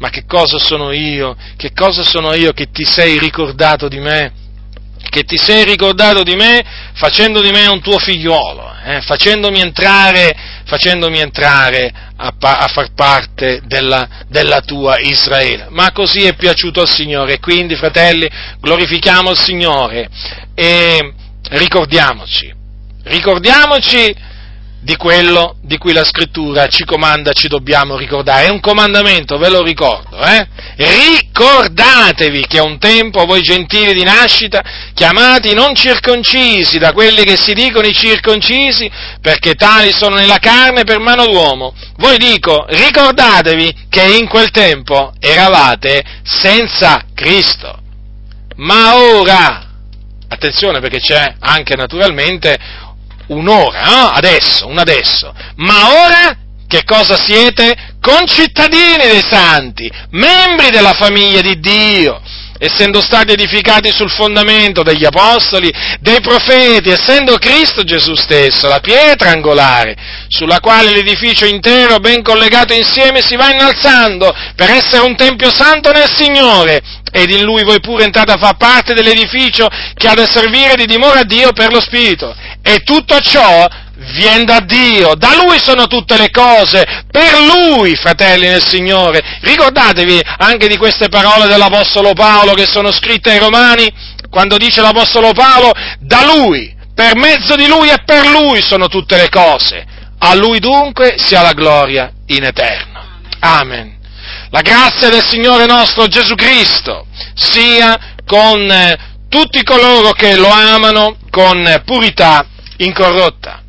ma 0.01 0.09
che 0.09 0.25
cosa 0.25 0.57
sono 0.57 0.91
io? 0.91 1.37
Che 1.55 1.73
cosa 1.73 2.01
sono 2.01 2.33
io 2.33 2.53
che 2.53 2.71
ti 2.71 2.83
sei 2.83 3.19
ricordato 3.19 3.87
di 3.87 3.99
me? 3.99 4.33
Che 5.07 5.23
ti 5.23 5.37
sei 5.37 5.63
ricordato 5.63 6.23
di 6.23 6.33
me 6.33 6.63
facendo 6.93 7.39
di 7.39 7.51
me 7.51 7.67
un 7.67 7.81
tuo 7.81 7.99
figliuolo, 7.99 8.73
eh? 8.83 9.01
facendomi 9.01 9.59
entrare, 9.59 10.35
facendomi 10.65 11.19
entrare 11.19 11.91
a, 12.15 12.33
a, 12.35 12.67
far 12.67 12.93
parte 12.95 13.61
della, 13.65 14.25
della 14.27 14.61
tua 14.61 14.97
Israele. 14.97 15.67
Ma 15.69 15.91
così 15.91 16.23
è 16.23 16.33
piaciuto 16.33 16.81
al 16.81 16.89
Signore. 16.89 17.39
Quindi, 17.39 17.75
fratelli, 17.75 18.27
glorifichiamo 18.59 19.29
il 19.29 19.37
Signore 19.37 20.09
e 20.55 21.13
ricordiamoci, 21.49 22.51
ricordiamoci 23.03 24.15
di 24.81 24.95
quello 24.95 25.57
di 25.61 25.77
cui 25.77 25.93
la 25.93 26.03
scrittura 26.03 26.67
ci 26.67 26.85
comanda, 26.85 27.33
ci 27.33 27.47
dobbiamo 27.47 27.97
ricordare. 27.97 28.47
È 28.47 28.49
un 28.49 28.59
comandamento, 28.59 29.37
ve 29.37 29.49
lo 29.49 29.61
ricordo, 29.61 30.19
eh? 30.19 30.47
Ricordatevi 30.75 32.47
che 32.47 32.59
un 32.59 32.79
tempo 32.79 33.25
voi 33.25 33.41
gentili 33.41 33.93
di 33.93 34.03
nascita, 34.03 34.63
chiamati 34.93 35.53
non 35.53 35.75
circoncisi 35.75 36.79
da 36.79 36.93
quelli 36.93 37.23
che 37.23 37.37
si 37.37 37.53
dicono 37.53 37.85
i 37.85 37.93
circoncisi, 37.93 38.89
perché 39.21 39.53
tali 39.53 39.91
sono 39.91 40.15
nella 40.15 40.39
carne 40.39 40.83
per 40.83 40.99
mano 40.99 41.27
d'uomo. 41.27 41.75
Voi 41.97 42.17
dico, 42.17 42.65
ricordatevi 42.67 43.85
che 43.87 44.03
in 44.03 44.27
quel 44.27 44.49
tempo 44.49 45.13
eravate 45.19 46.03
senza 46.23 47.05
Cristo. 47.13 47.77
Ma 48.55 48.95
ora, 48.95 49.67
attenzione 50.27 50.79
perché 50.79 50.99
c'è 50.99 51.35
anche 51.39 51.75
naturalmente 51.75 52.57
un'ora, 53.31 53.83
no? 53.83 54.09
Adesso, 54.11 54.67
un 54.67 54.77
adesso. 54.77 55.33
Ma 55.55 56.03
ora 56.03 56.37
che 56.67 56.83
cosa 56.83 57.17
siete? 57.17 57.75
Concittadini 57.99 58.97
dei 58.97 59.21
santi, 59.21 59.91
membri 60.11 60.69
della 60.69 60.93
famiglia 60.93 61.41
di 61.41 61.59
Dio, 61.59 62.21
essendo 62.61 63.01
stati 63.01 63.31
edificati 63.31 63.91
sul 63.91 64.11
fondamento 64.11 64.83
degli 64.83 65.03
apostoli, 65.03 65.73
dei 65.99 66.21
profeti, 66.21 66.89
essendo 66.91 67.39
Cristo 67.39 67.83
Gesù 67.83 68.13
stesso, 68.13 68.67
la 68.67 68.79
pietra 68.79 69.31
angolare, 69.31 69.95
sulla 70.27 70.59
quale 70.59 70.91
l'edificio 70.91 71.45
intero, 71.45 71.97
ben 71.97 72.21
collegato 72.21 72.73
insieme, 72.73 73.21
si 73.21 73.35
va 73.35 73.49
innalzando 73.49 74.31
per 74.55 74.69
essere 74.69 75.01
un 75.01 75.15
tempio 75.15 75.51
santo 75.51 75.91
nel 75.91 76.13
Signore, 76.15 76.83
ed 77.11 77.31
in 77.31 77.41
lui 77.41 77.63
voi 77.63 77.79
pure 77.79 78.03
entrate 78.03 78.33
a 78.33 78.37
far 78.37 78.55
parte 78.57 78.93
dell'edificio 78.93 79.67
che 79.95 80.07
ha 80.07 80.13
da 80.13 80.27
servire 80.27 80.75
di 80.75 80.85
dimora 80.85 81.21
a 81.21 81.25
Dio 81.25 81.53
per 81.53 81.71
lo 81.71 81.81
Spirito. 81.81 82.35
E 82.61 82.83
tutto 82.83 83.19
ciò 83.21 83.67
viene 84.13 84.43
da 84.43 84.59
Dio, 84.59 85.15
da 85.15 85.35
Lui 85.35 85.59
sono 85.59 85.87
tutte 85.87 86.17
le 86.17 86.29
cose, 86.29 87.05
per 87.09 87.39
Lui, 87.39 87.95
fratelli 87.95 88.47
nel 88.47 88.65
Signore. 88.65 89.21
Ricordatevi 89.41 90.19
anche 90.37 90.67
di 90.67 90.77
queste 90.77 91.09
parole 91.09 91.47
dell'Apostolo 91.47 92.13
Paolo 92.13 92.53
che 92.53 92.65
sono 92.65 92.91
scritte 92.91 93.31
ai 93.31 93.39
Romani, 93.39 93.91
quando 94.29 94.57
dice 94.57 94.81
l'Apostolo 94.81 95.33
Paolo, 95.33 95.71
da 95.99 96.25
Lui, 96.25 96.75
per 96.93 97.15
mezzo 97.15 97.55
di 97.55 97.67
Lui 97.67 97.89
e 97.89 98.03
per 98.03 98.27
Lui 98.27 98.61
sono 98.61 98.87
tutte 98.87 99.17
le 99.17 99.29
cose. 99.29 99.85
A 100.19 100.33
Lui 100.35 100.59
dunque 100.59 101.15
sia 101.17 101.41
la 101.41 101.53
gloria 101.53 102.11
in 102.27 102.43
eterno. 102.43 103.03
Amen. 103.39 103.99
La 104.51 104.61
grazia 104.61 105.09
del 105.09 105.25
Signore 105.25 105.65
nostro 105.65 106.07
Gesù 106.07 106.35
Cristo 106.35 107.07
sia 107.33 107.97
con 108.25 108.69
eh, 108.69 108.97
tutti 109.29 109.63
coloro 109.63 110.11
che 110.11 110.35
lo 110.35 110.49
amano 110.49 111.17
con 111.29 111.81
purità 111.85 112.45
incorrotta. 112.77 113.60